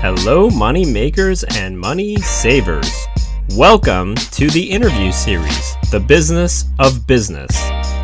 Hello, 0.00 0.50
money 0.50 0.84
makers 0.84 1.42
and 1.42 1.76
money 1.76 2.16
savers. 2.16 3.06
Welcome 3.54 4.14
to 4.14 4.46
the 4.50 4.62
interview 4.62 5.10
series, 5.10 5.74
The 5.90 5.98
Business 5.98 6.66
of 6.78 7.06
Business. 7.06 7.50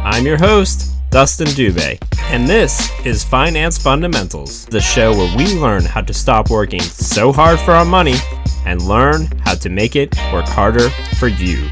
I'm 0.02 0.24
your 0.24 0.38
host, 0.38 0.90
Dustin 1.10 1.48
Dubé, 1.48 2.02
and 2.32 2.48
this 2.48 2.90
is 3.04 3.22
Finance 3.22 3.76
Fundamentals, 3.76 4.64
the 4.66 4.80
show 4.80 5.12
where 5.14 5.36
we 5.36 5.54
learn 5.54 5.84
how 5.84 6.00
to 6.00 6.14
stop 6.14 6.48
working 6.48 6.80
so 6.80 7.30
hard 7.30 7.60
for 7.60 7.72
our 7.72 7.84
money 7.84 8.14
and 8.64 8.80
learn 8.80 9.26
how 9.44 9.54
to 9.56 9.68
make 9.68 9.94
it 9.94 10.16
work 10.32 10.46
harder 10.46 10.88
for 11.18 11.28
you. 11.28 11.68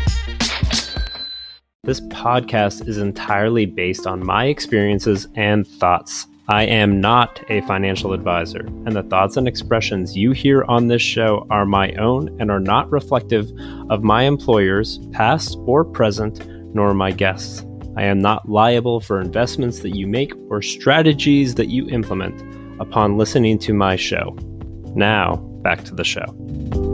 This 1.82 2.02
podcast 2.02 2.87
is 2.87 2.98
entirely 2.98 3.64
based 3.64 4.07
on 4.07 4.25
my 4.25 4.45
experiences 4.46 5.29
and 5.34 5.66
thoughts. 5.66 6.27
I 6.51 6.64
am 6.64 7.01
not 7.01 7.41
a 7.48 7.61
financial 7.61 8.12
advisor, 8.12 8.66
and 8.85 8.96
the 8.96 9.05
thoughts 9.05 9.37
and 9.37 9.46
expressions 9.46 10.16
you 10.16 10.33
hear 10.33 10.65
on 10.65 10.89
this 10.89 11.01
show 11.01 11.46
are 11.48 11.65
my 11.65 11.93
own 11.93 12.29
and 12.41 12.51
are 12.51 12.59
not 12.59 12.91
reflective 12.91 13.48
of 13.88 14.02
my 14.02 14.24
employers, 14.24 14.98
past 15.12 15.57
or 15.60 15.84
present, 15.84 16.45
nor 16.74 16.93
my 16.93 17.12
guests. 17.12 17.65
I 17.97 18.02
am 18.02 18.19
not 18.19 18.48
liable 18.48 18.98
for 18.98 19.21
investments 19.21 19.79
that 19.80 19.95
you 19.95 20.09
make 20.09 20.33
or 20.48 20.60
strategies 20.60 21.55
that 21.55 21.69
you 21.69 21.87
implement 21.88 22.43
upon 22.80 23.16
listening 23.16 23.57
to 23.60 23.73
my 23.73 23.95
show. 23.95 24.37
Now, 24.96 25.37
back 25.62 25.85
to 25.85 25.95
the 25.95 26.02
show. 26.02 26.90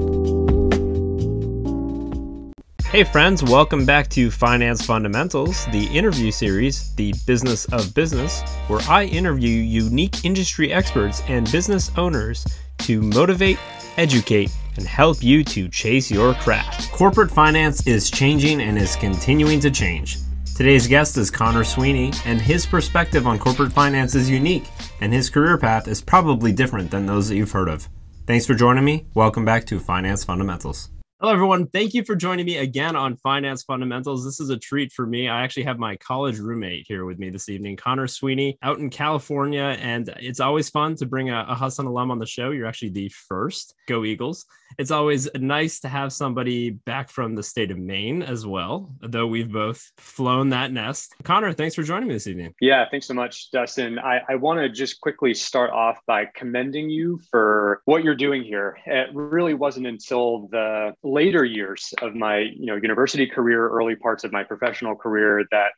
Hey, 2.93 3.03
friends, 3.03 3.43
welcome 3.43 3.85
back 3.85 4.09
to 4.11 4.31
Finance 4.31 4.87
Fundamentals, 4.87 5.67
the 5.73 5.87
interview 5.87 6.31
series, 6.31 6.95
The 6.95 7.13
Business 7.27 7.65
of 7.73 7.93
Business, 7.95 8.43
where 8.69 8.81
I 8.89 9.07
interview 9.07 9.51
unique 9.51 10.25
industry 10.25 10.73
experts 10.73 11.21
and 11.27 11.51
business 11.51 11.91
owners 11.97 12.47
to 12.79 13.03
motivate, 13.03 13.59
educate, 13.97 14.53
and 14.77 14.87
help 14.87 15.21
you 15.21 15.43
to 15.43 15.69
chase 15.69 16.13
your 16.13 16.35
craft. 16.35 16.93
Corporate 16.93 17.31
finance 17.31 17.85
is 17.89 18.09
changing 18.09 18.61
and 18.61 18.79
is 18.79 18.95
continuing 18.95 19.59
to 19.61 19.71
change. 19.71 20.19
Today's 20.55 20.87
guest 20.87 21.17
is 21.17 21.29
Conor 21.29 21.65
Sweeney, 21.65 22.13
and 22.25 22.41
his 22.41 22.67
perspective 22.67 23.27
on 23.27 23.41
corporate 23.41 23.73
finance 23.73 24.15
is 24.15 24.31
unique, 24.31 24.69
and 25.01 25.13
his 25.13 25.29
career 25.29 25.59
path 25.59 25.89
is 25.89 26.01
probably 26.01 26.53
different 26.53 26.93
than 26.93 27.05
those 27.05 27.29
that 27.29 27.37
you've 27.37 27.51
heard 27.51 27.69
of. 27.69 27.89
Thanks 28.29 28.47
for 28.47 28.55
joining 28.55 28.85
me. 28.85 29.07
Welcome 29.13 29.45
back 29.45 29.67
to 29.67 29.81
Finance 29.81 30.23
Fundamentals. 30.23 30.89
Hello, 31.19 31.33
everyone. 31.33 31.67
Thank 31.69 31.95
you 31.95 32.05
for 32.05 32.15
joining 32.15 32.45
me 32.45 32.59
again 32.59 32.95
on 32.95 33.17
Finance 33.17 33.63
Fundamentals. 33.63 34.23
This 34.23 34.39
is 34.39 34.51
a 34.51 34.59
treat 34.59 34.93
for 34.93 35.07
me. 35.07 35.29
I 35.29 35.45
actually 35.45 35.63
have 35.63 35.79
my 35.79 35.97
college 35.97 36.39
roommate 36.39 36.85
here 36.87 37.07
with 37.07 37.19
me 37.19 37.31
this 37.31 37.49
evening, 37.49 37.77
Conor 37.77 38.07
Sweeney, 38.07 38.59
out 38.63 38.81
in 38.81 38.91
California. 38.91 39.79
And 39.81 40.11
it's 40.21 40.41
always 40.41 40.69
fun 40.69 40.95
to 40.97 41.07
bring 41.07 41.31
a, 41.31 41.47
a 41.49 41.55
Husson 41.55 41.87
alum 41.87 42.11
on 42.11 42.19
the 42.19 42.27
show. 42.27 42.51
You're 42.51 42.67
actually 42.67 42.91
the 42.91 43.09
first. 43.09 43.75
Go 43.89 44.05
Eagles. 44.05 44.45
It's 44.79 44.91
always 44.91 45.29
nice 45.35 45.81
to 45.81 45.89
have 45.89 46.13
somebody 46.13 46.71
back 46.71 47.09
from 47.09 47.35
the 47.35 47.43
state 47.43 47.71
of 47.71 47.79
Maine 47.79 48.23
as 48.23 48.47
well, 48.47 48.95
though 49.01 49.27
we've 49.27 49.51
both 49.51 49.91
flown 49.97 50.51
that 50.51 50.73
nest. 50.73 51.15
Conor, 51.23 51.53
thanks 51.53 51.75
for 51.75 51.83
joining 51.83 52.09
me 52.09 52.15
this 52.15 52.27
evening. 52.27 52.55
Yeah, 52.61 52.85
thanks 52.91 53.07
so 53.07 53.15
much, 53.15 53.51
Dustin. 53.51 53.99
I, 53.99 54.21
I 54.29 54.35
want 54.35 54.61
to 54.61 54.69
just 54.69 55.01
quickly 55.01 55.35
start 55.35 55.71
off 55.71 55.99
by 56.07 56.27
commending 56.35 56.91
you 56.91 57.21
for 57.31 57.81
what 57.85 58.05
you're 58.05 58.15
doing 58.15 58.43
here. 58.43 58.79
It 58.87 59.09
really 59.15 59.55
wasn't 59.55 59.87
until 59.87 60.49
the 60.49 60.93
later 61.03 61.45
years 61.45 61.95
of 62.03 62.15
my 62.15 62.39
you 62.39 62.67
know 62.67 62.77
university 62.77 63.27
career 63.27 63.69
early 63.69 63.97
parts 63.97 64.25
of 64.25 64.33
my 64.33 64.45
professional 64.45 64.95
career 64.95 65.45
that 65.51 65.71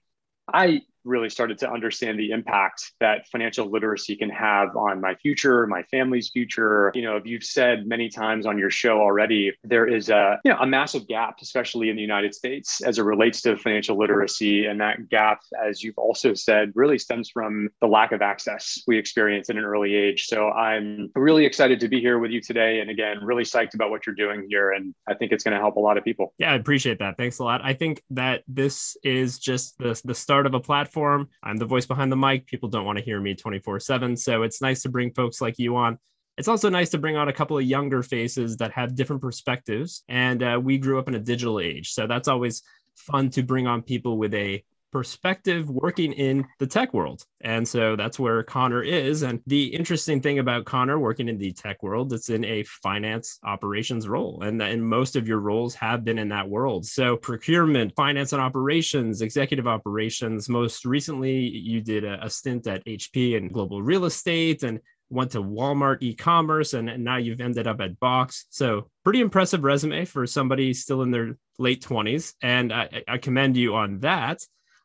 i 0.53 0.81
really 1.05 1.31
started 1.31 1.59
to 1.59 1.71
understand 1.71 2.19
the 2.19 2.31
impact 2.31 2.93
that 3.01 3.27
financial 3.29 3.71
literacy 3.71 4.17
can 4.17 4.31
have 4.31 4.77
on 4.77 5.01
my 5.01 5.15
future, 5.17 5.67
my 5.67 5.83
family's 5.85 6.31
future. 6.31 6.93
You 6.95 7.03
know, 7.03 7.17
if 7.17 7.27
you've 7.27 7.45
said 7.45 7.87
many 7.87 8.09
times 8.09 8.47
on 8.47 8.59
your 8.59 8.71
show 8.71 9.01
already, 9.01 9.53
there 9.65 9.87
is 9.87 10.11
a 10.11 10.39
you 10.45 10.53
know 10.53 10.59
a 10.59 10.67
massive 10.67 11.09
gap, 11.09 11.37
especially 11.41 11.91
in 11.91 11.97
the 11.97 12.03
United 12.03 12.35
States, 12.35 12.83
as 12.83 12.99
it 12.99 13.03
relates 13.03 13.43
to 13.43 13.57
financial 13.57 13.99
literacy, 13.99 14.67
and 14.67 14.81
that 14.81 15.09
gap, 15.09 15.41
as 15.65 15.83
you've 15.83 15.99
also 15.99 16.35
said, 16.35 16.73
really 16.75 16.99
stems 16.99 17.31
from 17.31 17.69
the 17.81 17.87
lack 17.87 18.13
of 18.13 18.23
access 18.23 18.83
we 18.87 18.99
experience 18.99 19.49
at 19.51 19.57
an 19.57 19.65
early 19.65 19.95
age. 19.95 20.27
So 20.27 20.51
I'm 20.51 21.11
really 21.15 21.45
excited 21.45 21.81
to 21.81 21.89
be 21.89 22.01
here 22.01 22.19
with 22.19 22.31
you 22.31 22.41
today, 22.41 22.81
and 22.81 22.91
again, 22.91 23.19
really 23.23 23.45
psyched 23.45 23.75
about 23.75 23.91
what 23.91 24.07
you're 24.07 24.15
doing 24.15 24.47
here, 24.49 24.73
and 24.73 24.95
I 25.09 25.15
think 25.15 25.33
it's 25.33 25.45
going 25.45 25.55
to 25.55 25.61
help 25.61 25.77
a 25.77 25.81
lot 25.81 25.97
of 25.97 26.05
people. 26.05 26.35
Yeah, 26.39 26.53
I 26.53 26.55
appreciate 26.55 26.99
that. 26.99 27.17
Thanks 27.17 27.39
a 27.39 27.45
lot. 27.45 27.61
I 27.65 27.75
think 27.75 28.03
that 28.11 28.43
this 28.47 28.97
is 29.03 29.39
just 29.39 29.79
the 29.79 30.01
the 30.05 30.15
start 30.15 30.47
of 30.47 30.55
a 30.55 30.61
platform 30.61 30.98
platform. 30.99 31.29
I'm 31.43 31.57
the 31.57 31.67
voice 31.67 31.87
behind 31.87 32.11
the 32.11 32.17
mic. 32.17 32.47
People 32.47 32.69
don't 32.69 32.85
want 32.85 32.99
to 32.99 33.05
hear 33.05 33.21
me 33.21 33.35
24 33.35 33.81
7. 33.81 34.17
So 34.17 34.43
it's 34.43 34.61
nice 34.61 34.83
to 34.83 34.89
bring 34.89 35.13
folks 35.13 35.41
like 35.41 35.59
you 35.59 35.77
on. 35.77 35.99
It's 36.37 36.49
also 36.49 36.69
nice 36.69 36.91
to 36.91 36.99
bring 36.99 37.17
on 37.17 37.29
a 37.29 37.33
couple 37.33 37.59
of 37.59 37.65
younger 37.65 38.03
faces 38.03 38.57
that 38.59 38.71
have 38.73 38.95
different 38.95 39.23
perspectives. 39.23 40.05
And 40.09 40.43
uh, 40.43 40.61
we 40.63 40.79
grew 40.79 40.99
up 40.99 41.09
in 41.09 41.15
a 41.15 41.21
digital 41.21 41.59
age. 41.61 41.93
So 41.93 42.07
that's 42.07 42.29
always 42.29 42.63
fun 42.95 43.31
to 43.31 43.43
bring 43.43 43.67
on 43.67 43.83
people 43.83 44.19
with 44.19 44.35
a 44.35 44.65
perspective 44.91 45.69
working 45.69 46.13
in 46.13 46.47
the 46.59 46.67
tech 46.67 46.95
world. 46.95 47.25
And 47.41 47.67
so 47.67 47.97
that's 47.97 48.19
where 48.19 48.43
Conor 48.43 48.83
is. 48.83 49.23
And 49.23 49.41
the 49.47 49.67
interesting 49.67 50.21
thing 50.21 50.39
about 50.39 50.65
Conor 50.65 50.99
working 50.99 51.29
in 51.29 51.39
the 51.39 51.53
tech 51.53 51.83
world, 51.83 52.13
it's 52.13 52.31
in 52.31 52.45
a 52.45 52.63
finance 52.65 53.39
operations 53.45 54.09
role. 54.09 54.43
And, 54.43 54.61
and 54.63 54.83
most 54.83 55.17
of 55.17 55.29
your 55.29 55.39
roles 55.41 55.75
have 55.77 56.05
been 56.05 56.19
in 56.19 56.29
that 56.31 56.49
world. 56.49 56.87
So 56.87 57.17
procurement, 57.17 57.95
finance 57.95 58.33
and 58.33 58.43
operations, 58.43 59.23
executive 59.23 59.67
operations. 59.67 60.49
Most 60.49 60.85
recently, 60.85 61.37
you 61.39 61.81
did 61.81 62.05
a, 62.05 62.25
a 62.25 62.31
stint 62.31 62.67
at 62.67 62.85
HP 62.85 63.37
and 63.37 63.53
global 63.53 63.83
real 63.83 64.05
estate 64.05 64.63
and 64.63 64.81
went 65.11 65.31
to 65.33 65.43
Walmart 65.43 65.99
e-commerce 66.01 66.75
and, 66.75 66.89
now 67.03 67.17
you've 67.17 67.41
ended 67.41 67.67
up 67.67 67.81
at 67.81 67.99
Box. 68.01 68.47
So 68.51 68.91
pretty 69.05 69.21
impressive 69.21 69.63
resume 69.63 70.05
for 70.05 70.27
somebody 70.27 70.75
still 70.75 71.03
in 71.03 71.11
their 71.11 71.37
late 71.59 71.83
20s. 71.83 72.35
And 72.43 72.73
I, 72.73 73.03
I 73.07 73.19
commend 73.19 73.57
you 73.57 73.75
on 73.75 74.01
that 74.01 74.41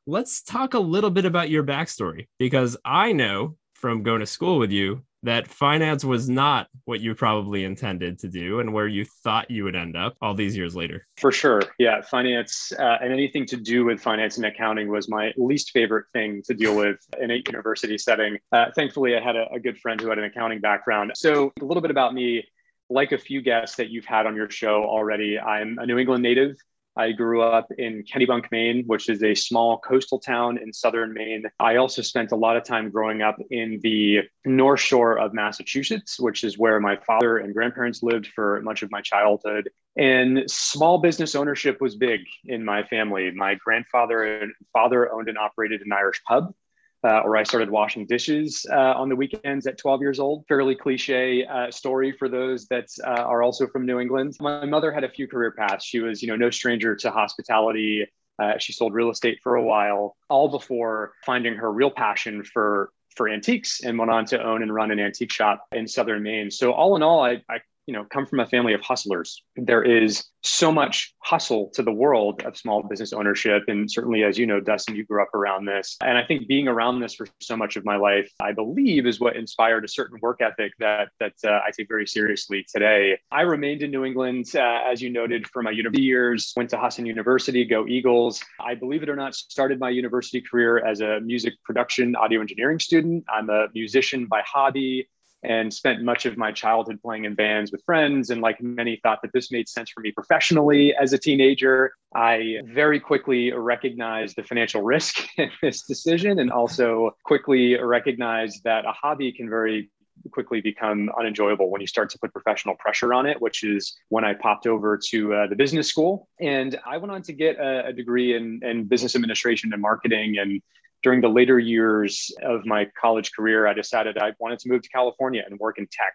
let's 0.06 0.42
talk 0.42 0.74
a 0.74 0.80
little 0.80 1.10
bit 1.10 1.26
about 1.26 1.50
your 1.50 1.64
backstory 1.64 2.28
because 2.38 2.78
I 2.84 3.14
know 3.14 3.56
from 3.74 4.04
going 4.04 4.20
to 4.20 4.26
school 4.26 4.60
with 4.60 4.72
you 4.72 5.04
that 5.24 5.48
finance 5.48 6.04
was 6.04 6.30
not 6.30 6.68
what 6.84 7.00
you 7.00 7.16
probably 7.16 7.64
intended 7.64 8.20
to 8.20 8.28
do 8.28 8.60
and 8.60 8.74
where 8.74 8.88
you 8.88 9.06
thought 9.24 9.50
you 9.50 9.64
would 9.64 9.76
end 9.76 9.96
up 9.96 10.18
all 10.22 10.34
these 10.34 10.56
years 10.56 10.76
later. 10.76 11.08
For 11.18 11.32
sure. 11.32 11.62
Yeah. 11.80 12.02
Finance 12.02 12.74
uh, 12.78 12.98
and 13.02 13.14
anything 13.14 13.46
to 13.46 13.56
do 13.56 13.86
with 13.86 14.02
finance 14.02 14.36
and 14.36 14.46
accounting 14.46 14.90
was 14.90 15.08
my 15.08 15.32
least 15.38 15.72
favorite 15.72 16.08
thing 16.12 16.42
to 16.46 16.54
deal 16.54 16.76
with 16.76 16.98
in 17.22 17.32
a 17.32 17.36
university 17.36 17.98
setting. 17.98 18.38
Uh, 18.52 18.66
thankfully, 18.76 19.16
I 19.16 19.22
had 19.22 19.38
a, 19.38 19.50
a 19.54 19.60
good 19.62 19.80
friend 19.80 20.00
who 20.00 20.10
had 20.10 20.18
an 20.18 20.26
accounting 20.26 20.60
background. 20.60 21.14
So, 21.16 21.54
a 21.62 21.66
little 21.66 21.82
bit 21.82 21.92
about 21.92 22.14
me 22.14 22.44
like 22.90 23.14
a 23.14 23.18
few 23.18 23.42
guests 23.42 23.78
that 23.78 23.90
you've 23.90 24.06
had 24.06 24.26
on 24.26 24.36
your 24.36 24.50
show 24.50 24.84
already, 24.84 25.40
I'm 25.40 25.78
a 25.80 25.86
New 25.86 25.98
England 25.98 26.22
native. 26.22 26.58
I 26.96 27.12
grew 27.12 27.42
up 27.42 27.72
in 27.78 28.04
Kennebunk, 28.04 28.52
Maine, 28.52 28.84
which 28.86 29.10
is 29.10 29.24
a 29.24 29.34
small 29.34 29.80
coastal 29.80 30.20
town 30.20 30.58
in 30.58 30.72
southern 30.72 31.14
Maine. 31.14 31.46
I 31.60 31.78
also 31.78 32.02
spent 32.02 32.32
a 32.32 32.36
lot 32.36 32.56
of 32.56 32.64
time 32.64 32.90
growing 32.92 33.22
up 33.22 33.38
in 33.50 33.80
the 33.82 34.22
North 34.46 34.80
Shore 34.80 35.18
of 35.18 35.34
Massachusetts, 35.34 36.20
which 36.20 36.44
is 36.44 36.58
where 36.58 36.80
my 36.80 36.98
father 36.98 37.38
and 37.40 37.54
grandparents 37.54 38.04
lived 38.04 38.28
for 38.28 38.62
much 38.62 38.84
of 38.84 38.92
my 38.92 39.02
childhood. 39.02 39.70
And 39.98 40.50
small 40.50 41.00
business 41.00 41.36
ownership 41.36 41.82
was 41.82 41.96
big 41.96 42.22
in 42.46 42.64
my 42.64 42.84
family. 42.84 43.32
My 43.32 43.56
grandfather 43.56 44.24
and 44.24 44.52
father 44.72 45.12
owned 45.12 45.30
and 45.30 45.38
operated 45.38 45.82
an 45.82 45.92
Irish 45.92 46.22
pub 46.28 46.54
uh, 47.04 47.20
or 47.22 47.36
I 47.36 47.44
started 47.44 47.70
washing 47.70 48.06
dishes 48.06 48.66
uh, 48.72 48.94
on 48.94 49.10
the 49.10 49.16
weekends 49.16 49.68
at 49.68 49.78
12 49.78 50.02
years 50.02 50.20
old. 50.20 50.46
Fairly 50.48 50.76
cliche 50.76 51.46
uh, 51.46 51.70
story 51.70 52.12
for 52.12 52.30
those 52.30 52.66
that 52.68 52.88
uh, 53.06 53.22
are 53.22 53.44
also 53.44 53.68
from 53.68 53.86
New 53.86 54.00
England. 54.00 54.36
My 54.40 54.66
mother 54.66 54.92
had 54.92 55.04
a 55.04 55.10
few 55.10 55.28
career 55.28 55.52
paths. 55.52 55.86
She 55.86 56.00
was, 56.00 56.22
you 56.22 56.28
know, 56.28 56.36
no 56.36 56.50
stranger 56.50 56.96
to 56.96 57.12
hospitality. 57.12 58.06
Uh, 58.42 58.58
she 58.58 58.74
sold 58.74 58.94
real 58.94 59.10
estate 59.10 59.40
for 59.44 59.56
a 59.56 59.64
while, 59.64 60.16
all 60.30 60.50
before 60.50 61.14
finding 61.26 61.56
her 61.56 61.72
real 61.72 61.92
passion 61.92 62.44
for 62.44 62.92
for 63.16 63.30
antiques 63.30 63.82
and 63.84 63.98
went 64.00 64.10
on 64.10 64.26
to 64.26 64.44
own 64.44 64.64
and 64.64 64.74
run 64.74 64.90
an 64.90 65.00
antique 65.00 65.32
shop 65.32 65.66
in 65.72 65.88
southern 65.88 66.24
Maine. 66.24 66.50
So 66.50 66.74
all 66.74 66.96
in 66.96 67.04
all, 67.04 67.24
I, 67.24 67.44
I 67.48 67.60
you 67.86 67.94
know 67.94 68.06
come 68.12 68.26
from 68.26 68.40
a 68.40 68.46
family 68.46 68.74
of 68.74 68.82
hustlers. 68.82 69.42
There 69.56 69.84
is 69.84 70.24
so 70.44 70.72
much 70.72 71.14
hustle 71.20 71.70
to 71.74 71.82
the 71.82 71.92
world 71.92 72.44
of 72.44 72.58
small 72.58 72.84
business 72.84 73.14
ownership. 73.14 73.64
And 73.68 73.90
certainly 73.90 74.24
as 74.24 74.38
you 74.38 74.46
know 74.46 74.60
dustin 74.60 74.96
you 74.96 75.06
grew 75.06 75.22
up 75.22 75.34
around 75.34 75.66
this. 75.66 75.98
And 76.02 76.18
i 76.18 76.24
think 76.24 76.48
being 76.48 76.68
around 76.68 77.00
this 77.00 77.16
for 77.16 77.28
so 77.42 77.56
much 77.56 77.76
of 77.76 77.86
my 77.86 77.96
life 77.96 78.30
i 78.42 78.52
believe 78.52 79.06
is 79.06 79.20
what 79.20 79.36
inspired 79.36 79.86
a 79.86 79.88
certain 79.88 80.20
work 80.22 80.42
ethic 80.42 80.74
that 80.80 81.10
that 81.20 81.34
uh, 81.46 81.60
i 81.66 81.72
take 81.78 81.88
very 81.88 82.08
seriously 82.08 82.66
today. 82.74 83.18
I 83.32 83.42
remained 83.42 83.84
in 83.84 83.92
new 83.92 84.06
england 84.06 84.46
uh, 84.56 84.80
as 84.86 85.02
you 85.02 85.10
noted 85.10 85.48
for 85.48 85.62
my 85.64 85.72
university 85.72 86.04
years 86.04 86.54
went 86.56 86.70
to 86.72 86.78
husson 86.78 87.06
university 87.06 87.66
go 87.66 87.88
eagles. 87.88 88.44
I 88.60 88.76
believe 88.76 89.04
it 89.04 89.10
or 89.10 89.16
not 89.16 89.36
started 89.36 89.80
my 89.80 89.90
university 89.90 90.42
career 90.42 90.86
as 90.86 91.02
a 91.02 91.20
music 91.22 91.54
production 91.64 92.16
audio 92.16 92.42
engineering 92.42 92.80
student. 92.80 93.24
I'm 93.34 93.50
a 93.50 93.68
musician 93.74 94.26
by 94.26 94.42
hobby 94.46 95.08
and 95.44 95.74
spent 95.74 96.02
much 96.02 96.26
of 96.26 96.38
my 96.38 96.52
childhood 96.52 97.00
playing 97.02 97.26
in 97.26 97.36
bands 97.36 97.72
with 97.72 97.84
friends. 97.86 98.30
And 98.30 98.42
like 98.42 98.62
many, 98.62 99.00
thought 99.04 99.20
that 99.24 99.34
this 99.34 99.52
made 99.52 99.68
sense 99.68 99.90
for 99.90 100.02
me 100.02 100.12
professionally 100.12 100.94
as 100.96 101.14
a 101.14 101.18
teenager. 101.18 101.94
I 102.16 102.60
very 102.66 103.00
quickly 103.00 103.52
recognized 103.52 104.36
the 104.36 104.44
financial 104.44 104.82
risk 104.82 105.28
in 105.38 105.50
this 105.62 105.84
decision 105.84 106.40
and 106.40 106.52
also 106.52 107.16
quickly 107.26 107.78
recognized 107.80 108.64
that 108.64 108.86
a 108.86 108.92
hobby 108.92 109.32
can 109.32 109.50
very 109.50 109.90
quickly 110.32 110.62
become 110.62 111.10
unenjoyable 111.20 111.70
when 111.70 111.82
you 111.82 111.88
start 111.88 112.10
to 112.10 112.20
put 112.20 112.32
professional 112.32 112.76
pressure 112.76 113.14
on 113.14 113.26
it, 113.26 113.42
which 113.42 113.64
is 113.64 113.98
when 114.10 114.24
I 114.24 114.34
popped 114.34 114.68
over 114.68 114.98
to 115.10 115.34
uh, 115.34 115.48
the 115.48 115.56
business 115.56 115.88
school. 115.88 116.30
And 116.40 116.80
I 116.86 116.98
went 116.98 117.12
on 117.12 117.22
to 117.24 117.34
get 117.34 117.58
a, 117.58 117.88
a 117.88 117.94
degree 117.94 118.36
in, 118.36 118.60
in 118.64 118.86
business 118.86 119.16
administration 119.16 119.74
and 119.74 119.82
marketing. 119.82 120.38
And 120.38 120.62
during 121.04 121.22
the 121.22 121.30
later 121.30 121.60
years 121.60 122.32
of 122.42 122.66
my 122.66 122.88
college 123.00 123.32
career, 123.34 123.68
I 123.68 123.74
decided 123.74 124.18
I 124.18 124.32
wanted 124.40 124.60
to 124.60 124.70
move 124.70 124.82
to 124.82 124.90
California 124.90 125.44
and 125.46 125.60
work 125.60 125.78
in 125.78 125.88
tech. 125.92 126.14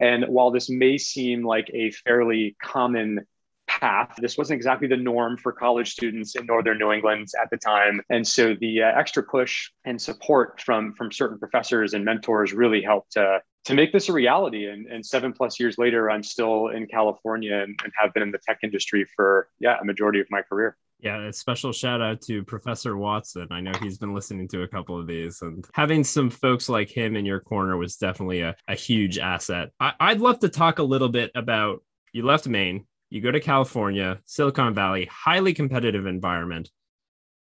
And 0.00 0.24
while 0.24 0.50
this 0.50 0.68
may 0.68 0.98
seem 0.98 1.44
like 1.44 1.70
a 1.72 1.92
fairly 1.92 2.56
common 2.60 3.26
path. 3.66 4.14
This 4.18 4.36
wasn't 4.36 4.56
exactly 4.56 4.88
the 4.88 4.96
norm 4.96 5.36
for 5.36 5.52
college 5.52 5.90
students 5.90 6.36
in 6.36 6.46
northern 6.46 6.78
New 6.78 6.92
England 6.92 7.28
at 7.40 7.50
the 7.50 7.56
time, 7.56 8.00
and 8.10 8.26
so 8.26 8.54
the 8.54 8.82
uh, 8.82 8.98
extra 8.98 9.22
push 9.22 9.70
and 9.84 10.00
support 10.00 10.60
from 10.60 10.94
from 10.94 11.10
certain 11.10 11.38
professors 11.38 11.94
and 11.94 12.04
mentors 12.04 12.52
really 12.52 12.82
helped 12.82 13.16
uh, 13.16 13.38
to 13.64 13.74
make 13.74 13.92
this 13.92 14.08
a 14.08 14.12
reality. 14.12 14.66
And, 14.66 14.86
and, 14.86 15.04
seven 15.04 15.32
plus 15.32 15.58
years 15.58 15.78
later, 15.78 16.10
I'm 16.10 16.22
still 16.22 16.68
in 16.68 16.86
California 16.86 17.56
and, 17.56 17.78
and 17.82 17.92
have 18.00 18.12
been 18.12 18.22
in 18.22 18.30
the 18.30 18.38
tech 18.38 18.58
industry 18.62 19.06
for 19.16 19.48
yeah 19.58 19.76
a 19.80 19.84
majority 19.84 20.20
of 20.20 20.26
my 20.30 20.42
career. 20.42 20.76
Yeah, 21.04 21.26
a 21.26 21.32
special 21.34 21.70
shout 21.70 22.00
out 22.00 22.22
to 22.22 22.42
Professor 22.44 22.96
Watson. 22.96 23.46
I 23.50 23.60
know 23.60 23.72
he's 23.82 23.98
been 23.98 24.14
listening 24.14 24.48
to 24.48 24.62
a 24.62 24.68
couple 24.68 24.98
of 24.98 25.06
these, 25.06 25.42
and 25.42 25.62
having 25.74 26.02
some 26.02 26.30
folks 26.30 26.70
like 26.70 26.88
him 26.88 27.14
in 27.14 27.26
your 27.26 27.40
corner 27.40 27.76
was 27.76 27.96
definitely 27.96 28.40
a, 28.40 28.56
a 28.68 28.74
huge 28.74 29.18
asset. 29.18 29.68
I, 29.78 29.92
I'd 30.00 30.22
love 30.22 30.38
to 30.38 30.48
talk 30.48 30.78
a 30.78 30.82
little 30.82 31.10
bit 31.10 31.30
about 31.34 31.82
you 32.14 32.24
left 32.24 32.48
Maine, 32.48 32.86
you 33.10 33.20
go 33.20 33.30
to 33.30 33.38
California, 33.38 34.18
Silicon 34.24 34.72
Valley, 34.72 35.04
highly 35.12 35.52
competitive 35.52 36.06
environment. 36.06 36.70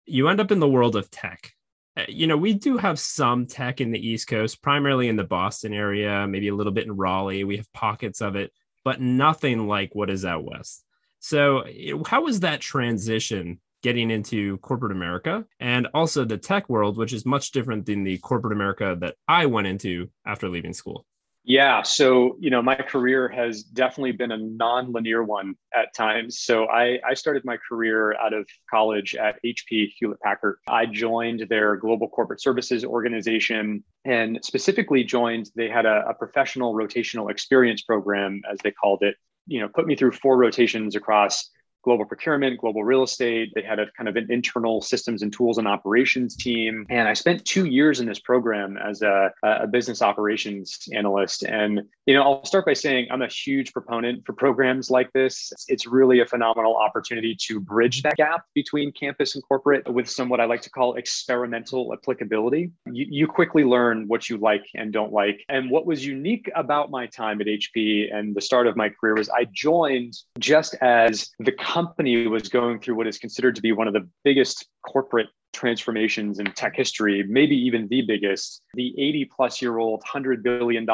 You 0.06 0.28
end 0.28 0.40
up 0.40 0.52
in 0.52 0.58
the 0.58 0.66
world 0.66 0.96
of 0.96 1.10
tech. 1.10 1.52
Uh, 1.98 2.04
you 2.08 2.26
know, 2.26 2.38
we 2.38 2.54
do 2.54 2.78
have 2.78 2.98
some 2.98 3.44
tech 3.44 3.82
in 3.82 3.90
the 3.90 4.08
East 4.08 4.26
Coast, 4.26 4.62
primarily 4.62 5.08
in 5.08 5.16
the 5.16 5.24
Boston 5.24 5.74
area, 5.74 6.26
maybe 6.26 6.48
a 6.48 6.54
little 6.54 6.72
bit 6.72 6.86
in 6.86 6.96
Raleigh. 6.96 7.44
We 7.44 7.58
have 7.58 7.70
pockets 7.74 8.22
of 8.22 8.36
it, 8.36 8.52
but 8.84 9.02
nothing 9.02 9.68
like 9.68 9.94
what 9.94 10.08
is 10.08 10.24
out 10.24 10.44
west. 10.44 10.82
So, 11.20 11.60
eh, 11.60 11.92
how 12.06 12.22
was 12.22 12.40
that 12.40 12.60
transition 12.60 13.60
getting 13.82 14.10
into 14.10 14.58
corporate 14.58 14.92
America 14.92 15.44
and 15.58 15.86
also 15.94 16.24
the 16.24 16.36
tech 16.36 16.68
world, 16.68 16.98
which 16.98 17.12
is 17.12 17.24
much 17.24 17.52
different 17.52 17.86
than 17.86 18.04
the 18.04 18.18
corporate 18.18 18.52
America 18.52 18.96
that 19.00 19.14
I 19.28 19.46
went 19.46 19.66
into 19.66 20.10
after 20.26 20.48
leaving 20.48 20.74
school? 20.74 21.06
Yeah. 21.42 21.82
So, 21.82 22.36
you 22.38 22.50
know, 22.50 22.60
my 22.60 22.74
career 22.74 23.26
has 23.28 23.62
definitely 23.62 24.12
been 24.12 24.30
a 24.30 24.36
non-linear 24.36 25.24
one 25.24 25.54
at 25.74 25.94
times. 25.94 26.40
So 26.40 26.66
I, 26.66 26.98
I 27.04 27.14
started 27.14 27.46
my 27.46 27.56
career 27.56 28.14
out 28.18 28.34
of 28.34 28.46
college 28.70 29.14
at 29.14 29.36
HP 29.44 29.88
Hewlett 29.98 30.20
Packard. 30.20 30.58
I 30.68 30.84
joined 30.84 31.46
their 31.48 31.76
global 31.76 32.08
corporate 32.08 32.42
services 32.42 32.84
organization 32.84 33.82
and 34.04 34.38
specifically 34.42 35.02
joined, 35.02 35.50
they 35.56 35.68
had 35.68 35.86
a, 35.86 36.04
a 36.10 36.14
professional 36.14 36.74
rotational 36.74 37.30
experience 37.30 37.82
program, 37.82 38.42
as 38.50 38.58
they 38.62 38.70
called 38.70 39.02
it, 39.02 39.16
you 39.50 39.60
know, 39.60 39.68
put 39.68 39.86
me 39.86 39.96
through 39.96 40.12
four 40.12 40.38
rotations 40.38 40.94
across 40.94 41.50
global 41.82 42.04
procurement, 42.04 42.60
global 42.60 42.84
real 42.84 43.02
estate. 43.02 43.52
They 43.54 43.62
had 43.62 43.78
a 43.78 43.86
kind 43.96 44.08
of 44.08 44.16
an 44.16 44.26
internal 44.30 44.80
systems 44.80 45.22
and 45.22 45.32
tools 45.32 45.58
and 45.58 45.66
operations 45.66 46.36
team. 46.36 46.86
And 46.90 47.08
I 47.08 47.14
spent 47.14 47.44
two 47.44 47.66
years 47.66 48.00
in 48.00 48.06
this 48.06 48.18
program 48.18 48.76
as 48.76 49.02
a, 49.02 49.30
a, 49.42 49.66
business 49.66 50.02
operations 50.02 50.88
analyst. 50.92 51.44
And, 51.44 51.82
you 52.06 52.14
know, 52.14 52.22
I'll 52.22 52.44
start 52.44 52.66
by 52.66 52.74
saying 52.74 53.08
I'm 53.10 53.22
a 53.22 53.28
huge 53.28 53.72
proponent 53.72 54.26
for 54.26 54.32
programs 54.32 54.90
like 54.90 55.12
this. 55.12 55.52
It's 55.68 55.86
really 55.86 56.20
a 56.20 56.26
phenomenal 56.26 56.76
opportunity 56.76 57.36
to 57.46 57.60
bridge 57.60 58.02
that 58.02 58.16
gap 58.16 58.44
between 58.54 58.92
campus 58.92 59.34
and 59.34 59.44
corporate 59.44 59.90
with 59.92 60.08
some 60.08 60.28
what 60.28 60.40
I 60.40 60.44
like 60.44 60.62
to 60.62 60.70
call 60.70 60.94
experimental 60.94 61.92
applicability. 61.92 62.72
You, 62.86 63.06
you 63.08 63.26
quickly 63.26 63.64
learn 63.64 64.06
what 64.08 64.28
you 64.28 64.36
like 64.36 64.64
and 64.74 64.92
don't 64.92 65.12
like. 65.12 65.44
And 65.48 65.70
what 65.70 65.86
was 65.86 66.04
unique 66.04 66.50
about 66.54 66.90
my 66.90 67.06
time 67.06 67.40
at 67.40 67.46
HP 67.46 68.12
and 68.12 68.34
the 68.34 68.40
start 68.40 68.66
of 68.66 68.76
my 68.76 68.88
career 68.88 69.14
was 69.14 69.28
I 69.30 69.46
joined 69.52 70.14
just 70.38 70.74
as 70.80 71.30
the 71.38 71.52
company 71.70 72.26
was 72.26 72.48
going 72.48 72.80
through 72.80 72.96
what 72.96 73.06
is 73.06 73.18
considered 73.18 73.54
to 73.54 73.62
be 73.62 73.72
one 73.72 73.86
of 73.86 73.94
the 73.94 74.08
biggest 74.24 74.66
corporate 74.88 75.28
transformations 75.52 76.38
in 76.38 76.46
tech 76.52 76.74
history, 76.74 77.22
maybe 77.28 77.56
even 77.56 77.88
the 77.88 78.02
biggest, 78.02 78.62
the 78.74 78.94
80 78.98 79.30
plus 79.36 79.60
year 79.60 79.78
old, 79.78 80.02
$100 80.02 80.42
billion 80.42 80.86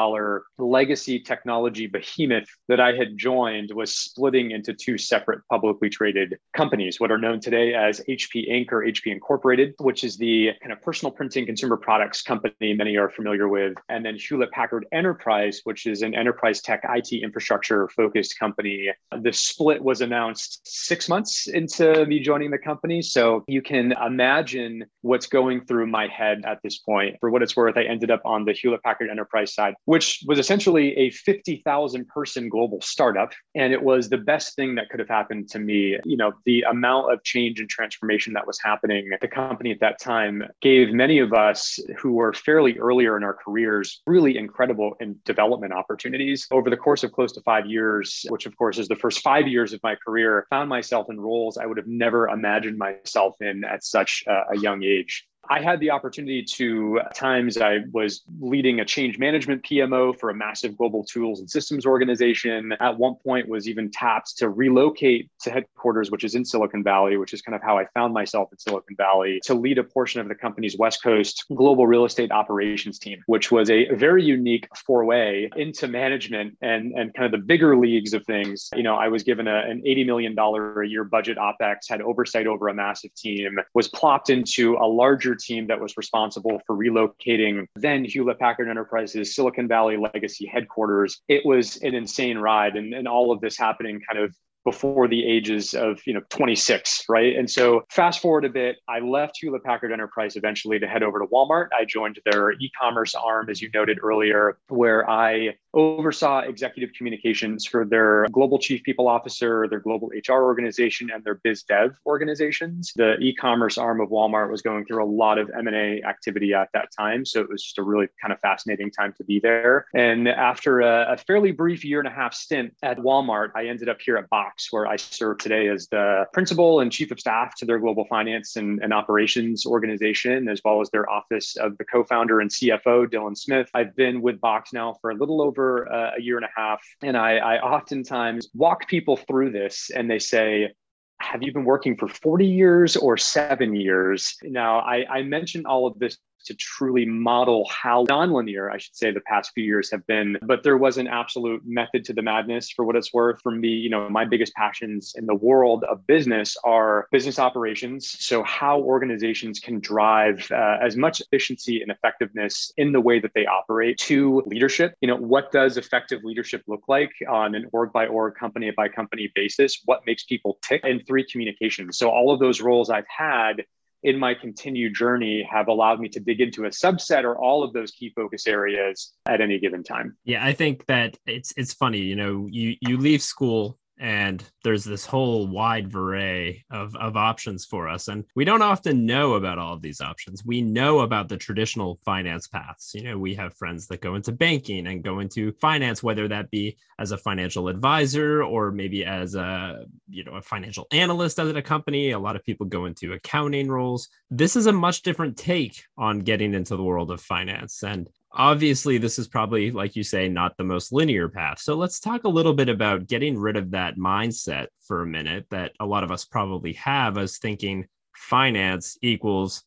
legacy 0.57 1.19
technology 1.19 1.87
behemoth 1.87 2.47
that 2.67 2.79
I 2.79 2.93
had 2.93 3.17
joined 3.17 3.71
was 3.73 3.93
splitting 3.93 4.51
into 4.51 4.73
two 4.73 4.97
separate 4.97 5.41
publicly 5.49 5.89
traded 5.89 6.37
companies, 6.55 6.99
what 6.99 7.11
are 7.11 7.17
known 7.17 7.39
today 7.39 7.73
as 7.73 8.01
HP 8.09 8.49
Inc. 8.51 8.71
or 8.71 8.83
HP 8.83 9.11
Incorporated, 9.11 9.73
which 9.79 10.03
is 10.03 10.17
the 10.17 10.51
kind 10.61 10.71
of 10.71 10.81
personal 10.81 11.11
printing 11.11 11.45
consumer 11.45 11.77
products 11.77 12.21
company 12.21 12.73
many 12.73 12.97
are 12.97 13.09
familiar 13.09 13.47
with, 13.47 13.73
and 13.89 14.05
then 14.05 14.15
Hewlett 14.15 14.51
Packard 14.51 14.85
Enterprise, 14.91 15.61
which 15.63 15.85
is 15.85 16.01
an 16.01 16.13
enterprise 16.15 16.61
tech 16.61 16.81
IT 16.83 17.13
infrastructure 17.13 17.87
focused 17.89 18.37
company. 18.39 18.89
The 19.21 19.33
split 19.33 19.81
was 19.83 20.01
announced 20.01 20.61
six 20.65 21.07
months 21.07 21.47
into 21.47 22.05
me 22.05 22.19
joining 22.19 22.51
the 22.51 22.57
company. 22.57 23.01
So 23.01 23.43
you 23.47 23.61
can 23.61 23.93
imagine 24.05 24.46
imagine 24.47 24.85
what's 25.01 25.27
going 25.27 25.65
through 25.65 25.87
my 25.87 26.07
head 26.07 26.41
at 26.45 26.59
this 26.63 26.77
point. 26.77 27.17
For 27.19 27.29
what 27.29 27.43
it's 27.43 27.55
worth, 27.55 27.75
I 27.75 27.83
ended 27.83 28.09
up 28.09 28.21
on 28.23 28.45
the 28.45 28.53
Hewlett 28.53 28.81
Packard 28.81 29.09
Enterprise 29.09 29.53
side, 29.53 29.73
which 29.85 30.23
was 30.25 30.39
essentially 30.39 30.97
a 30.97 31.09
50,000 31.11 32.07
person 32.07 32.47
global 32.47 32.79
startup. 32.81 33.33
And 33.55 33.73
it 33.73 33.83
was 33.83 34.09
the 34.09 34.17
best 34.17 34.55
thing 34.55 34.75
that 34.75 34.89
could 34.89 34.99
have 34.99 35.09
happened 35.09 35.49
to 35.49 35.59
me. 35.59 35.97
You 36.05 36.15
know, 36.15 36.31
the 36.45 36.61
amount 36.61 37.11
of 37.11 37.23
change 37.23 37.59
and 37.59 37.69
transformation 37.69 38.33
that 38.33 38.47
was 38.47 38.57
happening 38.63 39.09
at 39.13 39.19
the 39.19 39.27
company 39.27 39.71
at 39.71 39.81
that 39.81 39.99
time 39.99 40.43
gave 40.61 40.93
many 40.93 41.19
of 41.19 41.33
us 41.33 41.77
who 41.97 42.13
were 42.13 42.31
fairly 42.31 42.77
earlier 42.77 43.17
in 43.17 43.23
our 43.23 43.33
careers 43.33 44.01
really 44.07 44.37
incredible 44.37 44.95
in 45.01 45.17
development 45.25 45.73
opportunities. 45.73 46.47
Over 46.51 46.69
the 46.69 46.77
course 46.77 47.03
of 47.03 47.11
close 47.11 47.33
to 47.33 47.41
five 47.41 47.65
years, 47.65 48.25
which 48.29 48.45
of 48.45 48.55
course 48.55 48.77
is 48.77 48.87
the 48.87 48.95
first 48.95 49.21
five 49.21 49.47
years 49.47 49.73
of 49.73 49.81
my 49.83 49.95
career, 49.95 50.47
found 50.49 50.69
myself 50.69 51.07
in 51.09 51.19
roles 51.19 51.57
I 51.57 51.65
would 51.65 51.77
have 51.77 51.87
never 51.87 52.29
imagined 52.29 52.77
myself 52.77 53.35
in 53.41 53.63
at 53.65 53.83
such 53.83 54.23
uh, 54.27 54.36
a 54.51 54.57
young 54.57 54.83
age. 54.83 55.27
I 55.49 55.61
had 55.61 55.79
the 55.79 55.91
opportunity 55.91 56.43
to, 56.43 57.01
times, 57.15 57.57
I 57.57 57.79
was 57.91 58.23
leading 58.39 58.79
a 58.79 58.85
change 58.85 59.17
management 59.17 59.63
PMO 59.63 60.17
for 60.19 60.29
a 60.29 60.33
massive 60.33 60.77
global 60.77 61.03
tools 61.03 61.39
and 61.39 61.49
systems 61.49 61.85
organization. 61.85 62.73
At 62.79 62.97
one 62.97 63.15
point, 63.15 63.47
was 63.47 63.67
even 63.69 63.89
tapped 63.89 64.37
to 64.37 64.49
relocate 64.49 65.29
to 65.41 65.51
headquarters, 65.51 66.11
which 66.11 66.23
is 66.23 66.35
in 66.35 66.43
Silicon 66.43 66.83
Valley, 66.83 67.17
which 67.17 67.33
is 67.33 67.41
kind 67.41 67.55
of 67.55 67.61
how 67.61 67.77
I 67.77 67.85
found 67.93 68.13
myself 68.13 68.49
in 68.51 68.57
Silicon 68.57 68.95
Valley, 68.97 69.39
to 69.45 69.53
lead 69.53 69.77
a 69.77 69.83
portion 69.83 70.19
of 70.19 70.27
the 70.27 70.35
company's 70.35 70.77
West 70.77 71.01
Coast 71.01 71.45
global 71.55 71.87
real 71.87 72.05
estate 72.05 72.31
operations 72.31 72.99
team, 72.99 73.23
which 73.27 73.51
was 73.51 73.69
a 73.69 73.93
very 73.95 74.23
unique 74.23 74.67
foray 74.75 75.49
into 75.55 75.87
management 75.87 76.57
and, 76.61 76.93
and 76.93 77.13
kind 77.13 77.25
of 77.25 77.39
the 77.39 77.45
bigger 77.45 77.77
leagues 77.77 78.13
of 78.13 78.25
things. 78.25 78.69
You 78.75 78.83
know, 78.83 78.95
I 78.95 79.07
was 79.07 79.23
given 79.23 79.47
a, 79.47 79.59
an 79.59 79.81
$80 79.85 80.05
million 80.05 80.37
a 80.37 80.87
year 80.87 81.03
budget 81.03 81.37
OPEX, 81.37 81.87
had 81.89 82.01
oversight 82.01 82.47
over 82.47 82.67
a 82.67 82.73
massive 82.73 83.13
team, 83.15 83.57
was 83.73 83.87
plopped 83.87 84.29
into 84.29 84.75
a 84.75 84.87
larger 84.87 85.36
team 85.37 85.67
that 85.67 85.79
was 85.79 85.95
responsible 85.97 86.61
for 86.65 86.75
relocating 86.75 87.65
then 87.75 88.03
Hewlett 88.03 88.39
Packard 88.39 88.67
Enterprises 88.69 89.35
Silicon 89.35 89.67
Valley 89.67 89.97
legacy 89.97 90.45
headquarters. 90.45 91.21
It 91.27 91.45
was 91.45 91.77
an 91.77 91.95
insane 91.95 92.37
ride. 92.37 92.75
And, 92.75 92.93
and 92.93 93.07
all 93.07 93.31
of 93.31 93.41
this 93.41 93.57
happening 93.57 94.01
kind 94.09 94.23
of 94.23 94.35
before 94.67 95.07
the 95.07 95.25
ages 95.25 95.73
of 95.73 96.01
you 96.05 96.13
know 96.13 96.19
26 96.29 97.03
right 97.07 97.37
and 97.37 97.49
so 97.49 97.85
fast 97.89 98.19
forward 98.19 98.43
a 98.43 98.49
bit 98.49 98.75
i 98.89 98.99
left 98.99 99.37
hewlett 99.39 99.63
packard 99.63 99.93
enterprise 99.93 100.35
eventually 100.35 100.77
to 100.77 100.85
head 100.85 101.03
over 101.03 101.19
to 101.19 101.25
walmart 101.27 101.67
i 101.73 101.85
joined 101.85 102.19
their 102.29 102.51
e-commerce 102.51 103.15
arm 103.15 103.49
as 103.49 103.61
you 103.61 103.69
noted 103.73 103.97
earlier 104.03 104.57
where 104.67 105.09
i 105.09 105.55
oversaw 105.77 106.39
executive 106.39 106.93
communications 106.95 107.65
for 107.65 107.85
their 107.85 108.25
global 108.31 108.57
chief 108.57 108.83
people 108.83 109.07
officer, 109.07 109.67
their 109.69 109.79
global 109.79 110.09
HR 110.27 110.41
organization, 110.43 111.11
and 111.13 111.23
their 111.23 111.35
biz 111.35 111.61
dev 111.63 111.95
organizations. 112.05 112.91
The 112.95 113.17
e-commerce 113.19 113.77
arm 113.77 114.01
of 114.01 114.09
Walmart 114.09 114.49
was 114.49 114.63
going 114.63 114.85
through 114.85 115.03
a 115.03 115.05
lot 115.05 115.37
of 115.37 115.51
M&A 115.57 116.01
activity 116.01 116.53
at 116.53 116.69
that 116.73 116.89
time. 116.97 117.25
So 117.25 117.41
it 117.41 117.49
was 117.49 117.63
just 117.63 117.77
a 117.77 117.83
really 117.83 118.07
kind 118.19 118.33
of 118.33 118.39
fascinating 118.39 118.89
time 118.89 119.13
to 119.17 119.23
be 119.23 119.39
there. 119.39 119.85
And 119.93 120.27
after 120.27 120.81
a, 120.81 121.13
a 121.13 121.17
fairly 121.17 121.51
brief 121.51 121.85
year 121.85 121.99
and 121.99 122.07
a 122.07 122.11
half 122.11 122.33
stint 122.33 122.73
at 122.81 122.97
Walmart, 122.97 123.51
I 123.55 123.67
ended 123.67 123.87
up 123.87 124.01
here 124.01 124.17
at 124.17 124.27
Box, 124.29 124.69
where 124.71 124.87
I 124.87 124.95
serve 124.95 125.37
today 125.37 125.67
as 125.67 125.87
the 125.89 126.25
principal 126.33 126.79
and 126.79 126.91
chief 126.91 127.11
of 127.11 127.19
staff 127.19 127.55
to 127.57 127.65
their 127.65 127.77
global 127.77 128.05
finance 128.05 128.55
and, 128.55 128.81
and 128.81 128.91
operations 128.93 129.65
organization, 129.65 130.49
as 130.49 130.59
well 130.65 130.81
as 130.81 130.89
their 130.89 131.07
office 131.09 131.55
of 131.57 131.77
the 131.77 131.85
co-founder 131.85 132.39
and 132.39 132.49
CFO, 132.49 133.05
Dylan 133.05 133.37
Smith. 133.37 133.69
I've 133.75 133.95
been 133.95 134.21
with 134.23 134.41
Box 134.41 134.73
now 134.73 134.97
for 135.01 135.11
a 135.11 135.15
little 135.15 135.41
over 135.41 135.66
over 135.67 135.91
uh, 135.91 136.11
a 136.17 136.21
year 136.21 136.37
and 136.37 136.45
a 136.45 136.49
half. 136.55 136.81
And 137.01 137.17
I, 137.17 137.37
I 137.37 137.59
oftentimes 137.59 138.49
walk 138.53 138.87
people 138.87 139.17
through 139.17 139.51
this 139.51 139.89
and 139.95 140.09
they 140.09 140.19
say, 140.19 140.71
have 141.19 141.41
you 141.41 141.51
been 141.51 141.65
working 141.65 141.97
for 141.97 142.07
40 142.07 142.45
years 142.45 142.95
or 142.95 143.17
seven 143.17 143.75
years? 143.75 144.35
Now, 144.43 144.79
I, 144.79 145.05
I 145.09 145.23
mention 145.23 145.65
all 145.65 145.87
of 145.87 145.97
this 145.97 146.17
to 146.47 146.55
truly 146.55 147.05
model 147.05 147.67
how 147.69 148.05
nonlinear, 148.05 148.71
I 148.71 148.77
should 148.77 148.95
say, 148.95 149.11
the 149.11 149.21
past 149.21 149.51
few 149.53 149.63
years 149.63 149.91
have 149.91 150.05
been. 150.07 150.37
But 150.41 150.63
there 150.63 150.77
was 150.77 150.97
an 150.97 151.07
absolute 151.07 151.61
method 151.65 152.05
to 152.05 152.13
the 152.13 152.21
madness 152.21 152.71
for 152.71 152.85
what 152.85 152.95
it's 152.95 153.13
worth. 153.13 153.41
For 153.41 153.51
me, 153.51 153.69
you 153.69 153.89
know, 153.89 154.09
my 154.09 154.25
biggest 154.25 154.53
passions 154.53 155.13
in 155.15 155.25
the 155.25 155.35
world 155.35 155.83
of 155.85 156.05
business 156.07 156.57
are 156.63 157.07
business 157.11 157.39
operations. 157.39 158.15
So, 158.19 158.43
how 158.43 158.79
organizations 158.79 159.59
can 159.59 159.79
drive 159.79 160.49
uh, 160.51 160.77
as 160.81 160.95
much 160.95 161.21
efficiency 161.21 161.81
and 161.81 161.91
effectiveness 161.91 162.71
in 162.77 162.91
the 162.91 163.01
way 163.01 163.19
that 163.19 163.31
they 163.35 163.45
operate 163.45 163.97
to 163.97 164.43
leadership. 164.45 164.95
You 165.01 165.07
know, 165.07 165.17
what 165.17 165.51
does 165.51 165.77
effective 165.77 166.23
leadership 166.23 166.63
look 166.67 166.83
like 166.87 167.11
on 167.29 167.55
an 167.55 167.67
org 167.71 167.91
by 167.91 168.07
org, 168.07 168.35
company 168.35 168.71
by 168.71 168.89
company 168.89 169.31
basis? 169.35 169.81
What 169.85 170.01
makes 170.05 170.23
people 170.23 170.57
tick? 170.61 170.81
And 170.83 171.05
three, 171.05 171.25
communications. 171.25 171.97
So, 171.97 172.09
all 172.09 172.31
of 172.33 172.39
those 172.39 172.61
roles 172.61 172.89
I've 172.89 173.07
had 173.07 173.63
in 174.03 174.17
my 174.17 174.33
continued 174.33 174.95
journey 174.95 175.47
have 175.49 175.67
allowed 175.67 175.99
me 175.99 176.09
to 176.09 176.19
dig 176.19 176.39
into 176.39 176.65
a 176.65 176.69
subset 176.69 177.23
or 177.23 177.37
all 177.37 177.63
of 177.63 177.73
those 177.73 177.91
key 177.91 178.11
focus 178.15 178.47
areas 178.47 179.13
at 179.27 179.41
any 179.41 179.59
given 179.59 179.83
time. 179.83 180.15
Yeah, 180.23 180.45
I 180.45 180.53
think 180.53 180.85
that 180.85 181.17
it's 181.25 181.53
it's 181.57 181.73
funny, 181.73 181.99
you 181.99 182.15
know, 182.15 182.47
you 182.49 182.75
you 182.81 182.97
leave 182.97 183.21
school 183.21 183.77
and 183.99 184.43
there's 184.63 184.83
this 184.83 185.05
whole 185.05 185.47
wide 185.47 185.93
array 185.93 186.63
of, 186.69 186.95
of 186.95 187.17
options 187.17 187.65
for 187.65 187.87
us. 187.87 188.07
And 188.07 188.25
we 188.35 188.45
don't 188.45 188.61
often 188.61 189.05
know 189.05 189.33
about 189.33 189.57
all 189.57 189.73
of 189.73 189.81
these 189.81 190.01
options. 190.01 190.45
We 190.45 190.61
know 190.61 190.99
about 190.99 191.29
the 191.29 191.37
traditional 191.37 191.99
finance 192.05 192.47
paths. 192.47 192.93
You 192.93 193.03
know 193.03 193.17
we 193.17 193.33
have 193.35 193.55
friends 193.55 193.87
that 193.87 194.01
go 194.01 194.15
into 194.15 194.31
banking 194.31 194.87
and 194.87 195.03
go 195.03 195.19
into 195.19 195.51
finance 195.53 196.03
whether 196.03 196.27
that 196.27 196.51
be 196.51 196.77
as 196.99 197.11
a 197.11 197.17
financial 197.17 197.67
advisor 197.67 198.43
or 198.43 198.71
maybe 198.71 199.05
as 199.05 199.35
a 199.35 199.85
you 200.09 200.23
know 200.23 200.33
a 200.33 200.41
financial 200.41 200.87
analyst 200.91 201.39
at 201.39 201.55
a 201.55 201.61
company. 201.61 202.11
A 202.11 202.19
lot 202.19 202.35
of 202.35 202.43
people 202.43 202.65
go 202.65 202.85
into 202.85 203.13
accounting 203.13 203.69
roles. 203.69 204.09
This 204.29 204.55
is 204.55 204.67
a 204.67 204.73
much 204.73 205.01
different 205.01 205.37
take 205.37 205.83
on 205.97 206.19
getting 206.19 206.53
into 206.53 206.75
the 206.75 206.83
world 206.83 207.11
of 207.11 207.21
finance. 207.21 207.83
And 207.83 208.09
obviously 208.31 208.97
this 208.97 209.17
is 209.17 209.27
probably 209.27 209.71
like 209.71 209.95
you 209.95 210.03
say 210.03 210.27
not 210.27 210.57
the 210.57 210.63
most 210.63 210.91
linear 210.91 211.29
path. 211.29 211.59
So 211.59 211.75
let's 211.75 211.99
talk 211.99 212.23
a 212.23 212.29
little 212.29 212.53
bit 212.53 212.69
about 212.69 213.07
getting 213.07 213.37
rid 213.37 213.57
of 213.57 213.71
that 213.71 213.97
mindset 213.97 214.67
for 214.81 215.01
a 215.01 215.07
minute 215.07 215.45
that 215.49 215.73
a 215.79 215.85
lot 215.85 216.03
of 216.03 216.11
us 216.11 216.25
probably 216.25 216.73
have 216.73 217.17
as 217.17 217.37
thinking 217.37 217.87
finance 218.15 218.97
equals 219.01 219.63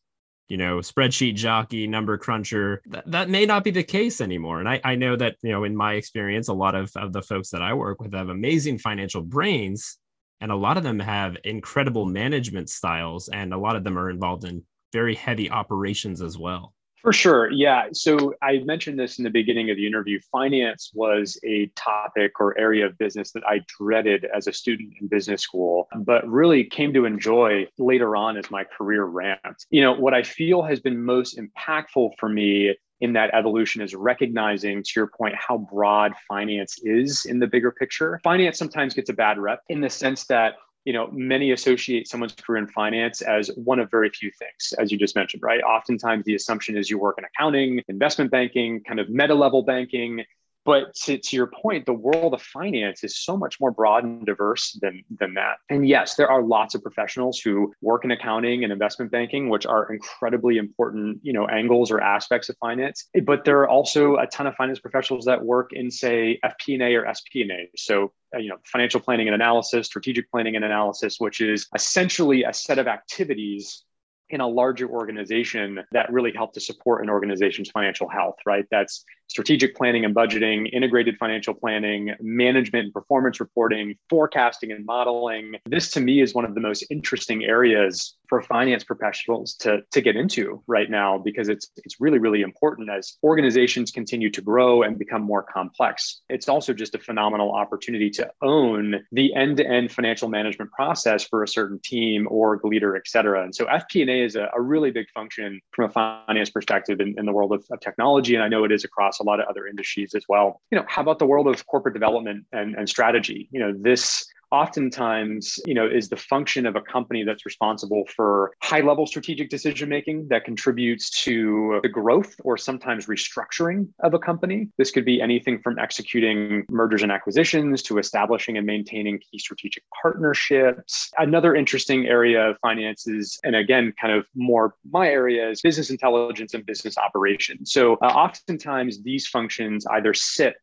you 0.47 0.57
know 0.57 0.79
spreadsheet 0.79 1.35
jockey 1.35 1.87
number 1.87 2.17
cruncher. 2.17 2.81
Th- 2.91 3.05
that 3.07 3.29
may 3.29 3.45
not 3.45 3.63
be 3.63 3.71
the 3.71 3.83
case 3.83 4.19
anymore. 4.19 4.59
And 4.59 4.67
I, 4.67 4.81
I 4.83 4.95
know 4.95 5.15
that 5.15 5.37
you 5.41 5.51
know 5.51 5.63
in 5.63 5.75
my 5.75 5.93
experience 5.93 6.49
a 6.49 6.53
lot 6.53 6.75
of, 6.75 6.91
of 6.97 7.13
the 7.13 7.21
folks 7.21 7.49
that 7.51 7.61
i 7.61 7.73
work 7.73 8.01
with 8.01 8.13
have 8.13 8.29
amazing 8.29 8.77
financial 8.77 9.21
brains 9.21 9.97
and 10.41 10.51
a 10.51 10.55
lot 10.55 10.75
of 10.75 10.83
them 10.83 10.99
have 10.99 11.37
incredible 11.43 12.05
management 12.05 12.69
styles 12.69 13.29
and 13.29 13.53
a 13.53 13.57
lot 13.57 13.75
of 13.75 13.83
them 13.83 13.97
are 13.97 14.09
involved 14.09 14.43
in 14.43 14.63
very 14.91 15.15
heavy 15.15 15.49
operations 15.49 16.21
as 16.21 16.37
well 16.37 16.73
for 17.01 17.13
sure. 17.13 17.49
Yeah. 17.51 17.85
So 17.93 18.33
I 18.41 18.59
mentioned 18.59 18.99
this 18.99 19.17
in 19.17 19.23
the 19.23 19.29
beginning 19.29 19.69
of 19.69 19.77
the 19.77 19.87
interview. 19.87 20.19
Finance 20.31 20.91
was 20.93 21.39
a 21.43 21.67
topic 21.75 22.39
or 22.39 22.57
area 22.57 22.85
of 22.85 22.97
business 22.97 23.31
that 23.31 23.43
I 23.45 23.61
dreaded 23.79 24.25
as 24.35 24.47
a 24.47 24.53
student 24.53 24.93
in 24.99 25.07
business 25.07 25.41
school, 25.41 25.87
but 26.05 26.27
really 26.29 26.63
came 26.63 26.93
to 26.93 27.05
enjoy 27.05 27.67
later 27.77 28.15
on 28.15 28.37
as 28.37 28.49
my 28.51 28.63
career 28.63 29.05
ramped. 29.05 29.65
You 29.69 29.81
know, 29.81 29.93
what 29.93 30.13
I 30.13 30.23
feel 30.23 30.61
has 30.63 30.79
been 30.79 31.03
most 31.03 31.37
impactful 31.37 32.11
for 32.19 32.29
me 32.29 32.75
in 33.01 33.13
that 33.13 33.33
evolution 33.33 33.81
is 33.81 33.95
recognizing, 33.95 34.83
to 34.83 34.91
your 34.95 35.07
point, 35.07 35.33
how 35.35 35.57
broad 35.57 36.13
finance 36.27 36.77
is 36.83 37.25
in 37.25 37.39
the 37.39 37.47
bigger 37.47 37.71
picture. 37.71 38.19
Finance 38.23 38.59
sometimes 38.59 38.93
gets 38.93 39.09
a 39.09 39.13
bad 39.13 39.39
rep 39.39 39.61
in 39.69 39.81
the 39.81 39.89
sense 39.89 40.25
that 40.25 40.53
you 40.85 40.93
know 40.93 41.09
many 41.11 41.51
associate 41.51 42.07
someone's 42.07 42.33
career 42.33 42.61
in 42.61 42.67
finance 42.67 43.21
as 43.21 43.49
one 43.55 43.79
of 43.79 43.89
very 43.91 44.09
few 44.09 44.31
things 44.31 44.73
as 44.79 44.91
you 44.91 44.97
just 44.97 45.15
mentioned 45.15 45.43
right? 45.43 45.61
Oftentimes 45.61 46.25
the 46.25 46.35
assumption 46.35 46.77
is 46.77 46.89
you 46.89 46.97
work 46.97 47.17
in 47.17 47.25
accounting 47.25 47.81
investment 47.87 48.31
banking 48.31 48.83
kind 48.83 48.99
of 48.99 49.09
meta 49.09 49.33
level 49.33 49.63
banking 49.63 50.23
but 50.65 50.93
to, 51.03 51.17
to 51.17 51.35
your 51.35 51.47
point, 51.47 51.85
the 51.85 51.93
world 51.93 52.33
of 52.33 52.41
finance 52.41 53.03
is 53.03 53.17
so 53.17 53.35
much 53.35 53.59
more 53.59 53.71
broad 53.71 54.03
and 54.03 54.25
diverse 54.25 54.77
than, 54.81 55.03
than 55.19 55.33
that. 55.35 55.57
And 55.69 55.87
yes, 55.87 56.15
there 56.15 56.29
are 56.29 56.43
lots 56.43 56.75
of 56.75 56.83
professionals 56.83 57.39
who 57.39 57.73
work 57.81 58.05
in 58.05 58.11
accounting 58.11 58.63
and 58.63 58.71
investment 58.71 59.11
banking, 59.11 59.49
which 59.49 59.65
are 59.65 59.91
incredibly 59.91 60.57
important, 60.57 61.19
you 61.23 61.33
know, 61.33 61.47
angles 61.47 61.91
or 61.91 61.99
aspects 62.01 62.49
of 62.49 62.57
finance. 62.57 63.07
But 63.23 63.45
there 63.45 63.59
are 63.59 63.69
also 63.69 64.17
a 64.17 64.27
ton 64.27 64.47
of 64.47 64.55
finance 64.55 64.79
professionals 64.79 65.25
that 65.25 65.43
work 65.43 65.71
in, 65.73 65.89
say, 65.89 66.39
FP&A 66.43 66.95
or 66.95 67.11
SP&A. 67.11 67.69
So 67.75 68.11
uh, 68.33 68.39
you 68.39 68.47
know 68.47 68.55
financial 68.65 69.01
planning 69.01 69.27
and 69.27 69.35
analysis 69.35 69.87
strategic 69.87 70.31
planning 70.31 70.55
and 70.55 70.63
analysis 70.63 71.19
which 71.19 71.41
is 71.41 71.67
essentially 71.75 72.43
a 72.45 72.53
set 72.53 72.79
of 72.79 72.87
activities 72.87 73.83
in 74.31 74.41
a 74.41 74.47
larger 74.47 74.87
organization 74.87 75.79
that 75.91 76.11
really 76.11 76.31
help 76.33 76.53
to 76.53 76.59
support 76.59 77.03
an 77.03 77.09
organization's 77.09 77.69
financial 77.69 78.07
health, 78.07 78.35
right? 78.45 78.65
That's 78.71 79.03
strategic 79.31 79.75
planning 79.77 80.03
and 80.03 80.13
budgeting, 80.13 80.69
integrated 80.73 81.15
financial 81.17 81.53
planning, 81.53 82.13
management 82.19 82.83
and 82.83 82.93
performance 82.93 83.39
reporting, 83.39 83.95
forecasting 84.09 84.73
and 84.73 84.85
modeling. 84.85 85.55
This 85.65 85.89
to 85.91 86.01
me 86.01 86.21
is 86.21 86.33
one 86.33 86.43
of 86.43 86.53
the 86.53 86.59
most 86.59 86.85
interesting 86.89 87.45
areas 87.45 88.17
for 88.27 88.41
finance 88.41 88.83
professionals 88.83 89.53
to, 89.55 89.81
to 89.91 90.01
get 90.01 90.17
into 90.17 90.61
right 90.67 90.89
now 90.89 91.17
because 91.17 91.47
it's 91.47 91.71
it's 91.77 92.01
really, 92.01 92.19
really 92.19 92.41
important 92.41 92.89
as 92.89 93.17
organizations 93.23 93.89
continue 93.91 94.29
to 94.31 94.41
grow 94.41 94.83
and 94.83 94.99
become 94.99 95.21
more 95.21 95.43
complex. 95.43 96.21
It's 96.29 96.49
also 96.49 96.73
just 96.73 96.93
a 96.93 96.99
phenomenal 96.99 97.53
opportunity 97.53 98.09
to 98.11 98.29
own 98.41 99.01
the 99.11 99.33
end-to-end 99.33 99.91
financial 99.91 100.27
management 100.27 100.71
process 100.71 101.25
for 101.25 101.43
a 101.43 101.47
certain 101.47 101.79
team 101.83 102.27
or 102.29 102.59
leader, 102.63 102.95
et 102.97 103.07
cetera. 103.07 103.43
And 103.43 103.55
so 103.55 103.65
FP&A 103.65 104.25
is 104.25 104.35
a, 104.35 104.49
a 104.55 104.61
really 104.61 104.91
big 104.91 105.09
function 105.13 105.61
from 105.71 105.89
a 105.89 105.89
finance 106.27 106.49
perspective 106.49 106.99
in, 106.99 107.15
in 107.17 107.25
the 107.25 107.31
world 107.31 107.53
of, 107.53 107.63
of, 107.71 107.79
technology. 107.79 108.35
And 108.35 108.43
I 108.43 108.47
know 108.47 108.63
it 108.63 108.71
is 108.71 108.83
across 108.83 109.19
a 109.21 109.23
lot 109.23 109.39
of 109.39 109.47
other 109.47 109.67
industries 109.67 110.13
as 110.15 110.25
well. 110.27 110.61
You 110.71 110.79
know, 110.79 110.85
how 110.87 111.01
about 111.01 111.19
the 111.19 111.25
world 111.25 111.47
of 111.47 111.65
corporate 111.67 111.93
development 111.93 112.45
and, 112.51 112.75
and 112.75 112.89
strategy? 112.89 113.47
You 113.51 113.59
know, 113.59 113.73
this 113.77 114.25
oftentimes 114.51 115.59
you 115.65 115.73
know 115.73 115.87
is 115.87 116.09
the 116.09 116.17
function 116.17 116.65
of 116.65 116.75
a 116.75 116.81
company 116.81 117.23
that's 117.23 117.45
responsible 117.45 118.03
for 118.15 118.51
high 118.61 118.81
level 118.81 119.07
strategic 119.07 119.49
decision 119.49 119.89
making 119.89 120.27
that 120.29 120.43
contributes 120.43 121.09
to 121.23 121.79
the 121.83 121.89
growth 121.89 122.35
or 122.43 122.57
sometimes 122.57 123.07
restructuring 123.07 123.87
of 124.03 124.13
a 124.13 124.19
company. 124.19 124.69
This 124.77 124.91
could 124.91 125.05
be 125.05 125.21
anything 125.21 125.59
from 125.61 125.79
executing 125.79 126.65
mergers 126.69 127.03
and 127.03 127.11
acquisitions 127.11 127.81
to 127.83 127.97
establishing 127.97 128.57
and 128.57 128.65
maintaining 128.65 129.19
key 129.19 129.39
strategic 129.39 129.83
partnerships. 130.01 131.11
Another 131.17 131.55
interesting 131.55 132.07
area 132.07 132.49
of 132.49 132.57
finance 132.61 133.07
is 133.07 133.39
and 133.43 133.55
again 133.55 133.93
kind 133.99 134.13
of 134.13 134.25
more 134.35 134.75
my 134.91 135.07
area 135.07 135.49
is 135.49 135.61
business 135.61 135.89
intelligence 135.89 136.53
and 136.53 136.65
business 136.65 136.97
operations. 136.97 137.71
So 137.71 137.95
uh, 138.01 138.07
oftentimes 138.07 139.01
these 139.03 139.27
functions 139.27 139.85
either 139.87 140.13
sit 140.13 140.55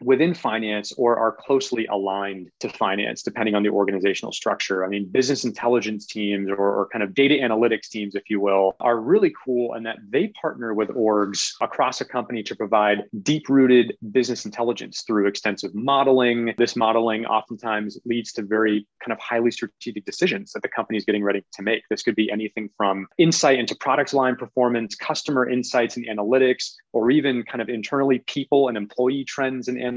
within 0.00 0.34
finance 0.34 0.92
or 0.96 1.16
are 1.16 1.32
closely 1.32 1.86
aligned 1.86 2.50
to 2.60 2.68
finance, 2.68 3.22
depending 3.22 3.54
on 3.54 3.62
the 3.62 3.68
organizational 3.68 4.32
structure. 4.32 4.84
I 4.84 4.88
mean, 4.88 5.08
business 5.10 5.44
intelligence 5.44 6.06
teams 6.06 6.48
or, 6.48 6.56
or, 6.56 6.88
kind 6.92 7.02
of 7.02 7.14
data 7.14 7.34
analytics 7.36 7.88
teams, 7.88 8.14
if 8.14 8.24
you 8.28 8.40
will, 8.40 8.74
are 8.80 8.98
really 8.98 9.32
cool 9.44 9.74
in 9.74 9.84
that 9.84 9.98
they 10.08 10.28
partner 10.28 10.74
with 10.74 10.88
orgs 10.88 11.52
across 11.60 12.00
a 12.00 12.04
company 12.04 12.42
to 12.42 12.56
provide 12.56 13.04
deep 13.22 13.48
rooted 13.48 13.96
business 14.10 14.44
intelligence 14.44 15.02
through 15.06 15.26
extensive 15.26 15.74
modeling. 15.74 16.54
This 16.58 16.74
modeling 16.74 17.26
oftentimes 17.26 17.98
leads 18.04 18.32
to 18.32 18.42
very 18.42 18.86
kind 19.04 19.12
of 19.12 19.18
highly 19.20 19.50
strategic 19.50 20.04
decisions 20.04 20.52
that 20.52 20.62
the 20.62 20.68
company 20.68 20.96
is 20.98 21.04
getting 21.04 21.22
ready 21.22 21.44
to 21.52 21.62
make. 21.62 21.82
This 21.90 22.02
could 22.02 22.16
be 22.16 22.30
anything 22.30 22.70
from 22.76 23.06
insight 23.18 23.58
into 23.58 23.74
product 23.74 24.12
line 24.14 24.36
performance, 24.36 24.94
customer 24.94 25.48
insights 25.48 25.96
and 25.96 26.06
analytics, 26.06 26.72
or 26.92 27.10
even 27.10 27.42
kind 27.44 27.62
of 27.62 27.68
internally 27.68 28.20
people 28.26 28.68
and 28.68 28.76
employee 28.76 29.24
trends 29.24 29.68
and 29.68 29.78
analytics. 29.78 29.89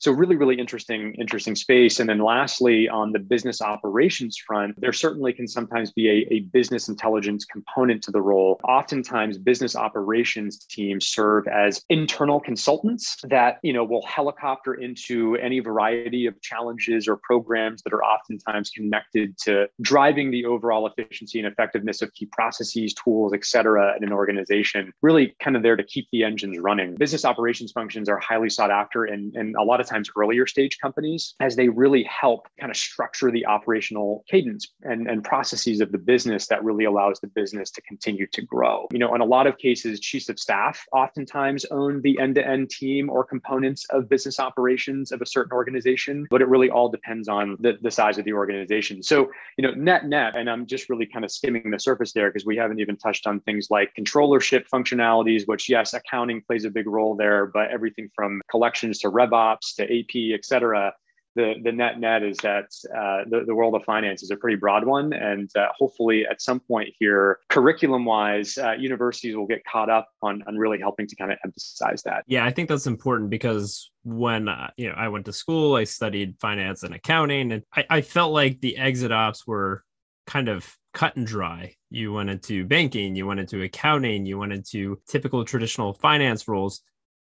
So 0.00 0.12
really, 0.12 0.36
really 0.36 0.58
interesting, 0.58 1.14
interesting 1.18 1.54
space. 1.54 2.00
And 2.00 2.08
then 2.08 2.18
lastly, 2.18 2.88
on 2.88 3.12
the 3.12 3.18
business 3.18 3.60
operations 3.60 4.36
front, 4.36 4.80
there 4.80 4.92
certainly 4.92 5.32
can 5.32 5.46
sometimes 5.46 5.92
be 5.92 6.08
a, 6.08 6.34
a 6.34 6.40
business 6.40 6.88
intelligence 6.88 7.44
component 7.44 8.02
to 8.04 8.10
the 8.10 8.20
role. 8.20 8.60
Oftentimes, 8.64 9.38
business 9.38 9.76
operations 9.76 10.64
teams 10.66 11.06
serve 11.06 11.46
as 11.48 11.84
internal 11.88 12.40
consultants 12.40 13.16
that 13.24 13.58
you 13.62 13.72
know 13.72 13.84
will 13.84 14.06
helicopter 14.06 14.74
into 14.74 15.36
any 15.36 15.60
variety 15.60 16.26
of 16.26 16.40
challenges 16.40 17.08
or 17.08 17.16
programs 17.16 17.82
that 17.82 17.92
are 17.92 18.04
oftentimes 18.04 18.70
connected 18.70 19.36
to 19.38 19.66
driving 19.80 20.30
the 20.30 20.44
overall 20.44 20.86
efficiency 20.86 21.38
and 21.38 21.46
effectiveness 21.46 22.02
of 22.02 22.12
key 22.14 22.26
processes, 22.26 22.94
tools, 22.94 23.32
et 23.34 23.44
cetera, 23.44 23.96
in 23.96 24.04
an 24.04 24.12
organization. 24.12 24.92
Really 25.02 25.34
kind 25.42 25.56
of 25.56 25.62
there 25.62 25.76
to 25.76 25.84
keep 25.84 26.08
the 26.12 26.24
engines 26.24 26.58
running. 26.58 26.94
Business 26.96 27.24
operations 27.24 27.72
functions 27.72 28.08
are 28.08 28.18
highly 28.18 28.48
sought 28.48 28.70
after 28.70 29.04
in 29.04 29.19
and, 29.20 29.36
and 29.36 29.56
a 29.56 29.62
lot 29.62 29.80
of 29.80 29.86
times 29.86 30.10
earlier 30.16 30.46
stage 30.46 30.78
companies 30.78 31.34
as 31.40 31.56
they 31.56 31.68
really 31.68 32.02
help 32.04 32.48
kind 32.58 32.70
of 32.70 32.76
structure 32.76 33.30
the 33.30 33.46
operational 33.46 34.24
cadence 34.28 34.68
and, 34.82 35.08
and 35.08 35.24
processes 35.24 35.80
of 35.80 35.92
the 35.92 35.98
business 35.98 36.46
that 36.46 36.62
really 36.64 36.84
allows 36.84 37.20
the 37.20 37.26
business 37.28 37.70
to 37.70 37.80
continue 37.82 38.26
to 38.28 38.42
grow. 38.42 38.86
You 38.92 38.98
know, 38.98 39.14
in 39.14 39.20
a 39.20 39.24
lot 39.24 39.46
of 39.46 39.58
cases, 39.58 40.00
chiefs 40.00 40.28
of 40.28 40.38
staff 40.38 40.84
oftentimes 40.92 41.64
own 41.66 42.00
the 42.02 42.18
end-to-end 42.18 42.70
team 42.70 43.10
or 43.10 43.24
components 43.24 43.86
of 43.90 44.08
business 44.08 44.40
operations 44.40 45.12
of 45.12 45.20
a 45.20 45.26
certain 45.26 45.52
organization, 45.52 46.26
but 46.30 46.40
it 46.40 46.48
really 46.48 46.70
all 46.70 46.88
depends 46.88 47.28
on 47.28 47.56
the, 47.60 47.78
the 47.82 47.90
size 47.90 48.18
of 48.18 48.24
the 48.24 48.32
organization. 48.32 49.02
So, 49.02 49.30
you 49.56 49.62
know, 49.62 49.72
net 49.72 50.06
net, 50.06 50.36
and 50.36 50.48
I'm 50.48 50.66
just 50.66 50.88
really 50.88 51.06
kind 51.06 51.24
of 51.24 51.30
skimming 51.30 51.70
the 51.70 51.78
surface 51.78 52.12
there 52.12 52.30
because 52.30 52.46
we 52.46 52.56
haven't 52.56 52.80
even 52.80 52.96
touched 52.96 53.26
on 53.26 53.40
things 53.40 53.68
like 53.70 53.92
controllership 53.98 54.64
functionalities, 54.72 55.46
which 55.46 55.68
yes, 55.68 55.92
accounting 55.92 56.42
plays 56.42 56.64
a 56.64 56.70
big 56.70 56.86
role 56.86 57.14
there, 57.14 57.46
but 57.46 57.70
everything 57.70 58.10
from 58.14 58.40
collections 58.50 58.98
to 59.00 59.09
RevOps 59.10 59.74
to 59.76 59.84
AP, 59.84 60.34
et 60.38 60.44
cetera, 60.44 60.92
the, 61.36 61.54
the 61.62 61.70
net 61.70 62.00
net 62.00 62.22
is 62.22 62.36
that 62.38 62.66
uh, 62.94 63.22
the, 63.28 63.44
the 63.46 63.54
world 63.54 63.74
of 63.74 63.84
finance 63.84 64.22
is 64.22 64.30
a 64.30 64.36
pretty 64.36 64.56
broad 64.56 64.84
one. 64.84 65.12
And 65.12 65.48
uh, 65.56 65.68
hopefully 65.76 66.26
at 66.28 66.42
some 66.42 66.60
point 66.60 66.88
here, 66.98 67.38
curriculum 67.48 68.04
wise, 68.04 68.58
uh, 68.58 68.72
universities 68.72 69.36
will 69.36 69.46
get 69.46 69.64
caught 69.64 69.88
up 69.88 70.08
on, 70.22 70.42
on 70.46 70.56
really 70.56 70.78
helping 70.78 71.06
to 71.06 71.16
kind 71.16 71.30
of 71.30 71.38
emphasize 71.44 72.02
that. 72.02 72.24
Yeah, 72.26 72.44
I 72.44 72.50
think 72.50 72.68
that's 72.68 72.86
important 72.86 73.30
because 73.30 73.90
when 74.02 74.48
uh, 74.48 74.70
you 74.76 74.88
know 74.88 74.94
I 74.96 75.08
went 75.08 75.26
to 75.26 75.32
school, 75.32 75.76
I 75.76 75.84
studied 75.84 76.36
finance 76.40 76.82
and 76.82 76.94
accounting, 76.94 77.52
and 77.52 77.62
I, 77.74 77.84
I 77.88 78.00
felt 78.00 78.32
like 78.32 78.60
the 78.60 78.76
exit 78.76 79.12
ops 79.12 79.46
were 79.46 79.84
kind 80.26 80.48
of 80.48 80.76
cut 80.94 81.16
and 81.16 81.26
dry. 81.26 81.74
You 81.90 82.12
went 82.12 82.30
into 82.30 82.64
banking, 82.64 83.14
you 83.14 83.26
went 83.26 83.40
into 83.40 83.62
accounting, 83.62 84.26
you 84.26 84.38
went 84.38 84.52
into 84.52 85.00
typical 85.08 85.44
traditional 85.44 85.92
finance 85.94 86.48
roles 86.48 86.82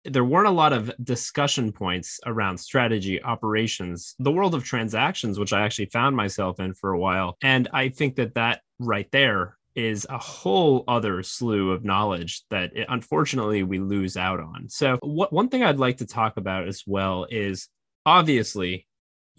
there 0.05 0.23
weren't 0.23 0.47
a 0.47 0.51
lot 0.51 0.73
of 0.73 0.91
discussion 1.03 1.71
points 1.71 2.19
around 2.25 2.57
strategy, 2.57 3.21
operations, 3.21 4.15
the 4.19 4.31
world 4.31 4.55
of 4.55 4.63
transactions, 4.63 5.39
which 5.39 5.53
I 5.53 5.61
actually 5.61 5.87
found 5.87 6.15
myself 6.15 6.59
in 6.59 6.73
for 6.73 6.91
a 6.91 6.99
while. 6.99 7.37
And 7.41 7.67
I 7.73 7.89
think 7.89 8.15
that 8.15 8.35
that 8.35 8.61
right 8.79 9.09
there 9.11 9.57
is 9.75 10.05
a 10.09 10.17
whole 10.17 10.83
other 10.87 11.23
slew 11.23 11.71
of 11.71 11.85
knowledge 11.85 12.43
that 12.49 12.75
it, 12.75 12.87
unfortunately 12.89 13.63
we 13.63 13.79
lose 13.79 14.17
out 14.17 14.39
on. 14.39 14.67
So, 14.69 14.97
what 15.01 15.31
one 15.31 15.49
thing 15.49 15.63
I'd 15.63 15.77
like 15.77 15.97
to 15.97 16.05
talk 16.05 16.37
about 16.37 16.67
as 16.67 16.83
well 16.85 17.27
is 17.29 17.69
obviously 18.05 18.87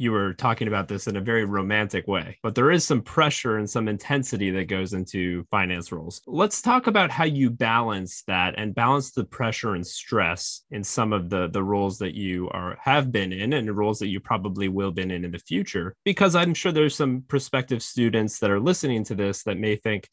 you 0.00 0.12
were 0.12 0.32
talking 0.32 0.66
about 0.66 0.88
this 0.88 1.06
in 1.06 1.16
a 1.16 1.20
very 1.20 1.44
romantic 1.44 2.08
way, 2.08 2.38
but 2.42 2.54
there 2.54 2.70
is 2.70 2.86
some 2.86 3.02
pressure 3.02 3.58
and 3.58 3.68
some 3.68 3.86
intensity 3.86 4.50
that 4.50 4.66
goes 4.66 4.94
into 4.94 5.44
finance 5.50 5.92
roles. 5.92 6.22
Let's 6.26 6.62
talk 6.62 6.86
about 6.86 7.10
how 7.10 7.24
you 7.24 7.50
balance 7.50 8.22
that 8.26 8.54
and 8.56 8.74
balance 8.74 9.10
the 9.10 9.24
pressure 9.24 9.74
and 9.74 9.86
stress 9.86 10.62
in 10.70 10.82
some 10.82 11.12
of 11.12 11.28
the 11.28 11.48
the 11.48 11.62
roles 11.62 11.98
that 11.98 12.14
you 12.14 12.48
are 12.48 12.78
have 12.80 13.12
been 13.12 13.30
in 13.30 13.52
and 13.52 13.68
the 13.68 13.74
roles 13.74 13.98
that 13.98 14.08
you 14.08 14.20
probably 14.20 14.68
will 14.68 14.90
been 14.90 15.10
in 15.10 15.24
in 15.24 15.32
the 15.32 15.38
future 15.38 15.94
because 16.04 16.34
I'm 16.34 16.54
sure 16.54 16.72
there's 16.72 16.96
some 16.96 17.22
prospective 17.28 17.82
students 17.82 18.38
that 18.38 18.50
are 18.50 18.60
listening 18.60 19.04
to 19.04 19.14
this 19.14 19.42
that 19.42 19.58
may 19.58 19.76
think 19.76 20.08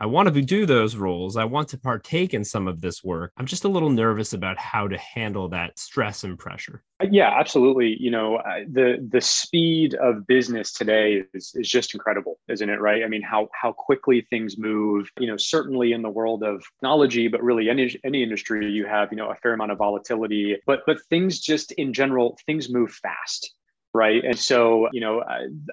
I 0.00 0.06
want 0.06 0.32
to 0.32 0.40
do 0.40 0.64
those 0.64 0.96
roles. 0.96 1.36
I 1.36 1.44
want 1.44 1.68
to 1.68 1.78
partake 1.78 2.32
in 2.32 2.42
some 2.42 2.66
of 2.66 2.80
this 2.80 3.04
work. 3.04 3.32
I'm 3.36 3.44
just 3.44 3.64
a 3.64 3.68
little 3.68 3.90
nervous 3.90 4.32
about 4.32 4.58
how 4.58 4.88
to 4.88 4.96
handle 4.96 5.50
that 5.50 5.78
stress 5.78 6.24
and 6.24 6.38
pressure. 6.38 6.82
Uh, 7.02 7.06
yeah, 7.10 7.38
absolutely. 7.38 7.98
You 8.00 8.10
know, 8.10 8.40
the 8.66 9.06
the 9.12 9.20
speed 9.20 9.94
of 9.94 10.26
business 10.26 10.72
today 10.72 11.24
is, 11.34 11.52
is 11.54 11.68
just 11.68 11.92
incredible, 11.92 12.38
isn't 12.48 12.70
it? 12.70 12.80
Right? 12.80 13.04
I 13.04 13.08
mean, 13.08 13.20
how 13.20 13.50
how 13.52 13.72
quickly 13.72 14.26
things 14.30 14.56
move. 14.56 15.10
You 15.18 15.26
know, 15.26 15.36
certainly 15.36 15.92
in 15.92 16.00
the 16.00 16.08
world 16.08 16.42
of 16.42 16.64
technology, 16.76 17.28
but 17.28 17.42
really 17.42 17.68
any 17.68 18.00
any 18.02 18.22
industry, 18.22 18.70
you 18.70 18.86
have 18.86 19.10
you 19.12 19.18
know 19.18 19.30
a 19.30 19.34
fair 19.36 19.52
amount 19.52 19.72
of 19.72 19.76
volatility. 19.76 20.56
But 20.64 20.80
but 20.86 21.02
things 21.10 21.40
just 21.40 21.72
in 21.72 21.92
general, 21.92 22.38
things 22.46 22.70
move 22.70 22.90
fast 22.90 23.54
right? 23.92 24.24
And 24.24 24.38
so, 24.38 24.88
you 24.92 25.00
know, 25.00 25.22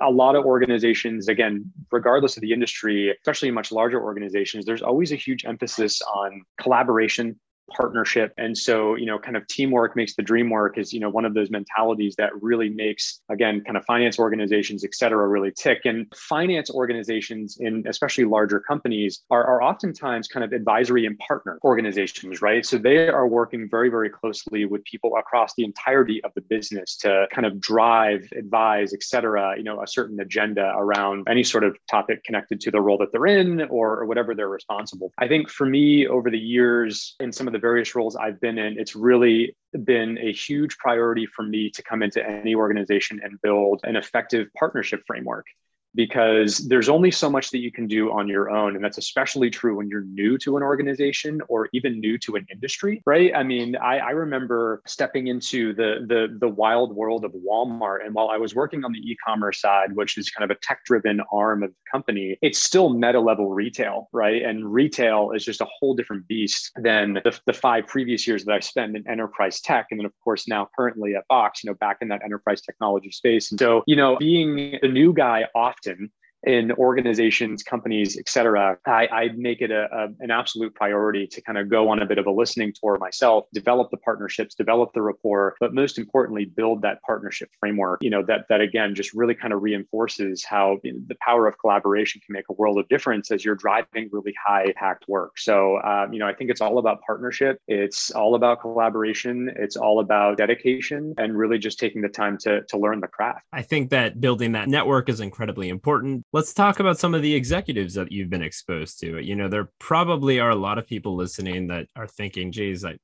a 0.01 0.09
lot 0.09 0.35
of 0.35 0.45
organizations, 0.45 1.27
again, 1.27 1.71
regardless 1.91 2.35
of 2.35 2.41
the 2.41 2.51
industry, 2.51 3.11
especially 3.11 3.51
much 3.51 3.71
larger 3.71 4.01
organizations, 4.01 4.65
there's 4.65 4.81
always 4.81 5.11
a 5.11 5.15
huge 5.15 5.45
emphasis 5.45 6.01
on 6.01 6.41
collaboration 6.59 7.39
partnership. 7.75 8.33
And 8.37 8.57
so, 8.57 8.95
you 8.95 9.05
know, 9.05 9.19
kind 9.19 9.37
of 9.37 9.45
teamwork 9.47 9.95
makes 9.95 10.15
the 10.15 10.21
dream 10.21 10.49
work 10.49 10.77
is, 10.77 10.93
you 10.93 10.99
know, 10.99 11.09
one 11.09 11.25
of 11.25 11.33
those 11.33 11.49
mentalities 11.49 12.15
that 12.17 12.31
really 12.41 12.69
makes, 12.69 13.21
again, 13.29 13.61
kind 13.61 13.77
of 13.77 13.85
finance 13.85 14.19
organizations, 14.19 14.83
et 14.83 14.93
cetera, 14.93 15.27
really 15.27 15.51
tick. 15.51 15.81
And 15.85 16.07
finance 16.15 16.69
organizations 16.69 17.57
in 17.59 17.83
especially 17.87 18.25
larger 18.25 18.59
companies 18.59 19.23
are, 19.29 19.43
are 19.43 19.61
oftentimes 19.61 20.27
kind 20.27 20.43
of 20.43 20.53
advisory 20.53 21.05
and 21.05 21.17
partner 21.19 21.59
organizations, 21.63 22.41
right? 22.41 22.65
So 22.65 22.77
they 22.77 23.09
are 23.09 23.27
working 23.27 23.67
very, 23.69 23.89
very 23.89 24.09
closely 24.09 24.65
with 24.65 24.83
people 24.85 25.13
across 25.17 25.53
the 25.55 25.63
entirety 25.63 26.23
of 26.23 26.31
the 26.35 26.41
business 26.41 26.95
to 26.97 27.27
kind 27.33 27.45
of 27.45 27.59
drive, 27.59 28.27
advise, 28.37 28.93
et 28.93 29.03
cetera, 29.03 29.55
you 29.57 29.63
know, 29.63 29.81
a 29.81 29.87
certain 29.87 30.19
agenda 30.19 30.73
around 30.77 31.27
any 31.29 31.43
sort 31.43 31.63
of 31.63 31.77
topic 31.89 32.23
connected 32.23 32.59
to 32.61 32.71
the 32.71 32.81
role 32.81 32.97
that 32.97 33.11
they're 33.11 33.25
in 33.25 33.61
or, 33.69 33.99
or 33.99 34.05
whatever 34.05 34.33
they're 34.33 34.49
responsible. 34.49 35.11
I 35.17 35.27
think 35.27 35.49
for 35.49 35.65
me 35.65 36.07
over 36.07 36.29
the 36.29 36.39
years 36.39 37.15
in 37.19 37.31
some 37.31 37.47
of 37.47 37.53
the 37.53 37.56
the 37.57 37.61
various 37.61 37.95
roles 37.95 38.15
I've 38.15 38.39
been 38.39 38.59
in, 38.59 38.77
it's 38.77 38.95
really 38.95 39.55
been 39.83 40.19
a 40.19 40.31
huge 40.31 40.77
priority 40.77 41.25
for 41.25 41.41
me 41.41 41.71
to 41.71 41.81
come 41.81 42.03
into 42.03 42.23
any 42.23 42.53
organization 42.53 43.19
and 43.23 43.41
build 43.41 43.81
an 43.83 43.95
effective 43.95 44.47
partnership 44.55 45.01
framework 45.07 45.47
because 45.95 46.67
there's 46.67 46.89
only 46.89 47.11
so 47.11 47.29
much 47.29 47.49
that 47.51 47.59
you 47.59 47.71
can 47.71 47.87
do 47.87 48.11
on 48.11 48.27
your 48.27 48.49
own. 48.49 48.75
And 48.75 48.83
that's 48.83 48.97
especially 48.97 49.49
true 49.49 49.77
when 49.77 49.89
you're 49.89 50.03
new 50.03 50.37
to 50.39 50.57
an 50.57 50.63
organization 50.63 51.41
or 51.49 51.69
even 51.73 51.99
new 51.99 52.17
to 52.19 52.35
an 52.35 52.45
industry, 52.51 53.01
right? 53.05 53.31
I 53.35 53.43
mean, 53.43 53.75
I, 53.77 53.97
I 53.97 54.09
remember 54.11 54.81
stepping 54.85 55.27
into 55.27 55.73
the, 55.73 56.05
the, 56.07 56.37
the 56.39 56.47
wild 56.47 56.95
world 56.95 57.25
of 57.25 57.31
Walmart. 57.33 58.05
And 58.05 58.13
while 58.13 58.29
I 58.29 58.37
was 58.37 58.53
working 58.53 58.83
on 58.83 58.91
the 58.91 58.99
e-commerce 58.99 59.61
side, 59.61 59.95
which 59.95 60.17
is 60.17 60.29
kind 60.29 60.49
of 60.49 60.55
a 60.55 60.59
tech-driven 60.61 61.21
arm 61.31 61.63
of 61.63 61.71
the 61.71 61.91
company, 61.91 62.37
it's 62.41 62.59
still 62.59 62.89
meta 62.89 63.19
level 63.19 63.49
retail, 63.49 64.09
right? 64.13 64.43
And 64.43 64.71
retail 64.71 65.31
is 65.31 65.43
just 65.43 65.61
a 65.61 65.67
whole 65.79 65.95
different 65.95 66.27
beast 66.27 66.71
than 66.75 67.15
the, 67.23 67.39
the 67.45 67.53
five 67.53 67.87
previous 67.87 68.27
years 68.27 68.45
that 68.45 68.53
I 68.53 68.59
spent 68.59 68.95
in 68.95 69.07
enterprise 69.07 69.61
tech. 69.61 69.87
And 69.91 69.99
then 69.99 70.05
of 70.05 70.13
course, 70.23 70.47
now 70.47 70.69
currently 70.77 71.15
at 71.15 71.27
Box, 71.27 71.63
you 71.63 71.69
know, 71.69 71.75
back 71.75 71.97
in 72.01 72.07
that 72.09 72.21
enterprise 72.23 72.61
technology 72.61 73.11
space. 73.11 73.51
And 73.51 73.59
so, 73.59 73.83
you 73.87 73.95
know, 73.95 74.17
being 74.17 74.77
the 74.81 74.87
new 74.87 75.13
guy 75.13 75.45
often 75.55 75.86
often 75.89 76.11
in 76.43 76.71
organizations, 76.73 77.63
companies, 77.63 78.17
et 78.17 78.29
cetera, 78.29 78.77
I, 78.85 79.07
I 79.07 79.29
make 79.35 79.61
it 79.61 79.71
a, 79.71 79.87
a, 79.91 80.07
an 80.19 80.31
absolute 80.31 80.75
priority 80.75 81.27
to 81.27 81.41
kind 81.41 81.57
of 81.57 81.69
go 81.69 81.89
on 81.89 82.01
a 82.01 82.05
bit 82.05 82.17
of 82.17 82.27
a 82.27 82.31
listening 82.31 82.73
tour 82.79 82.97
myself, 82.99 83.45
develop 83.53 83.89
the 83.91 83.97
partnerships, 83.97 84.55
develop 84.55 84.93
the 84.93 85.01
rapport, 85.01 85.55
but 85.59 85.73
most 85.73 85.97
importantly, 85.97 86.45
build 86.45 86.81
that 86.83 87.01
partnership 87.01 87.49
framework. 87.59 88.03
You 88.03 88.09
know 88.09 88.23
that 88.23 88.45
that 88.49 88.61
again 88.61 88.93
just 88.93 89.13
really 89.13 89.33
kind 89.33 89.53
of 89.53 89.61
reinforces 89.61 90.43
how 90.43 90.79
the 90.83 91.15
power 91.21 91.47
of 91.47 91.57
collaboration 91.57 92.21
can 92.25 92.33
make 92.33 92.45
a 92.49 92.53
world 92.53 92.77
of 92.77 92.87
difference 92.87 93.31
as 93.31 93.43
you're 93.43 93.55
driving 93.55 94.09
really 94.11 94.33
high 94.45 94.65
impact 94.65 95.05
work. 95.07 95.37
So 95.37 95.81
um, 95.81 96.13
you 96.13 96.19
know 96.19 96.27
I 96.27 96.33
think 96.33 96.51
it's 96.51 96.61
all 96.61 96.77
about 96.77 97.01
partnership. 97.01 97.59
It's 97.67 98.11
all 98.11 98.35
about 98.35 98.61
collaboration. 98.61 99.51
It's 99.55 99.75
all 99.75 99.99
about 99.99 100.37
dedication 100.37 101.13
and 101.17 101.37
really 101.37 101.57
just 101.57 101.79
taking 101.79 102.01
the 102.01 102.09
time 102.09 102.37
to 102.39 102.61
to 102.63 102.77
learn 102.77 103.01
the 103.01 103.07
craft. 103.07 103.45
I 103.51 103.63
think 103.63 103.89
that 103.89 104.21
building 104.21 104.51
that 104.51 104.67
network 104.67 105.09
is 105.09 105.19
incredibly 105.19 105.69
important 105.69 106.25
let's 106.33 106.53
talk 106.53 106.79
about 106.79 106.99
some 106.99 107.13
of 107.13 107.21
the 107.21 107.33
executives 107.33 107.93
that 107.93 108.11
you've 108.11 108.29
been 108.29 108.41
exposed 108.41 108.99
to. 108.99 109.19
You 109.19 109.35
know, 109.35 109.47
there 109.47 109.69
probably 109.79 110.39
are 110.39 110.49
a 110.49 110.55
lot 110.55 110.77
of 110.77 110.87
people 110.87 111.15
listening 111.15 111.67
that 111.67 111.87
are 111.95 112.07
thinking, 112.07 112.51
geez, 112.51 112.83
I, 112.83 112.97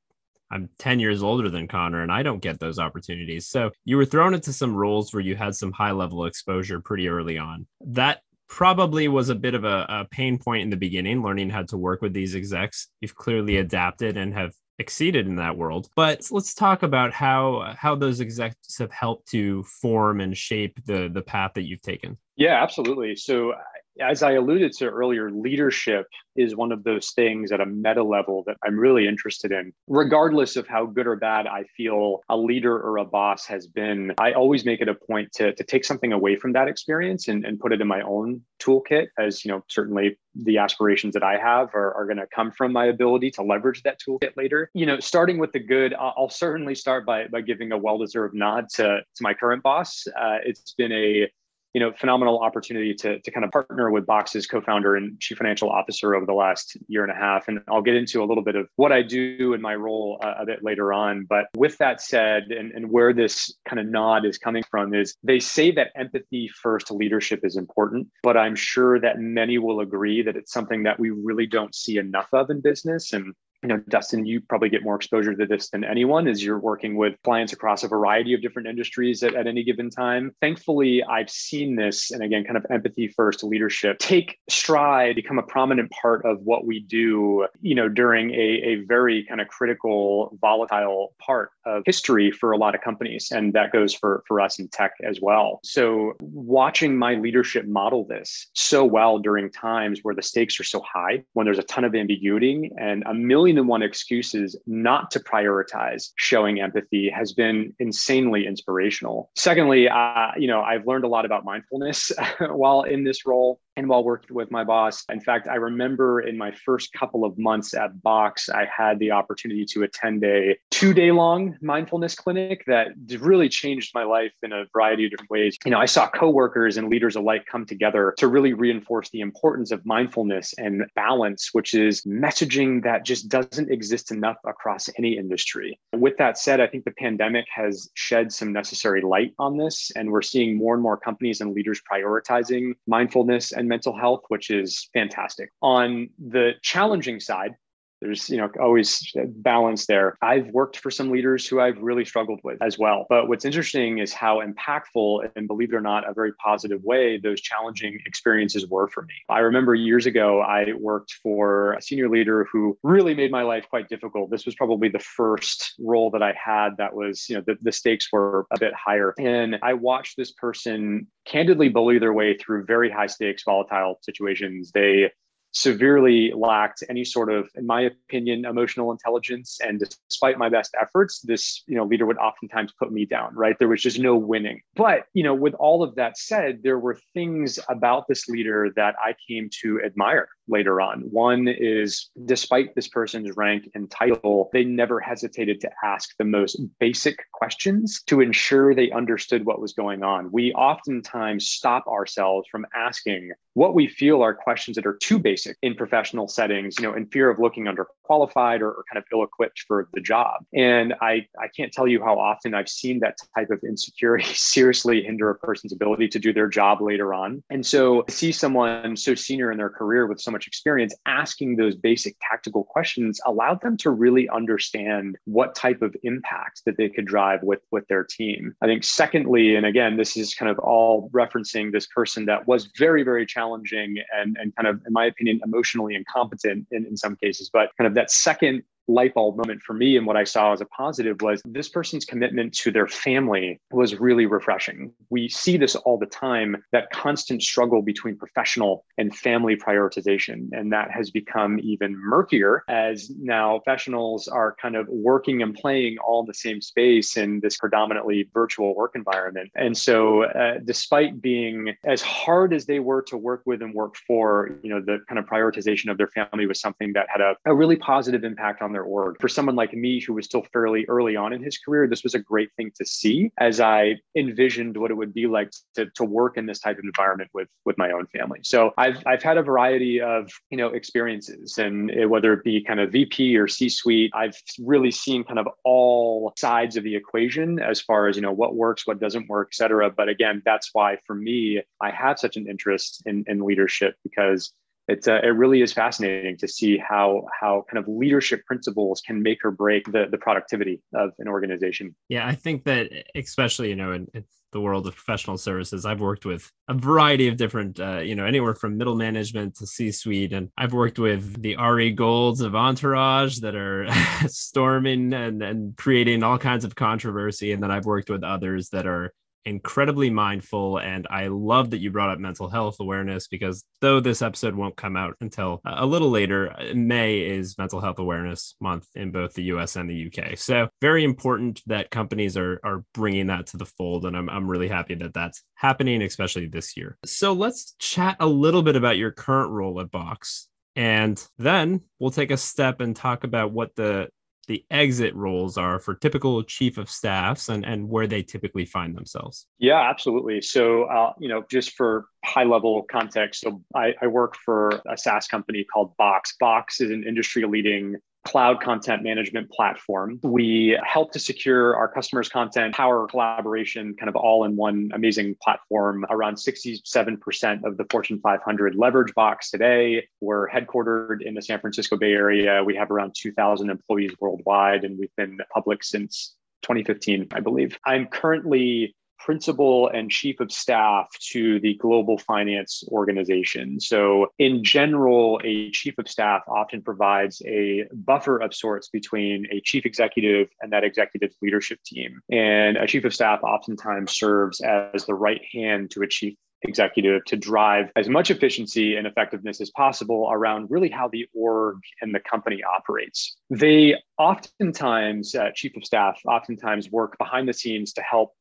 I'm 0.51 0.69
10 0.77 0.99
years 0.99 1.23
older 1.23 1.49
than 1.49 1.67
Conor 1.67 2.03
and 2.03 2.11
I 2.11 2.21
don't 2.21 2.41
get 2.41 2.59
those 2.59 2.79
opportunities. 2.79 3.47
So 3.47 3.71
you 3.85 3.97
were 3.97 4.05
thrown 4.05 4.33
into 4.33 4.53
some 4.53 4.75
roles 4.75 5.13
where 5.13 5.21
you 5.21 5.35
had 5.35 5.55
some 5.55 5.71
high 5.71 5.91
level 5.91 6.25
exposure 6.25 6.79
pretty 6.79 7.07
early 7.07 7.37
on. 7.37 7.65
That 7.81 8.21
probably 8.47 9.07
was 9.07 9.29
a 9.29 9.35
bit 9.35 9.55
of 9.55 9.63
a, 9.63 9.85
a, 9.89 10.07
pain 10.11 10.37
point 10.37 10.61
in 10.61 10.69
the 10.69 10.77
beginning, 10.77 11.23
learning 11.23 11.49
how 11.49 11.63
to 11.63 11.75
work 11.75 12.03
with 12.03 12.13
these 12.13 12.35
execs. 12.35 12.87
You've 13.01 13.15
clearly 13.15 13.57
adapted 13.57 14.15
and 14.15 14.31
have 14.33 14.53
exceeded 14.79 15.27
in 15.27 15.35
that 15.35 15.57
world. 15.57 15.89
But 15.95 16.27
let's 16.31 16.53
talk 16.53 16.83
about 16.83 17.13
how 17.13 17.57
uh, 17.57 17.75
how 17.75 17.95
those 17.95 18.21
execs 18.21 18.77
have 18.77 18.91
helped 18.91 19.29
to 19.29 19.63
form 19.63 20.21
and 20.21 20.37
shape 20.37 20.83
the 20.85 21.09
the 21.13 21.21
path 21.21 21.51
that 21.55 21.63
you've 21.63 21.81
taken. 21.81 22.17
Yeah, 22.35 22.61
absolutely. 22.61 23.15
So 23.15 23.53
as 23.99 24.23
I 24.23 24.33
alluded 24.33 24.73
to 24.73 24.87
earlier, 24.87 25.31
leadership 25.31 26.07
is 26.35 26.55
one 26.55 26.71
of 26.71 26.83
those 26.83 27.11
things 27.11 27.51
at 27.51 27.61
a 27.61 27.65
meta 27.65 28.03
level 28.03 28.43
that 28.47 28.57
I'm 28.63 28.79
really 28.79 29.07
interested 29.07 29.51
in. 29.51 29.71
Regardless 29.87 30.55
of 30.55 30.67
how 30.67 30.85
good 30.85 31.05
or 31.05 31.15
bad 31.15 31.45
I 31.45 31.63
feel 31.77 32.21
a 32.29 32.37
leader 32.37 32.75
or 32.75 32.97
a 32.97 33.05
boss 33.05 33.45
has 33.45 33.67
been, 33.67 34.13
I 34.17 34.33
always 34.33 34.65
make 34.65 34.81
it 34.81 34.89
a 34.89 34.95
point 34.95 35.31
to, 35.33 35.53
to 35.53 35.63
take 35.63 35.85
something 35.85 36.11
away 36.11 36.35
from 36.35 36.53
that 36.53 36.67
experience 36.67 37.27
and, 37.27 37.45
and 37.45 37.59
put 37.59 37.71
it 37.71 37.81
in 37.81 37.87
my 37.87 38.01
own 38.01 38.41
toolkit, 38.59 39.07
as 39.19 39.45
you 39.45 39.51
know, 39.51 39.63
certainly 39.67 40.17
the 40.35 40.57
aspirations 40.57 41.13
that 41.13 41.23
I 41.23 41.37
have 41.37 41.69
are, 41.75 41.93
are 41.93 42.05
going 42.05 42.17
to 42.17 42.27
come 42.33 42.51
from 42.51 42.73
my 42.73 42.85
ability 42.85 43.29
to 43.31 43.43
leverage 43.43 43.83
that 43.83 43.99
toolkit 43.99 44.35
later. 44.35 44.71
You 44.73 44.87
know, 44.87 44.99
starting 44.99 45.37
with 45.37 45.51
the 45.51 45.59
good, 45.59 45.93
I'll, 45.93 46.29
certainly 46.29 46.73
start 46.73 47.05
by, 47.05 47.27
by 47.27 47.41
giving 47.41 47.71
a 47.71 47.77
well-deserved 47.77 48.33
nod 48.33 48.67
to, 48.69 48.83
to 48.83 49.21
my 49.21 49.35
current 49.35 49.61
boss. 49.61 50.07
Uh, 50.19 50.37
it's 50.43 50.73
been 50.73 50.91
a 50.91 51.29
you 51.73 51.79
know, 51.79 51.91
phenomenal 51.93 52.39
opportunity 52.39 52.93
to, 52.93 53.19
to 53.19 53.31
kind 53.31 53.43
of 53.43 53.51
partner 53.51 53.89
with 53.89 54.05
Box's 54.05 54.45
co-founder 54.45 54.95
and 54.95 55.19
chief 55.19 55.39
financial 55.39 55.69
officer 55.69 56.13
over 56.13 56.25
the 56.25 56.33
last 56.33 56.77
year 56.87 57.03
and 57.03 57.11
a 57.11 57.15
half. 57.15 57.47
And 57.47 57.61
I'll 57.67 57.81
get 57.81 57.95
into 57.95 58.23
a 58.23 58.25
little 58.25 58.43
bit 58.43 58.55
of 58.55 58.67
what 58.75 58.91
I 58.91 59.01
do 59.01 59.53
in 59.53 59.61
my 59.61 59.73
role 59.73 60.19
uh, 60.23 60.35
a 60.39 60.45
bit 60.45 60.63
later 60.63 60.93
on. 60.93 61.25
But 61.27 61.45
with 61.57 61.77
that 61.79 61.99
said, 61.99 62.43
and, 62.51 62.71
and 62.71 62.91
where 62.91 63.11
this 63.11 63.53
kind 63.67 63.79
of 63.79 63.87
nod 63.87 64.23
is 64.23 64.37
coming 64.37 64.63
from 64.69 64.93
is 64.93 65.15
they 65.23 65.39
say 65.39 65.71
that 65.71 65.91
empathy 65.95 66.47
first 66.61 66.91
leadership 66.91 67.39
is 67.43 67.57
important, 67.57 68.07
but 68.21 68.37
I'm 68.37 68.55
sure 68.55 68.99
that 68.99 69.19
many 69.19 69.57
will 69.57 69.79
agree 69.79 70.21
that 70.21 70.35
it's 70.35 70.53
something 70.53 70.83
that 70.83 70.99
we 70.99 71.09
really 71.09 71.47
don't 71.47 71.73
see 71.73 71.97
enough 71.97 72.27
of 72.33 72.51
in 72.51 72.61
business. 72.61 73.13
And 73.13 73.33
you 73.63 73.69
know, 73.69 73.77
Dustin, 73.87 74.25
you 74.25 74.41
probably 74.41 74.67
get 74.67 74.83
more 74.83 74.95
exposure 74.95 75.33
to 75.33 75.45
this 75.45 75.69
than 75.69 75.85
anyone 75.85 76.27
as 76.27 76.43
you're 76.43 76.59
working 76.59 76.97
with 76.97 77.15
clients 77.23 77.53
across 77.53 77.83
a 77.83 77.87
variety 77.87 78.33
of 78.33 78.41
different 78.41 78.67
industries 78.67 79.23
at, 79.23 79.33
at 79.35 79.47
any 79.47 79.63
given 79.63 79.89
time. 79.89 80.35
Thankfully, 80.41 81.01
I've 81.03 81.29
seen 81.29 81.77
this, 81.77 82.11
and 82.11 82.21
again, 82.21 82.43
kind 82.43 82.57
of 82.57 82.65
empathy 82.69 83.07
first 83.07 83.41
leadership 83.43 83.99
take 83.99 84.37
stride, 84.49 85.15
become 85.15 85.39
a 85.39 85.43
prominent 85.43 85.89
part 85.91 86.25
of 86.25 86.41
what 86.41 86.65
we 86.65 86.81
do, 86.81 87.47
you 87.61 87.73
know, 87.73 87.87
during 87.87 88.31
a, 88.31 88.35
a 88.35 88.75
very 88.85 89.23
kind 89.23 89.39
of 89.39 89.47
critical, 89.47 90.37
volatile 90.41 91.15
part 91.19 91.51
of 91.65 91.83
history 91.85 92.31
for 92.31 92.51
a 92.51 92.57
lot 92.57 92.75
of 92.75 92.81
companies. 92.81 93.31
And 93.31 93.53
that 93.53 93.71
goes 93.71 93.93
for, 93.93 94.23
for 94.27 94.41
us 94.41 94.59
in 94.59 94.67
tech 94.67 94.91
as 95.03 95.21
well. 95.21 95.61
So 95.63 96.13
watching 96.19 96.97
my 96.97 97.15
leadership 97.15 97.65
model 97.65 98.05
this 98.05 98.47
so 98.53 98.83
well 98.83 99.19
during 99.19 99.49
times 99.49 100.01
where 100.03 100.15
the 100.15 100.21
stakes 100.21 100.59
are 100.59 100.65
so 100.65 100.81
high, 100.81 101.23
when 101.31 101.45
there's 101.45 101.59
a 101.59 101.63
ton 101.63 101.85
of 101.85 101.95
ambiguity 101.95 102.69
and 102.77 103.03
a 103.05 103.13
million 103.13 103.52
million 103.53 103.63
and 103.63 103.67
one 103.67 103.83
excuses 103.83 104.55
not 104.65 105.11
to 105.11 105.19
prioritize 105.19 106.09
showing 106.15 106.59
empathy 106.59 107.09
has 107.09 107.33
been 107.33 107.73
insanely 107.79 108.45
inspirational. 108.45 109.29
Secondly, 109.35 109.89
uh, 109.89 110.31
you 110.37 110.47
know, 110.47 110.61
I've 110.61 110.87
learned 110.87 111.05
a 111.05 111.07
lot 111.07 111.25
about 111.25 111.45
mindfulness 111.45 112.11
while 112.39 112.83
in 112.83 113.03
this 113.03 113.25
role 113.25 113.59
and 113.75 113.87
while 113.87 114.03
working 114.03 114.35
with 114.35 114.51
my 114.51 114.63
boss. 114.63 115.03
In 115.09 115.19
fact, 115.19 115.47
I 115.47 115.55
remember 115.55 116.21
in 116.21 116.37
my 116.37 116.51
first 116.51 116.93
couple 116.93 117.25
of 117.25 117.37
months 117.37 117.73
at 117.73 118.01
Box, 118.01 118.49
I 118.49 118.65
had 118.65 118.99
the 118.99 119.11
opportunity 119.11 119.65
to 119.65 119.83
attend 119.83 120.23
a 120.23 120.57
two 120.71 120.93
day 120.93 121.11
long 121.11 121.57
mindfulness 121.61 122.15
clinic 122.15 122.63
that 122.67 122.89
really 123.19 123.49
changed 123.49 123.91
my 123.93 124.03
life 124.03 124.31
in 124.43 124.51
a 124.51 124.65
variety 124.73 125.05
of 125.05 125.11
different 125.11 125.29
ways. 125.29 125.57
You 125.65 125.71
know, 125.71 125.79
I 125.79 125.85
saw 125.85 126.07
coworkers 126.07 126.77
and 126.77 126.89
leaders 126.89 127.15
alike 127.15 127.45
come 127.49 127.65
together 127.65 128.13
to 128.17 128.27
really 128.27 128.53
reinforce 128.53 129.09
the 129.09 129.21
importance 129.21 129.71
of 129.71 129.85
mindfulness 129.85 130.53
and 130.57 130.83
balance, 130.95 131.49
which 131.53 131.73
is 131.73 132.01
messaging 132.03 132.83
that 132.83 133.05
just 133.05 133.29
doesn't 133.29 133.71
exist 133.71 134.11
enough 134.11 134.37
across 134.45 134.89
any 134.97 135.17
industry. 135.17 135.79
With 135.93 136.17
that 136.17 136.37
said, 136.37 136.59
I 136.59 136.67
think 136.67 136.85
the 136.85 136.91
pandemic 136.91 137.45
has 137.53 137.89
shed 137.95 138.31
some 138.31 138.53
necessary 138.53 139.01
light 139.01 139.33
on 139.39 139.57
this, 139.57 139.91
and 139.95 140.11
we're 140.11 140.21
seeing 140.21 140.57
more 140.57 140.73
and 140.73 140.83
more 140.83 140.97
companies 140.97 141.41
and 141.41 141.53
leaders 141.53 141.81
prioritizing 141.91 142.73
mindfulness 142.87 143.51
and 143.51 143.62
mental 143.67 143.97
health, 143.97 144.21
which 144.27 144.49
is 144.49 144.89
fantastic. 144.93 145.49
On 145.61 146.09
the 146.19 146.51
challenging 146.61 147.19
side, 147.19 147.55
there's 148.03 148.29
you 148.29 148.37
know 148.37 148.49
always 148.61 149.11
balance 149.37 149.85
there. 149.85 150.17
I've 150.21 150.47
worked 150.47 150.77
for 150.77 150.91
some 150.91 151.09
leaders 151.09 151.47
who 151.47 151.59
i've 151.59 151.77
really 151.81 152.05
struggled 152.05 152.41
with 152.43 152.61
as 152.61 152.77
well. 152.77 153.05
But 153.09 153.27
what's 153.29 153.45
interesting 153.45 153.99
is 153.99 154.13
how 154.13 154.41
impactful 154.41 155.29
and 155.35 155.47
believe 155.47 155.71
it 155.71 155.75
or 155.75 155.81
not 155.81 156.07
a 156.07 156.13
very 156.13 156.33
positive 156.33 156.83
way 156.83 157.17
those 157.17 157.41
challenging 157.41 157.97
experiences 158.05 158.67
were 158.67 158.87
for 158.89 159.03
me. 159.03 159.13
I 159.29 159.39
remember 159.39 159.73
years 159.73 160.05
ago 160.05 160.41
i 160.41 160.73
worked 160.77 161.13
for 161.23 161.73
a 161.73 161.81
senior 161.81 162.09
leader 162.09 162.47
who 162.51 162.77
really 162.83 163.15
made 163.15 163.31
my 163.31 163.43
life 163.43 163.65
quite 163.69 163.87
difficult. 163.89 164.29
This 164.29 164.45
was 164.45 164.55
probably 164.55 164.89
the 164.89 164.99
first 164.99 165.73
role 165.79 166.11
that 166.11 166.21
i 166.21 166.33
had 166.33 166.75
that 166.77 166.93
was 166.93 167.29
you 167.29 167.35
know 167.35 167.43
the, 167.47 167.55
the 167.61 167.71
stakes 167.71 168.09
were 168.11 168.45
a 168.51 168.59
bit 168.59 168.73
higher. 168.73 169.13
And 169.17 169.57
i 169.63 169.73
watched 169.73 170.17
this 170.17 170.31
person 170.33 171.07
candidly 171.25 171.69
bully 171.69 171.99
their 171.99 172.13
way 172.13 172.35
through 172.35 172.65
very 172.65 172.89
high 172.91 173.07
stakes 173.07 173.43
volatile 173.43 173.99
situations. 174.01 174.71
They 174.73 175.09
severely 175.53 176.33
lacked 176.35 176.83
any 176.89 177.05
sort 177.05 177.31
of, 177.31 177.49
in 177.55 177.65
my 177.65 177.81
opinion, 177.81 178.45
emotional 178.45 178.91
intelligence. 178.91 179.59
And 179.63 179.79
despite 180.09 180.37
my 180.37 180.49
best 180.49 180.75
efforts, 180.79 181.21
this 181.21 181.63
you 181.67 181.75
know 181.75 181.85
leader 181.85 182.05
would 182.05 182.17
oftentimes 182.17 182.73
put 182.77 182.91
me 182.91 183.05
down. 183.05 183.33
Right, 183.35 183.57
there 183.59 183.67
was 183.67 183.81
just 183.81 183.99
no 183.99 184.15
winning. 184.15 184.61
But 184.75 185.05
you 185.13 185.23
know, 185.23 185.33
with 185.33 185.53
all 185.55 185.83
of 185.83 185.95
that 185.95 186.17
said, 186.17 186.61
there 186.63 186.79
were 186.79 186.99
things 187.13 187.59
about 187.69 188.07
this 188.07 188.27
leader 188.27 188.71
that 188.75 188.95
I 189.03 189.15
came 189.27 189.49
to 189.61 189.79
admire 189.85 190.27
later 190.47 190.81
on. 190.81 191.01
One 191.11 191.47
is 191.47 192.09
despite 192.25 192.75
this 192.75 192.89
person's 192.89 193.35
rank 193.37 193.69
and 193.75 193.89
title, 193.89 194.49
they 194.51 194.65
never 194.65 194.99
hesitated 194.99 195.61
to 195.61 195.71
ask 195.83 196.09
the 196.17 196.25
most 196.25 196.59
basic 196.79 197.31
questions 197.31 198.01
to 198.07 198.19
ensure 198.19 198.75
they 198.75 198.91
understood 198.91 199.45
what 199.45 199.61
was 199.61 199.73
going 199.73 200.03
on. 200.03 200.31
We 200.31 200.51
oftentimes 200.53 201.47
stop 201.47 201.87
ourselves 201.87 202.47
from 202.51 202.65
asking 202.75 203.31
what 203.53 203.75
we 203.75 203.87
feel 203.87 204.21
are 204.21 204.33
questions 204.33 204.75
that 204.75 204.85
are 204.85 204.97
too 204.97 205.19
basic 205.19 205.42
in 205.61 205.75
professional 205.75 206.27
settings, 206.27 206.75
you 206.79 206.83
know, 206.83 206.93
in 206.93 207.05
fear 207.07 207.29
of 207.29 207.39
looking 207.39 207.65
underqualified 207.65 208.61
or, 208.61 208.71
or 208.71 208.83
kind 208.91 208.97
of 208.97 209.03
ill-equipped 209.11 209.61
for 209.67 209.87
the 209.93 210.01
job. 210.01 210.45
And 210.53 210.93
I, 211.01 211.27
I 211.39 211.47
can't 211.55 211.71
tell 211.71 211.87
you 211.87 212.01
how 212.01 212.19
often 212.19 212.53
I've 212.53 212.69
seen 212.69 212.99
that 212.99 213.17
type 213.35 213.49
of 213.49 213.59
insecurity 213.63 214.25
seriously 214.33 215.03
hinder 215.03 215.29
a 215.29 215.35
person's 215.35 215.73
ability 215.73 216.07
to 216.09 216.19
do 216.19 216.33
their 216.33 216.47
job 216.47 216.81
later 216.81 217.13
on. 217.13 217.43
And 217.49 217.65
so 217.65 218.03
see 218.09 218.31
someone 218.31 218.95
so 218.95 219.15
senior 219.15 219.51
in 219.51 219.57
their 219.57 219.69
career 219.69 220.07
with 220.07 220.19
so 220.19 220.31
much 220.31 220.47
experience, 220.47 220.93
asking 221.05 221.55
those 221.55 221.75
basic 221.75 222.15
tactical 222.29 222.63
questions 222.63 223.19
allowed 223.25 223.61
them 223.61 223.77
to 223.77 223.91
really 223.91 224.29
understand 224.29 225.17
what 225.25 225.55
type 225.55 225.81
of 225.81 225.95
impact 226.03 226.61
that 226.65 226.77
they 226.77 226.89
could 226.89 227.05
drive 227.05 227.41
with, 227.43 227.61
with 227.71 227.87
their 227.87 228.03
team. 228.03 228.55
I 228.61 228.67
think, 228.67 228.83
secondly, 228.83 229.55
and 229.55 229.65
again, 229.65 229.97
this 229.97 230.17
is 230.17 230.33
kind 230.33 230.49
of 230.49 230.59
all 230.59 231.09
referencing 231.11 231.71
this 231.71 231.87
person 231.87 232.25
that 232.25 232.47
was 232.47 232.69
very, 232.77 233.03
very 233.03 233.25
challenging 233.25 233.97
and, 234.15 234.37
and 234.39 234.55
kind 234.55 234.67
of, 234.67 234.81
in 234.85 234.93
my 234.93 235.05
opinion, 235.05 235.32
emotionally 235.43 235.95
incompetent 235.95 236.67
in, 236.71 236.85
in 236.85 236.97
some 236.97 237.15
cases, 237.15 237.49
but 237.51 237.69
kind 237.77 237.87
of 237.87 237.95
that 237.95 238.11
second 238.11 238.63
light 238.87 239.13
bulb 239.13 239.37
moment 239.37 239.61
for 239.61 239.73
me 239.73 239.97
and 239.97 240.05
what 240.05 240.17
I 240.17 240.23
saw 240.23 240.53
as 240.53 240.61
a 240.61 240.65
positive 240.65 241.21
was 241.21 241.41
this 241.45 241.69
person's 241.69 242.05
commitment 242.05 242.53
to 242.55 242.71
their 242.71 242.87
family 242.87 243.59
was 243.71 243.99
really 243.99 244.25
refreshing. 244.25 244.91
We 245.09 245.29
see 245.29 245.57
this 245.57 245.75
all 245.75 245.97
the 245.97 246.05
time 246.05 246.63
that 246.71 246.89
constant 246.91 247.41
struggle 247.41 247.81
between 247.81 248.17
professional 248.17 248.85
and 248.97 249.15
family 249.15 249.55
prioritization. 249.55 250.49
And 250.51 250.71
that 250.73 250.91
has 250.91 251.11
become 251.11 251.59
even 251.63 251.95
murkier 251.97 252.63
as 252.67 253.09
now 253.19 253.59
professionals 253.59 254.27
are 254.27 254.55
kind 254.61 254.75
of 254.75 254.87
working 254.89 255.41
and 255.41 255.53
playing 255.55 255.97
all 255.99 256.21
in 256.21 256.27
the 256.27 256.33
same 256.33 256.61
space 256.61 257.17
in 257.17 257.39
this 257.39 257.57
predominantly 257.57 258.29
virtual 258.33 258.75
work 258.75 258.91
environment. 258.95 259.51
And 259.55 259.77
so, 259.77 260.23
uh, 260.23 260.59
despite 260.63 261.21
being 261.21 261.75
as 261.85 262.01
hard 262.01 262.53
as 262.53 262.65
they 262.65 262.79
were 262.79 263.01
to 263.03 263.17
work 263.17 263.43
with 263.45 263.61
and 263.61 263.73
work 263.73 263.95
for, 263.95 264.59
you 264.63 264.69
know, 264.69 264.81
the 264.81 264.99
kind 265.07 265.19
of 265.19 265.25
prioritization 265.25 265.89
of 265.89 265.97
their 265.97 266.07
family 266.07 266.45
was 266.45 266.59
something 266.59 266.93
that 266.93 267.07
had 267.09 267.21
a, 267.21 267.35
a 267.45 267.55
really 267.55 267.75
positive 267.75 268.23
impact 268.23 268.61
on 268.61 268.72
their 268.73 268.83
org. 268.83 269.17
For 269.19 269.27
someone 269.27 269.55
like 269.55 269.73
me 269.73 269.99
who 269.99 270.13
was 270.13 270.25
still 270.25 270.45
fairly 270.53 270.85
early 270.87 271.15
on 271.15 271.33
in 271.33 271.43
his 271.43 271.57
career, 271.57 271.87
this 271.87 272.03
was 272.03 272.13
a 272.13 272.19
great 272.19 272.49
thing 272.57 272.71
to 272.75 272.85
see 272.85 273.31
as 273.39 273.59
I 273.59 273.95
envisioned 274.17 274.77
what 274.77 274.91
it 274.91 274.95
would 274.95 275.13
be 275.13 275.27
like 275.27 275.51
to, 275.75 275.87
to 275.95 276.03
work 276.03 276.37
in 276.37 276.45
this 276.45 276.59
type 276.59 276.77
of 276.77 276.83
environment 276.83 277.29
with 277.33 277.47
with 277.65 277.77
my 277.77 277.91
own 277.91 278.07
family. 278.07 278.39
So 278.43 278.73
I've 278.77 279.01
I've 279.05 279.23
had 279.23 279.37
a 279.37 279.43
variety 279.43 280.01
of 280.01 280.29
you 280.49 280.57
know 280.57 280.67
experiences, 280.67 281.57
and 281.57 281.91
whether 282.09 282.33
it 282.33 282.43
be 282.43 282.63
kind 282.63 282.79
of 282.79 282.91
VP 282.91 283.37
or 283.37 283.47
C-suite, 283.47 284.11
I've 284.13 284.37
really 284.59 284.91
seen 284.91 285.23
kind 285.23 285.39
of 285.39 285.47
all 285.63 286.33
sides 286.37 286.77
of 286.77 286.83
the 286.83 286.95
equation 286.95 287.59
as 287.59 287.81
far 287.81 288.07
as 288.07 288.15
you 288.15 288.21
know 288.21 288.31
what 288.31 288.55
works, 288.55 288.87
what 288.87 288.99
doesn't 288.99 289.29
work, 289.29 289.49
et 289.51 289.55
cetera. 289.55 289.89
But 289.89 290.09
again, 290.09 290.41
that's 290.45 290.69
why 290.73 290.97
for 291.05 291.15
me, 291.15 291.61
I 291.81 291.91
have 291.91 292.19
such 292.19 292.37
an 292.37 292.47
interest 292.47 293.03
in, 293.05 293.23
in 293.27 293.39
leadership 293.39 293.95
because 294.03 294.53
it's 294.87 295.07
uh, 295.07 295.19
it 295.23 295.27
really 295.27 295.61
is 295.61 295.71
fascinating 295.71 296.37
to 296.37 296.47
see 296.47 296.77
how 296.77 297.25
how 297.39 297.65
kind 297.69 297.83
of 297.83 297.87
leadership 297.87 298.45
principles 298.45 299.01
can 299.01 299.21
make 299.21 299.43
or 299.45 299.51
break 299.51 299.85
the 299.91 300.07
the 300.11 300.17
productivity 300.17 300.81
of 300.93 301.11
an 301.19 301.27
organization. 301.27 301.95
Yeah, 302.09 302.27
I 302.27 302.35
think 302.35 302.65
that 302.65 302.89
especially 303.15 303.69
you 303.69 303.75
know 303.75 303.93
in, 303.93 304.07
in 304.13 304.25
the 304.51 304.59
world 304.59 304.85
of 304.85 304.95
professional 304.95 305.37
services, 305.37 305.85
I've 305.85 306.01
worked 306.01 306.25
with 306.25 306.51
a 306.67 306.73
variety 306.73 307.27
of 307.29 307.37
different 307.37 307.79
uh, 307.79 307.99
you 307.99 308.15
know 308.15 308.25
anywhere 308.25 308.55
from 308.55 308.77
middle 308.77 308.95
management 308.95 309.55
to 309.55 309.67
C-suite, 309.67 310.33
and 310.33 310.49
I've 310.57 310.73
worked 310.73 310.99
with 310.99 311.41
the 311.41 311.55
Ari 311.55 311.91
Golds 311.91 312.41
of 312.41 312.53
Entourage 312.53 313.39
that 313.39 313.55
are 313.55 313.87
storming 314.27 315.13
and 315.13 315.41
and 315.41 315.77
creating 315.77 316.23
all 316.23 316.37
kinds 316.37 316.65
of 316.65 316.75
controversy, 316.75 317.53
and 317.53 317.63
then 317.63 317.71
I've 317.71 317.85
worked 317.85 318.09
with 318.09 318.23
others 318.23 318.69
that 318.69 318.85
are 318.85 319.13
incredibly 319.45 320.09
mindful. 320.09 320.79
And 320.79 321.07
I 321.09 321.27
love 321.27 321.71
that 321.71 321.79
you 321.79 321.91
brought 321.91 322.09
up 322.09 322.19
mental 322.19 322.49
health 322.49 322.77
awareness 322.79 323.27
because 323.27 323.63
though 323.81 323.99
this 323.99 324.21
episode 324.21 324.55
won't 324.55 324.75
come 324.75 324.95
out 324.95 325.15
until 325.21 325.61
uh, 325.65 325.75
a 325.77 325.85
little 325.85 326.09
later, 326.09 326.51
uh, 326.51 326.73
May 326.73 327.19
is 327.19 327.57
Mental 327.57 327.81
Health 327.81 327.99
Awareness 327.99 328.55
Month 328.59 328.87
in 328.95 329.11
both 329.11 329.33
the 329.33 329.43
US 329.43 329.75
and 329.75 329.89
the 329.89 330.07
UK. 330.07 330.37
So, 330.37 330.69
very 330.81 331.03
important 331.03 331.61
that 331.67 331.91
companies 331.91 332.37
are, 332.37 332.59
are 332.63 332.83
bringing 332.93 333.27
that 333.27 333.47
to 333.47 333.57
the 333.57 333.65
fold. 333.65 334.05
And 334.05 334.15
I'm, 334.15 334.29
I'm 334.29 334.49
really 334.49 334.67
happy 334.67 334.95
that 334.95 335.13
that's 335.13 335.43
happening, 335.55 336.01
especially 336.01 336.47
this 336.47 336.77
year. 336.77 336.97
So, 337.05 337.33
let's 337.33 337.75
chat 337.79 338.17
a 338.19 338.27
little 338.27 338.63
bit 338.63 338.75
about 338.75 338.97
your 338.97 339.11
current 339.11 339.51
role 339.51 339.79
at 339.81 339.91
Box. 339.91 340.47
And 340.75 341.23
then 341.37 341.81
we'll 341.99 342.11
take 342.11 342.31
a 342.31 342.37
step 342.37 342.81
and 342.81 342.95
talk 342.95 343.23
about 343.23 343.51
what 343.51 343.75
the 343.75 344.09
the 344.47 344.65
exit 344.69 345.15
roles 345.15 345.57
are 345.57 345.79
for 345.79 345.95
typical 345.95 346.43
chief 346.43 346.77
of 346.77 346.89
staffs 346.89 347.49
and, 347.49 347.65
and 347.65 347.87
where 347.89 348.07
they 348.07 348.21
typically 348.21 348.65
find 348.65 348.95
themselves. 348.95 349.47
Yeah, 349.57 349.79
absolutely. 349.79 350.41
So, 350.41 350.83
uh, 350.83 351.13
you 351.19 351.29
know, 351.29 351.43
just 351.49 351.71
for 351.71 352.05
high 352.25 352.43
level 352.43 352.83
context, 352.91 353.41
so 353.41 353.61
I, 353.73 353.93
I 354.01 354.07
work 354.07 354.35
for 354.43 354.81
a 354.89 354.97
SaaS 354.97 355.27
company 355.27 355.65
called 355.71 355.95
Box. 355.97 356.35
Box 356.39 356.81
is 356.81 356.91
an 356.91 357.05
industry 357.07 357.45
leading 357.45 357.95
cloud 358.25 358.61
content 358.61 359.03
management 359.03 359.51
platform. 359.51 360.19
We 360.23 360.79
help 360.83 361.11
to 361.13 361.19
secure 361.19 361.75
our 361.75 361.87
customers' 361.87 362.29
content, 362.29 362.73
power 362.73 363.05
collaboration, 363.07 363.95
kind 363.99 364.09
of 364.09 364.15
all 364.15 364.45
in 364.45 364.55
one 364.55 364.91
amazing 364.93 365.35
platform. 365.41 366.05
Around 366.09 366.35
67% 366.35 367.63
of 367.63 367.77
the 367.77 367.85
Fortune 367.89 368.19
500 368.21 368.75
leverage 368.75 369.13
Box 369.13 369.51
today. 369.51 370.07
We're 370.21 370.49
headquartered 370.49 371.21
in 371.21 371.33
the 371.33 371.41
San 371.41 371.59
Francisco 371.59 371.97
Bay 371.97 372.13
Area. 372.13 372.63
We 372.63 372.75
have 372.75 372.91
around 372.91 373.13
2,000 373.15 373.69
employees 373.69 374.13
worldwide, 374.19 374.83
and 374.85 374.97
we've 374.97 375.15
been 375.17 375.39
public 375.53 375.83
since 375.83 376.35
2015, 376.63 377.27
I 377.33 377.41
believe. 377.41 377.77
I'm 377.85 378.07
currently 378.07 378.95
principal 379.23 379.87
and 379.89 380.09
chief 380.09 380.39
of 380.39 380.51
staff 380.51 381.07
to 381.31 381.59
the 381.59 381.75
global 381.75 382.17
finance 382.17 382.83
organization. 382.89 383.79
So, 383.79 384.27
in 384.37 384.63
general, 384.63 385.39
a 385.43 385.71
chief 385.71 385.97
of 385.97 386.07
staff 386.07 386.41
often 386.47 386.81
provides 386.81 387.41
a 387.45 387.85
buffer 387.93 388.37
of 388.37 388.53
sorts 388.53 388.89
between 388.89 389.47
a 389.51 389.61
chief 389.61 389.85
executive 389.85 390.49
and 390.61 390.71
that 390.73 390.83
executive's 390.83 391.35
leadership 391.41 391.79
team. 391.85 392.19
And 392.31 392.77
a 392.77 392.87
chief 392.87 393.05
of 393.05 393.13
staff 393.13 393.41
oftentimes 393.43 394.11
serves 394.11 394.61
as 394.61 395.05
the 395.05 395.15
right 395.15 395.41
hand 395.53 395.91
to 395.91 396.01
a 396.01 396.07
chief 396.07 396.35
executive 396.63 397.23
to 397.25 397.35
drive 397.35 397.91
as 397.95 398.09
much 398.09 398.31
efficiency 398.31 398.95
and 398.95 399.05
effectiveness 399.05 399.59
as 399.61 399.69
possible 399.71 400.29
around 400.31 400.69
really 400.69 400.89
how 400.89 401.07
the 401.07 401.27
org 401.33 401.77
and 402.01 402.13
the 402.15 402.19
company 402.19 402.61
operates. 402.63 403.35
They 403.49 403.95
oftentimes, 404.17 405.35
uh, 405.35 405.49
chief 405.53 405.75
of 405.75 405.85
staff, 405.85 406.19
oftentimes 406.25 406.89
work 406.89 407.17
behind 407.17 407.47
the 407.47 407.53
scenes 407.53 407.93
to 407.93 408.01
help 408.01 408.33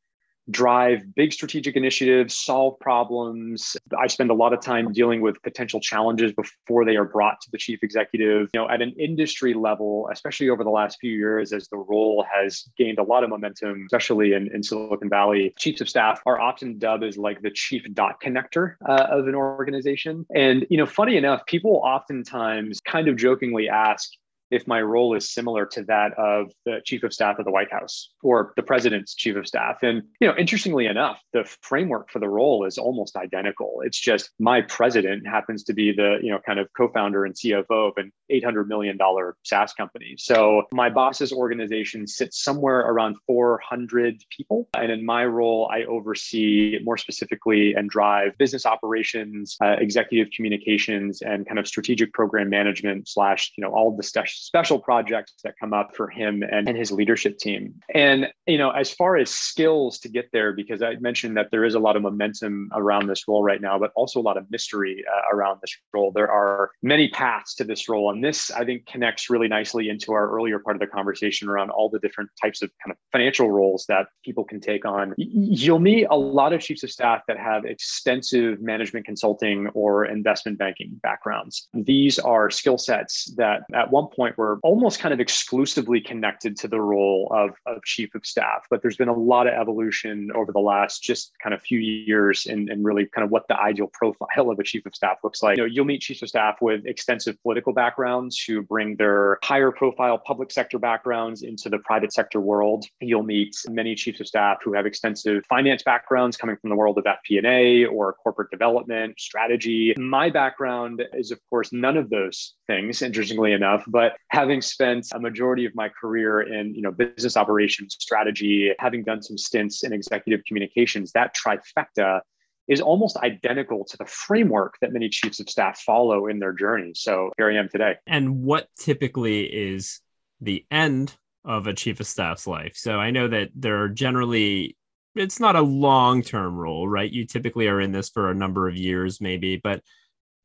drive 0.49 1.01
big 1.15 1.31
strategic 1.33 1.75
initiatives, 1.75 2.35
solve 2.37 2.79
problems. 2.79 3.77
I 3.97 4.07
spend 4.07 4.29
a 4.29 4.33
lot 4.33 4.53
of 4.53 4.61
time 4.61 4.91
dealing 4.91 5.21
with 5.21 5.41
potential 5.43 5.79
challenges 5.79 6.33
before 6.33 6.85
they 6.85 6.95
are 6.95 7.05
brought 7.05 7.39
to 7.41 7.51
the 7.51 7.57
chief 7.57 7.79
executive. 7.81 8.49
You 8.53 8.61
know, 8.61 8.69
at 8.69 8.81
an 8.81 8.93
industry 8.99 9.53
level, 9.53 10.09
especially 10.11 10.49
over 10.49 10.63
the 10.63 10.69
last 10.69 10.97
few 10.99 11.11
years, 11.11 11.53
as 11.53 11.67
the 11.69 11.77
role 11.77 12.25
has 12.33 12.65
gained 12.77 12.99
a 12.99 13.03
lot 13.03 13.23
of 13.23 13.29
momentum, 13.29 13.85
especially 13.85 14.33
in, 14.33 14.53
in 14.53 14.63
Silicon 14.63 15.09
Valley, 15.09 15.53
chiefs 15.57 15.81
of 15.81 15.89
staff 15.89 16.21
are 16.25 16.39
often 16.39 16.77
dubbed 16.77 17.03
as 17.03 17.17
like 17.17 17.41
the 17.41 17.51
chief 17.51 17.83
dot 17.93 18.21
connector 18.21 18.75
uh, 18.87 19.07
of 19.09 19.27
an 19.27 19.35
organization. 19.35 20.25
And, 20.35 20.65
you 20.69 20.77
know, 20.77 20.85
funny 20.85 21.17
enough, 21.17 21.45
people 21.45 21.81
oftentimes 21.83 22.81
kind 22.81 23.07
of 23.07 23.15
jokingly 23.15 23.69
ask, 23.69 24.09
if 24.53 24.67
my 24.67 24.81
role 24.81 25.15
is 25.15 25.29
similar 25.29 25.65
to 25.65 25.83
that 25.83 26.13
of 26.17 26.51
the 26.65 26.79
chief 26.85 27.03
of 27.03 27.13
staff 27.13 27.39
of 27.39 27.45
the 27.45 27.51
White 27.51 27.71
House 27.71 28.09
or 28.21 28.53
the 28.55 28.63
president's 28.63 29.15
chief 29.15 29.35
of 29.35 29.47
staff. 29.47 29.77
And, 29.81 30.03
you 30.19 30.27
know, 30.27 30.35
interestingly 30.37 30.85
enough, 30.85 31.19
the 31.33 31.43
framework 31.61 32.09
for 32.11 32.19
the 32.19 32.29
role 32.29 32.65
is 32.65 32.77
almost 32.77 33.15
identical. 33.15 33.81
It's 33.83 33.99
just 33.99 34.31
my 34.39 34.61
president 34.61 35.27
happens 35.27 35.63
to 35.63 35.73
be 35.73 35.91
the, 35.91 36.17
you 36.21 36.31
know, 36.31 36.39
kind 36.45 36.59
of 36.59 36.67
co-founder 36.75 37.25
and 37.25 37.35
CFO 37.35 37.89
of 37.89 37.93
an 37.97 38.11
$800 38.31 38.67
million 38.67 38.97
SaaS 39.43 39.73
company. 39.73 40.15
So 40.17 40.63
my 40.71 40.89
boss's 40.89 41.31
organization 41.31 42.07
sits 42.07 42.43
somewhere 42.43 42.79
around 42.79 43.17
400 43.27 44.23
people. 44.35 44.69
And 44.75 44.91
in 44.91 45.05
my 45.05 45.25
role, 45.25 45.69
I 45.71 45.83
oversee 45.83 46.79
more 46.83 46.97
specifically 46.97 47.73
and 47.73 47.89
drive 47.89 48.37
business 48.37 48.65
operations, 48.65 49.57
uh, 49.63 49.75
executive 49.79 50.31
communications, 50.35 51.21
and 51.21 51.47
kind 51.47 51.59
of 51.59 51.67
strategic 51.67 52.13
program 52.13 52.49
management 52.49 53.07
slash, 53.07 53.51
you 53.57 53.63
know, 53.63 53.71
all 53.71 53.95
the 53.95 54.03
stuff 54.03 54.23
special 54.43 54.77
projects 54.77 55.33
that 55.43 55.55
come 55.59 55.73
up 55.73 55.95
for 55.95 56.09
him 56.09 56.43
and, 56.43 56.67
and 56.67 56.77
his 56.77 56.91
leadership 56.91 57.37
team. 57.37 57.73
And, 57.93 58.27
you 58.45 58.57
know, 58.57 58.71
as 58.71 58.91
far 58.91 59.15
as 59.17 59.29
skills 59.29 59.99
to 59.99 60.09
get 60.09 60.29
there, 60.33 60.51
because 60.53 60.81
I 60.81 60.95
mentioned 60.95 61.37
that 61.37 61.47
there 61.51 61.63
is 61.63 61.75
a 61.75 61.79
lot 61.79 61.95
of 61.95 62.01
momentum 62.01 62.69
around 62.73 63.07
this 63.07 63.27
role 63.27 63.43
right 63.43 63.61
now, 63.61 63.79
but 63.79 63.91
also 63.95 64.19
a 64.19 64.25
lot 64.29 64.37
of 64.37 64.45
mystery 64.51 65.03
uh, 65.11 65.35
around 65.35 65.59
this 65.61 65.75
role. 65.93 66.11
There 66.11 66.29
are 66.29 66.71
many 66.81 67.07
paths 67.09 67.55
to 67.55 67.63
this 67.63 67.87
role. 67.87 68.11
And 68.11 68.23
this, 68.23 68.51
I 68.51 68.65
think, 68.65 68.85
connects 68.85 69.29
really 69.29 69.47
nicely 69.47 69.89
into 69.89 70.11
our 70.13 70.29
earlier 70.35 70.59
part 70.59 70.75
of 70.75 70.81
the 70.81 70.87
conversation 70.87 71.47
around 71.47 71.69
all 71.69 71.89
the 71.89 71.99
different 71.99 72.29
types 72.41 72.61
of 72.61 72.69
kind 72.83 72.91
of 72.91 72.97
financial 73.11 73.49
roles 73.49 73.85
that 73.87 74.07
people 74.25 74.43
can 74.43 74.59
take 74.59 74.85
on. 74.85 75.13
You'll 75.17 75.79
meet 75.79 76.05
a 76.09 76.17
lot 76.17 76.53
of 76.53 76.59
chiefs 76.61 76.83
of 76.83 76.91
staff 76.91 77.21
that 77.27 77.37
have 77.37 77.65
extensive 77.65 78.61
management 78.61 79.05
consulting 79.05 79.67
or 79.73 80.05
investment 80.05 80.57
banking 80.57 80.99
backgrounds. 81.01 81.67
These 81.73 82.19
are 82.19 82.49
skill 82.49 82.77
sets 82.77 83.33
that 83.37 83.61
at 83.73 83.91
one 83.91 84.07
point 84.07 84.22
point 84.23 84.37
were 84.37 84.59
almost 84.63 84.99
kind 84.99 85.13
of 85.13 85.19
exclusively 85.19 85.99
connected 85.99 86.55
to 86.55 86.67
the 86.67 86.79
role 86.79 87.27
of, 87.31 87.51
of 87.65 87.83
chief 87.83 88.15
of 88.15 88.25
staff. 88.25 88.65
But 88.69 88.81
there's 88.81 88.95
been 88.95 89.09
a 89.09 89.13
lot 89.13 89.47
of 89.47 89.53
evolution 89.53 90.31
over 90.33 90.51
the 90.51 90.59
last 90.59 91.03
just 91.03 91.33
kind 91.41 91.53
of 91.53 91.61
few 91.61 91.79
years 91.79 92.45
and, 92.45 92.69
and 92.69 92.85
really 92.85 93.05
kind 93.07 93.25
of 93.25 93.31
what 93.31 93.47
the 93.49 93.59
ideal 93.59 93.87
profile 93.91 94.49
of 94.49 94.59
a 94.59 94.63
chief 94.63 94.85
of 94.85 94.95
staff 94.95 95.17
looks 95.23 95.43
like. 95.43 95.57
You 95.57 95.63
know, 95.63 95.69
you'll 95.69 95.85
meet 95.85 96.01
chiefs 96.01 96.21
of 96.21 96.29
staff 96.29 96.61
with 96.61 96.85
extensive 96.85 97.41
political 97.43 97.73
backgrounds 97.73 98.41
who 98.41 98.61
bring 98.61 98.95
their 98.95 99.39
higher 99.43 99.71
profile 99.71 100.17
public 100.17 100.51
sector 100.51 100.79
backgrounds 100.79 101.43
into 101.43 101.69
the 101.69 101.79
private 101.79 102.13
sector 102.13 102.39
world. 102.39 102.85
You'll 103.01 103.23
meet 103.23 103.55
many 103.67 103.93
chiefs 103.95 104.21
of 104.21 104.27
staff 104.27 104.59
who 104.63 104.73
have 104.73 104.85
extensive 104.85 105.43
finance 105.49 105.83
backgrounds 105.83 106.37
coming 106.37 106.55
from 106.61 106.69
the 106.69 106.77
world 106.77 106.97
of 106.97 107.03
FP&A 107.03 107.85
or 107.85 108.13
corporate 108.13 108.51
development, 108.51 109.19
strategy. 109.19 109.93
My 109.97 110.29
background 110.29 111.03
is, 111.13 111.31
of 111.31 111.39
course, 111.49 111.73
none 111.73 111.97
of 111.97 112.09
those 112.09 112.53
things, 112.67 113.01
interestingly 113.01 113.51
enough, 113.51 113.83
but 113.87 114.12
having 114.29 114.61
spent 114.61 115.07
a 115.13 115.19
majority 115.19 115.65
of 115.65 115.73
my 115.75 115.89
career 115.89 116.41
in 116.41 116.73
you 116.73 116.81
know 116.81 116.91
business 116.91 117.37
operations 117.37 117.95
strategy 117.99 118.71
having 118.79 119.03
done 119.03 119.21
some 119.21 119.37
stints 119.37 119.83
in 119.83 119.93
executive 119.93 120.43
communications 120.45 121.11
that 121.11 121.35
trifecta 121.35 122.21
is 122.67 122.81
almost 122.81 123.17
identical 123.17 123.83
to 123.85 123.97
the 123.97 124.05
framework 124.05 124.75
that 124.81 124.93
many 124.93 125.09
chiefs 125.09 125.39
of 125.39 125.49
staff 125.49 125.79
follow 125.81 126.27
in 126.27 126.39
their 126.39 126.53
journey. 126.53 126.93
So 126.95 127.31
here 127.37 127.49
i 127.49 127.55
am 127.55 127.67
today. 127.69 127.95
And 128.07 128.43
what 128.43 128.67
typically 128.79 129.43
is 129.43 129.99
the 130.39 130.65
end 130.71 131.15
of 131.45 131.67
a 131.67 131.73
chief 131.73 131.99
of 131.99 132.07
staff's 132.07 132.47
life? 132.47 132.73
So 132.75 132.99
i 132.99 133.11
know 133.11 133.27
that 133.27 133.49
there 133.55 133.81
are 133.81 133.89
generally 133.89 134.77
it's 135.15 135.39
not 135.39 135.55
a 135.55 135.61
long-term 135.61 136.55
role 136.55 136.87
right? 136.87 137.11
You 137.11 137.25
typically 137.25 137.67
are 137.67 137.79
in 137.79 137.91
this 137.91 138.09
for 138.09 138.31
a 138.31 138.35
number 138.35 138.67
of 138.67 138.75
years 138.75 139.21
maybe 139.21 139.57
but 139.57 139.81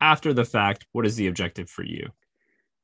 after 0.00 0.32
the 0.32 0.44
fact 0.44 0.86
what 0.92 1.06
is 1.06 1.16
the 1.16 1.28
objective 1.28 1.70
for 1.70 1.84
you 1.84 2.10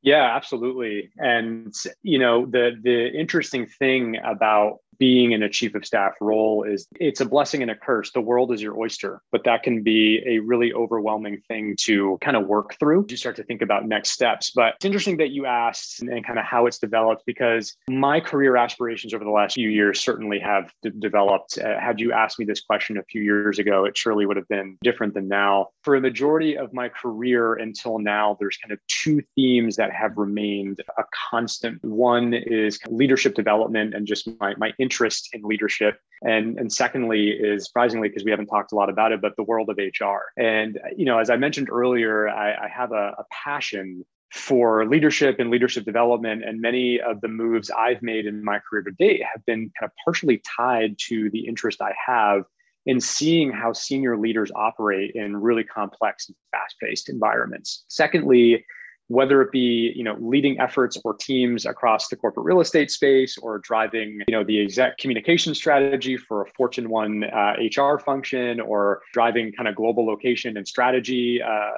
yeah, 0.05 0.37
absolutely. 0.37 1.11
And 1.17 1.75
you 2.03 2.19
know, 2.19 2.45
the 2.45 2.79
the 2.81 3.09
interesting 3.09 3.67
thing 3.67 4.19
about 4.23 4.81
being 4.99 5.33
in 5.33 5.43
a 5.43 5.49
chief 5.49 5.75
of 5.75 5.85
staff 5.85 6.13
role 6.21 6.65
is 6.65 6.87
it's 7.01 7.21
a 7.21 7.25
blessing 7.25 7.63
and 7.63 7.71
a 7.71 7.77
curse. 7.77 8.13
The 8.13 8.21
world 8.21 8.53
is 8.53 8.63
your 8.63 8.79
oyster, 8.79 9.23
but 9.33 9.45
that 9.45 9.63
can 9.63 9.83
be 9.83 10.23
a 10.27 10.39
really 10.41 10.73
overwhelming 10.73 11.41
thing 11.49 11.77
to 11.81 12.19
kind 12.21 12.37
of 12.37 12.47
work 12.47 12.77
through. 12.79 13.07
You 13.09 13.17
start 13.17 13.37
to 13.37 13.45
think 13.45 13.63
about 13.63 13.87
next 13.87 14.11
steps. 14.11 14.53
But 14.55 14.75
it's 14.77 14.85
interesting 14.85 15.17
that 15.19 15.31
you 15.31 15.47
asked 15.47 16.01
and 16.01 16.25
kind 16.27 16.39
of 16.39 16.45
how 16.45 16.67
it's 16.67 16.79
developed 16.79 17.23
because 17.27 17.77
my 17.89 18.21
career 18.21 18.57
aspirations 18.57 19.15
over 19.15 19.25
the 19.25 19.31
last 19.31 19.55
few 19.55 19.69
years 19.69 20.01
certainly 20.01 20.39
have 20.39 20.73
d- 20.83 20.91
developed. 20.99 21.59
Uh, 21.59 21.79
had 21.79 22.01
you 22.01 22.13
asked 22.13 22.39
me 22.39 22.45
this 22.45 22.61
question 22.61 22.99
a 22.99 23.05
few 23.05 23.23
years 23.23 23.59
ago, 23.59 23.85
it 23.85 23.97
surely 23.97 24.27
would 24.27 24.37
have 24.37 24.49
been 24.49 24.77
different 24.83 25.15
than 25.15 25.29
now. 25.29 25.69
For 25.83 25.95
a 25.95 26.01
majority 26.01 26.57
of 26.57 26.73
my 26.73 26.89
career 26.89 27.55
until 27.55 27.99
now, 27.99 28.37
there's 28.39 28.57
kind 28.57 28.73
of 28.73 28.79
two 28.89 29.23
themes 29.35 29.77
that 29.77 29.93
have 29.93 30.17
remained 30.17 30.81
a 30.99 31.05
constant. 31.31 31.83
One 31.85 32.35
is 32.35 32.79
leadership 32.89 33.35
development 33.35 33.95
and 33.95 34.07
just 34.07 34.29
my, 34.41 34.55
my 34.57 34.73
interest 34.85 35.23
in 35.35 35.41
leadership. 35.43 35.95
And, 36.23 36.59
and 36.61 36.69
secondly 36.73 37.23
is 37.31 37.67
surprisingly, 37.67 38.09
because 38.09 38.25
we 38.25 38.31
haven't 38.31 38.51
talked 38.55 38.73
a 38.73 38.75
lot 38.81 38.91
about 38.95 39.13
it, 39.13 39.21
but 39.21 39.33
the 39.37 39.43
world 39.51 39.69
of 39.71 39.77
HR. 39.79 40.21
And, 40.41 40.79
you 40.97 41.07
know, 41.09 41.19
as 41.19 41.29
I 41.31 41.37
mentioned 41.37 41.69
earlier, 41.71 42.29
I, 42.29 42.67
I 42.67 42.69
have 42.69 42.93
a, 42.93 43.07
a 43.23 43.25
passion 43.45 44.05
for 44.33 44.87
leadership 44.95 45.35
and 45.39 45.51
leadership 45.51 45.85
development. 45.85 46.43
And 46.45 46.61
many 46.61 47.01
of 47.01 47.21
the 47.21 47.29
moves 47.29 47.71
I've 47.71 48.03
made 48.03 48.27
in 48.27 48.45
my 48.51 48.59
career 48.59 48.83
to 48.83 48.91
date 48.91 49.23
have 49.33 49.45
been 49.47 49.71
kind 49.79 49.91
of 49.91 49.93
partially 50.05 50.43
tied 50.57 50.97
to 51.09 51.31
the 51.31 51.47
interest 51.47 51.81
I 51.81 51.93
have 52.07 52.43
in 52.87 53.01
seeing 53.01 53.51
how 53.51 53.73
senior 53.73 54.17
leaders 54.19 54.51
operate 54.55 55.13
in 55.15 55.37
really 55.37 55.65
complex 55.65 56.29
and 56.29 56.37
fast 56.51 56.75
paced 56.83 57.09
environments. 57.09 57.85
Secondly, 57.89 58.65
whether 59.09 59.43
it 59.43 59.51
be 59.53 59.93
you 59.95 60.03
know 60.03 60.17
leading 60.19 60.59
efforts 60.61 60.99
or 61.05 61.15
teams 61.15 61.67
across 61.67 62.09
the 62.09 62.17
corporate 62.17 62.47
real 62.47 62.61
estate 62.61 62.91
space 62.91 63.37
or 63.39 63.59
driving 63.59 64.21
you 64.27 64.33
know 64.33 64.43
the 64.43 64.59
exact 64.59 65.01
communication 65.01 65.55
strategy 65.55 66.17
for 66.17 66.43
a 66.43 66.47
fortune 66.57 66.89
1 66.89 67.25
uh, 67.25 67.55
hr 67.77 67.99
function 67.99 68.61
or 68.61 69.03
driving 69.13 69.53
kind 69.53 69.69
of 69.69 69.75
global 69.75 70.07
location 70.07 70.57
and 70.57 70.67
strategy 70.67 71.43
uh, 71.43 71.71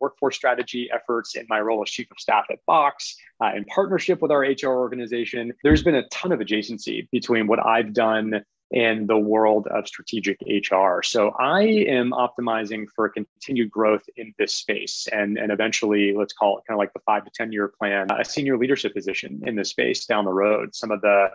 workforce 0.00 0.36
strategy 0.36 0.88
efforts 0.92 1.36
in 1.36 1.46
my 1.48 1.60
role 1.60 1.82
as 1.82 1.90
chief 1.90 2.10
of 2.10 2.18
staff 2.18 2.44
at 2.50 2.58
box 2.66 3.16
uh, 3.42 3.52
in 3.56 3.64
partnership 3.64 4.20
with 4.20 4.30
our 4.30 4.40
hr 4.42 4.66
organization 4.66 5.52
there's 5.62 5.82
been 5.82 5.94
a 5.94 6.06
ton 6.08 6.32
of 6.32 6.40
adjacency 6.40 7.08
between 7.10 7.46
what 7.46 7.64
i've 7.64 7.92
done 7.94 8.44
in 8.74 9.06
the 9.06 9.16
world 9.16 9.68
of 9.68 9.86
strategic 9.86 10.36
HR. 10.42 11.00
So 11.02 11.30
I 11.38 11.62
am 11.62 12.10
optimizing 12.10 12.86
for 12.94 13.08
continued 13.08 13.70
growth 13.70 14.02
in 14.16 14.34
this 14.36 14.52
space 14.52 15.06
and, 15.12 15.38
and 15.38 15.52
eventually, 15.52 16.12
let's 16.12 16.32
call 16.32 16.58
it 16.58 16.64
kind 16.66 16.76
of 16.76 16.78
like 16.78 16.92
the 16.92 17.00
five 17.06 17.24
to 17.24 17.30
10 17.32 17.52
year 17.52 17.68
plan, 17.78 18.08
a 18.10 18.24
senior 18.24 18.58
leadership 18.58 18.92
position 18.92 19.42
in 19.46 19.54
this 19.54 19.70
space 19.70 20.06
down 20.06 20.24
the 20.24 20.32
road. 20.32 20.74
Some 20.74 20.90
of 20.90 21.00
the 21.02 21.28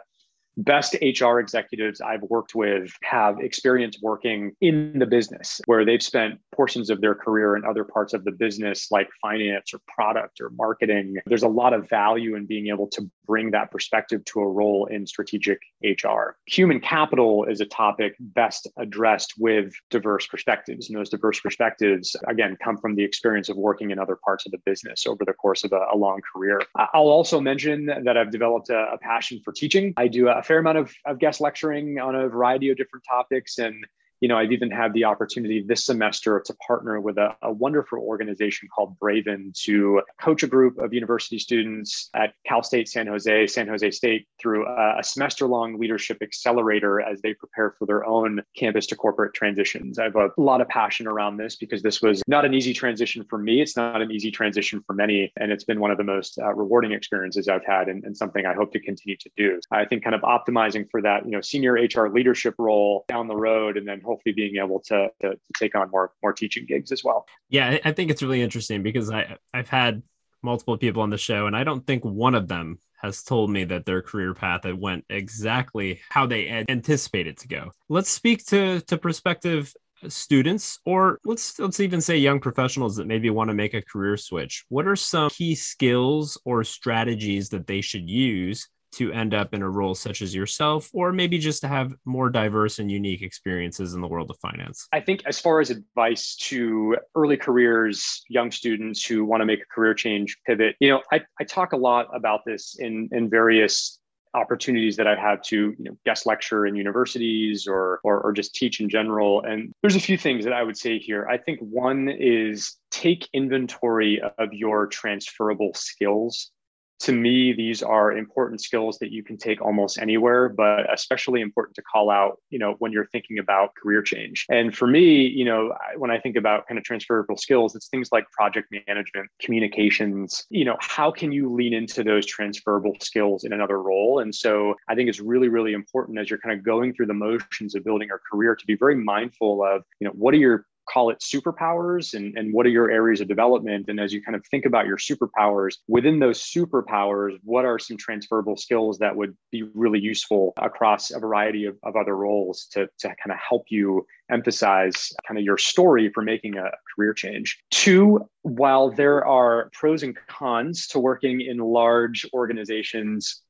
best 0.57 0.95
HR 1.01 1.39
executives 1.39 2.01
I've 2.01 2.21
worked 2.23 2.55
with 2.55 2.91
have 3.03 3.39
experience 3.39 3.99
working 4.01 4.55
in 4.62 4.99
the 4.99 5.05
business 5.05 5.62
where 5.65 5.85
they've 5.85 6.03
spent 6.03 6.39
portions 6.53 6.89
of 6.89 7.01
their 7.01 7.15
career 7.15 7.55
in 7.55 7.63
other 7.65 7.83
parts 7.83 8.13
of 8.13 8.23
the 8.25 8.31
business, 8.31 8.91
like 8.91 9.09
finance 9.21 9.73
or 9.73 9.79
product 9.88 10.41
or 10.41 10.49
marketing. 10.51 11.17
There's 11.25 11.43
a 11.43 11.47
lot 11.47 11.73
of 11.73 11.89
value 11.89 12.35
in 12.35 12.45
being 12.45 12.67
able 12.67 12.88
to 12.88 13.09
bring 13.25 13.51
that 13.51 13.71
perspective 13.71 14.25
to 14.25 14.39
a 14.39 14.47
role 14.47 14.88
in 14.88 15.05
strategic 15.05 15.59
HR. 15.83 16.35
Human 16.47 16.79
capital 16.79 17.45
is 17.45 17.62
a 17.62 17.65
topic 17.65 18.15
best 18.19 18.67
addressed 18.77 19.35
with 19.38 19.71
diverse 19.89 20.27
perspectives. 20.27 20.89
And 20.89 20.97
those 20.97 21.09
diverse 21.09 21.39
perspectives, 21.39 22.15
again, 22.27 22.57
come 22.63 22.77
from 22.77 22.95
the 22.95 23.03
experience 23.03 23.49
of 23.49 23.57
working 23.57 23.91
in 23.91 23.99
other 23.99 24.17
parts 24.23 24.45
of 24.45 24.51
the 24.51 24.57
business 24.65 25.05
over 25.07 25.23
the 25.25 25.33
course 25.33 25.63
of 25.63 25.71
a, 25.71 25.85
a 25.93 25.95
long 25.95 26.21
career. 26.33 26.62
I'll 26.75 27.03
also 27.03 27.39
mention 27.39 27.85
that 27.85 28.17
I've 28.17 28.31
developed 28.31 28.69
a, 28.69 28.93
a 28.93 28.97
passion 28.97 29.41
for 29.45 29.53
teaching. 29.53 29.93
I 29.97 30.07
do 30.07 30.27
a 30.39 30.43
fair 30.43 30.60
amount 30.60 30.78
of, 30.78 30.93
of 31.06 31.19
guest 31.19 31.41
lecturing 31.41 31.99
on 31.99 32.15
a 32.15 32.28
variety 32.28 32.69
of 32.69 32.78
different 32.78 33.06
topics. 33.08 33.58
And 33.58 33.86
you 34.21 34.27
know, 34.27 34.38
I've 34.38 34.51
even 34.51 34.69
had 34.69 34.93
the 34.93 35.05
opportunity 35.05 35.63
this 35.65 35.86
semester 35.86 36.41
to 36.45 36.53
partner 36.55 36.99
with 36.99 37.17
a, 37.17 37.36
a, 37.41 37.51
wonderful 37.51 37.99
organization 37.99 38.67
called 38.73 38.97
Braven 38.99 39.53
to 39.63 40.01
coach 40.21 40.43
a 40.43 40.47
group 40.47 40.77
of 40.77 40.93
university 40.93 41.39
students 41.39 42.10
at 42.13 42.34
Cal 42.45 42.63
State 42.63 42.88
San 42.89 43.08
Jose, 43.08 43.47
San 43.47 43.67
Jose 43.67 43.91
State 43.91 44.27
through 44.39 44.67
a, 44.67 44.99
a 44.99 45.03
semester 45.03 45.47
long 45.47 45.79
leadership 45.79 46.17
accelerator 46.21 47.01
as 47.01 47.21
they 47.21 47.34
prepare 47.34 47.75
for 47.77 47.86
their 47.86 48.05
own 48.05 48.41
campus 48.58 48.86
to 48.88 48.95
corporate 48.95 49.34
transitions. 49.34 49.99
I 49.99 50.05
have 50.05 50.15
a 50.15 50.29
lot 50.38 50.62
of 50.62 50.67
passion 50.67 51.08
around 51.08 51.38
this 51.38 51.55
because 51.55 51.82
this 51.82 52.01
was 52.01 52.21
not 52.27 52.45
an 52.45 52.53
easy 52.53 52.73
transition 52.73 53.25
for 53.29 53.38
me. 53.38 53.62
It's 53.62 53.77
not 53.77 54.01
an 54.01 54.12
easy 54.12 54.32
transition 54.32 54.84
for 54.86 54.93
many. 54.93 55.32
And 55.38 55.51
it's 55.51 55.63
been 55.63 55.79
one 55.79 55.91
of 55.91 55.97
the 55.97 56.03
most 56.03 56.39
uh, 56.39 56.53
rewarding 56.53 56.91
experiences 56.91 57.47
I've 57.47 57.65
had 57.65 57.88
and, 57.88 58.03
and 58.03 58.15
something 58.15 58.45
I 58.45 58.53
hope 58.53 58.71
to 58.73 58.79
continue 58.79 59.17
to 59.17 59.29
do. 59.38 59.60
I 59.71 59.86
think 59.86 60.03
kind 60.03 60.15
of 60.15 60.21
optimizing 60.21 60.89
for 60.89 61.01
that, 61.01 61.25
you 61.25 61.32
know, 61.32 61.41
senior 61.41 61.73
HR 61.73 62.10
leadership 62.10 62.55
role 62.58 63.05
down 63.08 63.27
the 63.27 63.36
road 63.36 63.77
and 63.77 63.88
then 63.88 64.01
hopefully 64.09 64.33
being 64.33 64.57
able 64.57 64.79
to, 64.81 65.09
to, 65.21 65.29
to 65.31 65.53
take 65.57 65.75
on 65.75 65.89
more 65.91 66.11
more 66.21 66.33
teaching 66.33 66.65
gigs 66.65 66.91
as 66.91 67.03
well. 67.03 67.25
Yeah, 67.49 67.77
I 67.85 67.91
think 67.91 68.11
it's 68.11 68.21
really 68.21 68.41
interesting 68.41 68.83
because 68.83 69.09
I 69.09 69.37
I've 69.53 69.69
had 69.69 70.03
multiple 70.41 70.77
people 70.77 71.01
on 71.01 71.09
the 71.09 71.17
show, 71.17 71.47
and 71.47 71.55
I 71.55 71.63
don't 71.63 71.85
think 71.85 72.03
one 72.03 72.35
of 72.35 72.47
them 72.47 72.79
has 73.01 73.23
told 73.23 73.49
me 73.49 73.63
that 73.63 73.85
their 73.85 74.01
career 74.01 74.33
path 74.33 74.65
went 74.65 75.05
exactly 75.09 76.01
how 76.09 76.25
they 76.25 76.49
anticipated 76.67 77.37
to 77.37 77.47
go. 77.47 77.71
Let's 77.87 78.09
speak 78.09 78.45
to 78.47 78.81
to 78.81 78.97
prospective 78.97 79.73
students 80.07 80.79
or 80.85 81.19
let's 81.25 81.59
let's 81.59 81.79
even 81.79 82.01
say 82.01 82.17
young 82.17 82.39
professionals 82.39 82.95
that 82.95 83.07
maybe 83.07 83.29
want 83.29 83.49
to 83.49 83.53
make 83.53 83.73
a 83.73 83.81
career 83.81 84.17
switch. 84.17 84.65
What 84.69 84.87
are 84.87 84.95
some 84.95 85.29
key 85.29 85.55
skills 85.55 86.37
or 86.45 86.63
strategies 86.63 87.49
that 87.49 87.67
they 87.67 87.81
should 87.81 88.09
use 88.09 88.67
to 88.93 89.12
end 89.12 89.34
up 89.34 89.54
in 89.54 89.62
a 89.62 89.69
role 89.69 89.95
such 89.95 90.21
as 90.21 90.34
yourself, 90.34 90.89
or 90.93 91.12
maybe 91.12 91.38
just 91.38 91.62
to 91.62 91.67
have 91.67 91.93
more 92.06 92.30
diverse 92.30 92.80
and 92.80 92.91
unique 92.91 93.21
experiences 93.21 93.93
in 93.93 94.02
the 94.02 94.08
world 94.08 94.30
of 94.30 94.38
finance? 94.39 94.88
I 94.91 95.02
think, 95.02 95.21
as 95.25 95.39
far 95.39 95.60
as 95.60 95.69
advice 95.69 96.36
to 96.38 96.97
early 97.15 97.38
careers, 97.38 98.23
young 98.30 98.52
students 98.52 99.06
who 99.06 99.25
want 99.25 99.41
to 99.41 99.45
make 99.45 99.62
a 99.62 99.73
career 99.73 99.93
change, 99.93 100.38
pivot, 100.45 100.75
you 100.80 100.89
know, 100.89 101.02
I, 101.12 101.21
I 101.39 101.43
talk 101.43 101.73
a 101.73 101.78
lot 101.78 102.08
about 102.13 102.41
this 102.45 102.75
in, 102.80 103.10
in 103.12 103.30
various 103.30 103.99
opportunities 104.34 104.95
that 104.97 105.08
I 105.08 105.15
have 105.15 105.41
to 105.43 105.56
you 105.56 105.75
know, 105.80 105.97
guest 106.06 106.25
lecture 106.25 106.65
in 106.65 106.75
universities 106.75 107.67
or, 107.67 107.99
or, 108.04 108.21
or 108.21 108.32
just 108.32 108.54
teach 108.54 108.80
in 108.80 108.89
general. 108.89 109.41
And 109.41 109.73
there's 109.82 109.95
a 109.95 109.99
few 109.99 110.17
things 110.17 110.43
that 110.45 110.54
I 110.54 110.63
would 110.63 110.78
say 110.78 110.99
here. 110.99 111.28
I 111.28 111.38
think 111.38 111.60
one 111.62 112.10
is 112.10 112.75
take 112.91 113.28
inventory 113.34 114.21
of 114.38 114.54
your 114.54 114.88
transferable 114.88 115.71
skills 115.73 116.52
to 116.99 117.13
me, 117.13 117.53
these 117.53 117.81
are 117.81 118.12
important 118.12 118.62
skills 118.62 118.99
that 118.99 119.12
you 119.12 119.23
can 119.23 119.38
take 119.38 119.62
almost 119.62 119.97
anywhere, 119.97 120.49
but 120.49 120.91
especially 120.93 121.41
important 121.41 121.75
to 121.75 121.81
call 121.81 122.09
out, 122.09 122.39
you 122.49 122.59
know, 122.59 122.75
when 122.79 122.91
you're 122.91 123.07
thinking 123.07 123.39
about 123.39 123.73
career 123.75 124.01
change. 124.01 124.45
And 124.49 124.75
for 124.75 124.88
me, 124.88 125.25
you 125.25 125.45
know, 125.45 125.73
when 125.97 126.12
I 126.12 126.19
think 126.19 126.35
about 126.35 126.67
kind 126.67 126.77
of 126.77 126.83
transferable 126.83 127.38
skills, 127.38 127.75
it's 127.75 127.88
things 127.88 128.09
like 128.12 128.29
project 128.31 128.73
management, 128.88 129.29
communications, 129.39 130.45
you 130.49 130.65
know, 130.65 130.77
how 130.81 131.09
can 131.12 131.31
you 131.31 131.51
lean 131.51 131.73
into 131.73 132.03
those 132.03 132.25
transferable 132.25 132.95
skills 133.01 133.43
in 133.45 133.53
another 133.53 133.81
role? 133.81 134.19
And 134.19 134.35
so 134.35 134.75
I 134.89 134.95
think 134.95 135.09
it's 135.09 135.19
really, 135.19 135.47
really 135.47 135.73
important 135.73 136.19
as 136.19 136.29
you're 136.29 136.39
kind 136.39 136.57
of 136.57 136.65
going 136.65 136.93
through 136.93 137.07
the 137.07 137.13
motions 137.13 137.75
of 137.75 137.83
building 137.83 138.09
a 138.12 138.17
career 138.29 138.55
to 138.55 138.65
be 138.65 138.75
very 138.75 138.95
mindful 138.95 139.63
of, 139.63 139.83
you 139.99 140.07
know, 140.07 140.13
what 140.13 140.33
are 140.33 140.38
your 140.38 140.65
call 140.91 141.10
it 141.10 141.19
superpowers 141.19 142.13
and, 142.13 142.38
and 142.38 142.54
what 142.54 142.65
are 142.65 142.69
your 142.69 142.89
areas 142.89 143.21
of 143.21 143.28
development? 143.28 143.86
And 143.89 143.99
as 143.99 144.12
you 144.12 144.21
kind 144.21 144.36
of 144.36 144.45
think 144.47 144.65
about 144.65 144.88
your 144.88 144.97
superpowers 144.97 145.78
within 145.88 146.19
those 146.19 146.41
superpowers 146.41 147.38
what 147.43 147.65
are 147.65 147.80
some 147.80 147.97
transferable 147.97 148.58
skills 148.58 148.97
that 148.99 149.15
would 149.15 149.36
be 149.52 149.63
really 149.73 149.99
useful 149.99 150.54
across 150.58 151.12
a 151.12 151.19
variety 151.19 151.65
of, 151.65 151.78
of 151.84 151.95
other 151.95 152.15
roles 152.15 152.67
to, 152.71 152.88
to 152.99 153.08
kind 153.08 153.32
of 153.32 153.38
help 153.38 153.65
you 153.69 154.06
emphasize 154.32 155.12
kind 155.28 155.38
of 155.38 155.43
your 155.43 155.58
story 155.58 156.12
for 156.13 156.23
making 156.23 156.58
a 156.58 156.69
career 156.95 157.13
change? 157.13 157.60
Two 157.71 158.28
while 158.43 158.89
there 158.89 159.25
are 159.25 159.69
pros 159.73 160.04
and 160.04 160.17
cons 160.28 160.88
to 160.88 160.99
working 160.99 161.41
in 161.41 161.58
large 161.58 162.25
organizations 162.34 163.41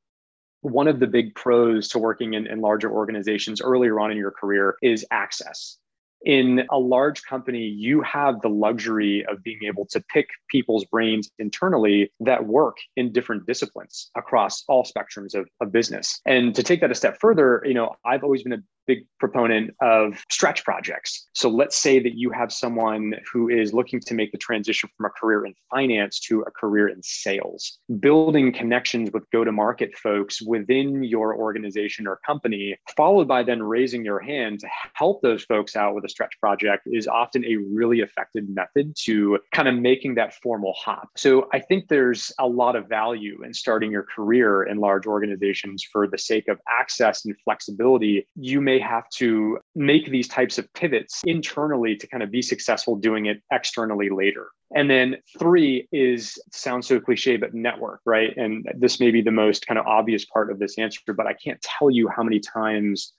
one 0.61 0.89
of 0.89 0.99
the 0.99 1.07
big 1.07 1.33
pros 1.35 1.87
to 1.87 1.99
working 1.99 2.33
in, 2.33 2.45
in 2.45 2.59
larger 2.59 2.91
organizations 2.91 3.61
earlier 3.61 3.97
on 3.97 4.11
in 4.11 4.17
your 4.17 4.31
career 4.31 4.75
is 4.81 5.05
access 5.09 5.77
in 6.25 6.65
a 6.71 6.77
large 6.77 7.23
company, 7.23 7.63
you 7.63 8.01
have 8.01 8.41
the 8.41 8.49
luxury 8.49 9.25
of 9.25 9.43
being 9.43 9.59
able 9.65 9.85
to 9.87 10.03
pick 10.13 10.27
people's 10.49 10.85
brains 10.85 11.29
internally 11.39 12.11
that 12.19 12.45
work 12.45 12.77
in 12.95 13.11
different 13.11 13.45
disciplines 13.45 14.11
across 14.15 14.63
all 14.67 14.83
spectrums 14.83 15.33
of, 15.33 15.47
of 15.61 15.71
business. 15.71 16.19
And 16.25 16.53
to 16.55 16.63
take 16.63 16.81
that 16.81 16.91
a 16.91 16.95
step 16.95 17.17
further, 17.19 17.61
you 17.65 17.73
know, 17.73 17.95
I've 18.05 18.23
always 18.23 18.43
been 18.43 18.53
a 18.53 18.63
big 18.89 19.05
proponent 19.19 19.69
of 19.81 20.23
stretch 20.31 20.63
projects. 20.63 21.29
So 21.33 21.47
let's 21.47 21.77
say 21.77 21.99
that 21.99 22.15
you 22.15 22.31
have 22.31 22.51
someone 22.51 23.13
who 23.31 23.47
is 23.47 23.71
looking 23.71 23.99
to 23.99 24.15
make 24.15 24.31
the 24.31 24.37
transition 24.39 24.89
from 24.97 25.05
a 25.05 25.09
career 25.09 25.45
in 25.45 25.53
finance 25.69 26.19
to 26.21 26.41
a 26.41 26.51
career 26.51 26.87
in 26.87 27.03
sales. 27.03 27.77
Building 27.99 28.51
connections 28.51 29.11
with 29.13 29.29
go 29.31 29.43
to 29.43 29.51
market 29.51 29.95
folks 29.95 30.41
within 30.41 31.03
your 31.03 31.35
organization 31.35 32.07
or 32.07 32.19
company, 32.25 32.75
followed 32.97 33.27
by 33.27 33.43
then 33.43 33.61
raising 33.61 34.03
your 34.03 34.19
hand 34.19 34.59
to 34.61 34.67
help 34.95 35.21
those 35.21 35.43
folks 35.43 35.75
out 35.75 35.93
with 35.93 36.03
a 36.03 36.09
stretch 36.09 36.33
project, 36.39 36.87
is 36.87 37.07
often 37.07 37.45
a 37.45 37.57
really 37.57 37.99
effective 37.99 38.45
method 38.49 38.95
to 39.05 39.37
kind 39.53 39.67
of 39.67 39.75
making 39.75 40.15
that 40.15 40.33
formal 40.41 40.73
hop. 40.73 41.09
So 41.15 41.47
I 41.53 41.59
think 41.59 41.89
there's 41.89 42.31
a 42.39 42.47
lot 42.47 42.75
of 42.75 42.87
value 42.89 43.43
in 43.43 43.53
starting 43.53 43.91
your 43.91 44.07
career 44.15 44.63
in 44.63 44.77
large 44.77 45.05
organizations 45.05 45.83
for 45.91 46.07
the 46.07 46.17
sake 46.17 46.47
of 46.47 46.59
access 46.67 47.25
and 47.25 47.35
flexibility. 47.43 48.25
You 48.35 48.61
may 48.61 48.78
have 48.79 49.09
to 49.17 49.59
make 49.75 50.09
these 50.09 50.27
types 50.27 50.57
of 50.57 50.71
pivots 50.73 51.21
internally 51.25 51.95
to 51.95 52.07
kind 52.07 52.23
of 52.23 52.31
be 52.31 52.41
successful 52.41 52.95
doing 52.95 53.25
it 53.27 53.41
externally 53.51 54.09
later. 54.09 54.49
And 54.75 54.89
then 54.89 55.17
three 55.37 55.87
is 55.91 56.37
sounds 56.51 56.87
so 56.87 56.99
cliche, 56.99 57.37
but 57.37 57.53
network, 57.53 58.01
right? 58.05 58.35
And 58.37 58.67
this 58.77 58.99
may 58.99 59.11
be 59.11 59.21
the 59.21 59.31
most 59.31 59.65
kind 59.65 59.79
of 59.79 59.85
obvious 59.87 60.25
part 60.25 60.51
of 60.51 60.59
this 60.59 60.77
answer, 60.77 61.13
but 61.13 61.25
I 61.25 61.33
can't 61.33 61.61
tell 61.61 61.89
you 61.89 62.07
how 62.07 62.23
many 62.23 62.39
times 62.39 63.13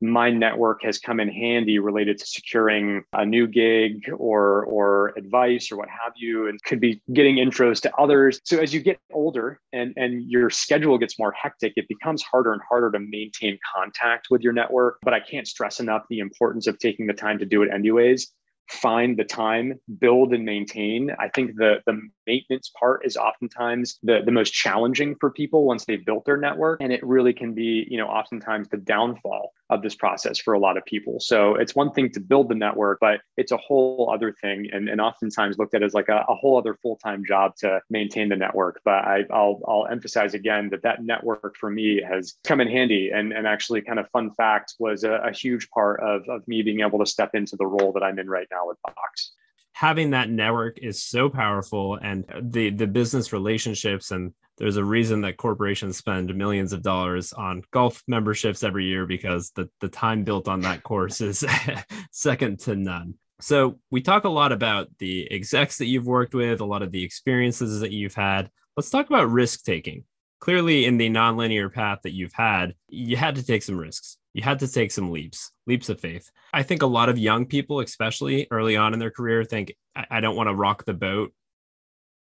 my 0.00 0.30
network 0.30 0.82
has 0.82 0.98
come 0.98 1.20
in 1.20 1.28
handy 1.28 1.78
related 1.78 2.18
to 2.18 2.26
securing 2.26 3.02
a 3.14 3.24
new 3.24 3.46
gig 3.46 4.08
or 4.16 4.64
or 4.64 5.14
advice 5.16 5.72
or 5.72 5.76
what 5.76 5.88
have 5.88 6.12
you 6.16 6.48
and 6.48 6.62
could 6.64 6.80
be 6.80 7.00
getting 7.12 7.36
intros 7.36 7.80
to 7.80 7.94
others 7.96 8.40
so 8.44 8.58
as 8.58 8.74
you 8.74 8.80
get 8.80 8.98
older 9.12 9.60
and 9.72 9.94
and 9.96 10.30
your 10.30 10.50
schedule 10.50 10.98
gets 10.98 11.18
more 11.18 11.32
hectic 11.32 11.72
it 11.76 11.88
becomes 11.88 12.22
harder 12.22 12.52
and 12.52 12.62
harder 12.68 12.90
to 12.90 12.98
maintain 12.98 13.58
contact 13.74 14.28
with 14.30 14.42
your 14.42 14.52
network 14.52 14.98
but 15.02 15.14
i 15.14 15.20
can't 15.20 15.48
stress 15.48 15.80
enough 15.80 16.02
the 16.10 16.18
importance 16.18 16.66
of 16.66 16.78
taking 16.78 17.06
the 17.06 17.14
time 17.14 17.38
to 17.38 17.46
do 17.46 17.62
it 17.62 17.70
anyways 17.72 18.32
find 18.68 19.16
the 19.16 19.24
time, 19.24 19.74
build 19.98 20.32
and 20.32 20.44
maintain. 20.44 21.10
I 21.18 21.28
think 21.28 21.56
the 21.56 21.82
the 21.86 22.00
maintenance 22.26 22.70
part 22.78 23.04
is 23.04 23.16
oftentimes 23.16 23.98
the, 24.02 24.22
the 24.24 24.32
most 24.32 24.52
challenging 24.52 25.14
for 25.20 25.30
people 25.30 25.64
once 25.64 25.84
they've 25.84 26.04
built 26.04 26.24
their 26.24 26.36
network. 26.36 26.80
And 26.80 26.92
it 26.92 27.04
really 27.04 27.32
can 27.32 27.54
be, 27.54 27.86
you 27.88 27.98
know, 27.98 28.06
oftentimes 28.06 28.68
the 28.68 28.78
downfall 28.78 29.52
of 29.70 29.82
this 29.82 29.94
process 29.94 30.38
for 30.38 30.54
a 30.54 30.58
lot 30.58 30.76
of 30.76 30.84
people. 30.84 31.18
So 31.18 31.56
it's 31.56 31.74
one 31.74 31.90
thing 31.92 32.10
to 32.12 32.20
build 32.20 32.48
the 32.48 32.54
network, 32.54 32.98
but 33.00 33.20
it's 33.36 33.52
a 33.52 33.56
whole 33.56 34.10
other 34.12 34.32
thing 34.32 34.68
and, 34.72 34.88
and 34.88 35.00
oftentimes 35.00 35.58
looked 35.58 35.74
at 35.74 35.82
as 35.82 35.94
like 35.94 36.08
a, 36.08 36.24
a 36.28 36.34
whole 36.34 36.56
other 36.56 36.74
full-time 36.74 37.24
job 37.26 37.56
to 37.58 37.80
maintain 37.90 38.28
the 38.28 38.36
network. 38.36 38.80
But 38.84 39.04
I, 39.04 39.24
will 39.28 39.62
I'll 39.66 39.86
emphasize 39.90 40.34
again 40.34 40.68
that 40.70 40.82
that 40.82 41.02
network 41.02 41.56
for 41.58 41.70
me 41.70 42.00
has 42.02 42.34
come 42.44 42.60
in 42.60 42.68
handy 42.68 43.10
and, 43.12 43.32
and 43.32 43.46
actually 43.46 43.82
kind 43.82 43.98
of 43.98 44.08
fun 44.10 44.30
fact 44.32 44.74
was 44.78 45.04
a, 45.04 45.12
a 45.12 45.32
huge 45.32 45.68
part 45.70 46.00
of, 46.00 46.28
of 46.28 46.46
me 46.46 46.62
being 46.62 46.80
able 46.80 46.98
to 47.00 47.06
step 47.06 47.34
into 47.34 47.56
the 47.56 47.66
role 47.66 47.92
that 47.92 48.02
I'm 48.02 48.18
in 48.18 48.28
right 48.28 48.46
now 48.50 48.68
with 48.68 48.78
Box. 48.82 49.32
Having 49.76 50.12
that 50.12 50.30
network 50.30 50.78
is 50.78 51.04
so 51.04 51.28
powerful 51.28 51.98
and 52.00 52.24
the 52.40 52.70
the 52.70 52.86
business 52.86 53.30
relationships 53.30 54.10
and 54.10 54.32
there's 54.56 54.78
a 54.78 54.84
reason 54.84 55.20
that 55.20 55.36
corporations 55.36 55.98
spend 55.98 56.34
millions 56.34 56.72
of 56.72 56.80
dollars 56.80 57.34
on 57.34 57.62
golf 57.72 58.02
memberships 58.08 58.64
every 58.64 58.86
year 58.86 59.04
because 59.04 59.50
the, 59.50 59.68
the 59.82 59.88
time 59.88 60.24
built 60.24 60.48
on 60.48 60.62
that 60.62 60.82
course 60.82 61.20
is 61.20 61.44
second 62.10 62.60
to 62.60 62.74
none. 62.74 63.16
So, 63.38 63.78
we 63.90 64.00
talk 64.00 64.24
a 64.24 64.30
lot 64.30 64.50
about 64.50 64.88
the 64.98 65.30
execs 65.30 65.76
that 65.76 65.84
you've 65.84 66.06
worked 66.06 66.34
with, 66.34 66.62
a 66.62 66.64
lot 66.64 66.80
of 66.80 66.90
the 66.90 67.04
experiences 67.04 67.80
that 67.80 67.92
you've 67.92 68.14
had. 68.14 68.48
Let's 68.78 68.88
talk 68.88 69.08
about 69.08 69.30
risk 69.30 69.62
taking. 69.62 70.04
Clearly, 70.40 70.86
in 70.86 70.96
the 70.96 71.10
nonlinear 71.10 71.70
path 71.70 71.98
that 72.04 72.14
you've 72.14 72.32
had, 72.32 72.74
you 72.88 73.18
had 73.18 73.34
to 73.34 73.44
take 73.44 73.62
some 73.62 73.76
risks. 73.76 74.16
You 74.36 74.42
had 74.42 74.58
to 74.58 74.68
take 74.68 74.92
some 74.92 75.10
leaps, 75.10 75.50
leaps 75.66 75.88
of 75.88 75.98
faith. 75.98 76.30
I 76.52 76.62
think 76.62 76.82
a 76.82 76.86
lot 76.86 77.08
of 77.08 77.16
young 77.18 77.46
people, 77.46 77.80
especially 77.80 78.46
early 78.50 78.76
on 78.76 78.92
in 78.92 78.98
their 78.98 79.10
career, 79.10 79.44
think, 79.44 79.74
I, 79.94 80.06
I 80.10 80.20
don't 80.20 80.36
want 80.36 80.48
to 80.48 80.54
rock 80.54 80.84
the 80.84 80.92
boat. 80.92 81.32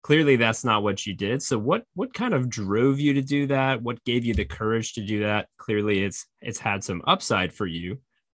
Clearly 0.04 0.36
that's 0.36 0.64
not 0.64 0.84
what 0.84 1.06
you 1.08 1.16
did. 1.16 1.42
So 1.42 1.58
what 1.58 1.86
what 1.96 2.14
kind 2.14 2.36
of 2.36 2.50
drove 2.50 3.00
you 3.00 3.14
to 3.16 3.22
do 3.24 3.48
that? 3.48 3.82
What 3.82 4.04
gave 4.06 4.26
you 4.26 4.36
the 4.36 4.46
courage 4.46 4.94
to 4.94 5.02
do 5.02 5.22
that? 5.22 5.48
Clearly 5.58 6.04
it's 6.04 6.28
it's 6.40 6.60
had 6.60 6.84
some 6.84 7.02
upside 7.08 7.52
for 7.52 7.66
you 7.66 7.98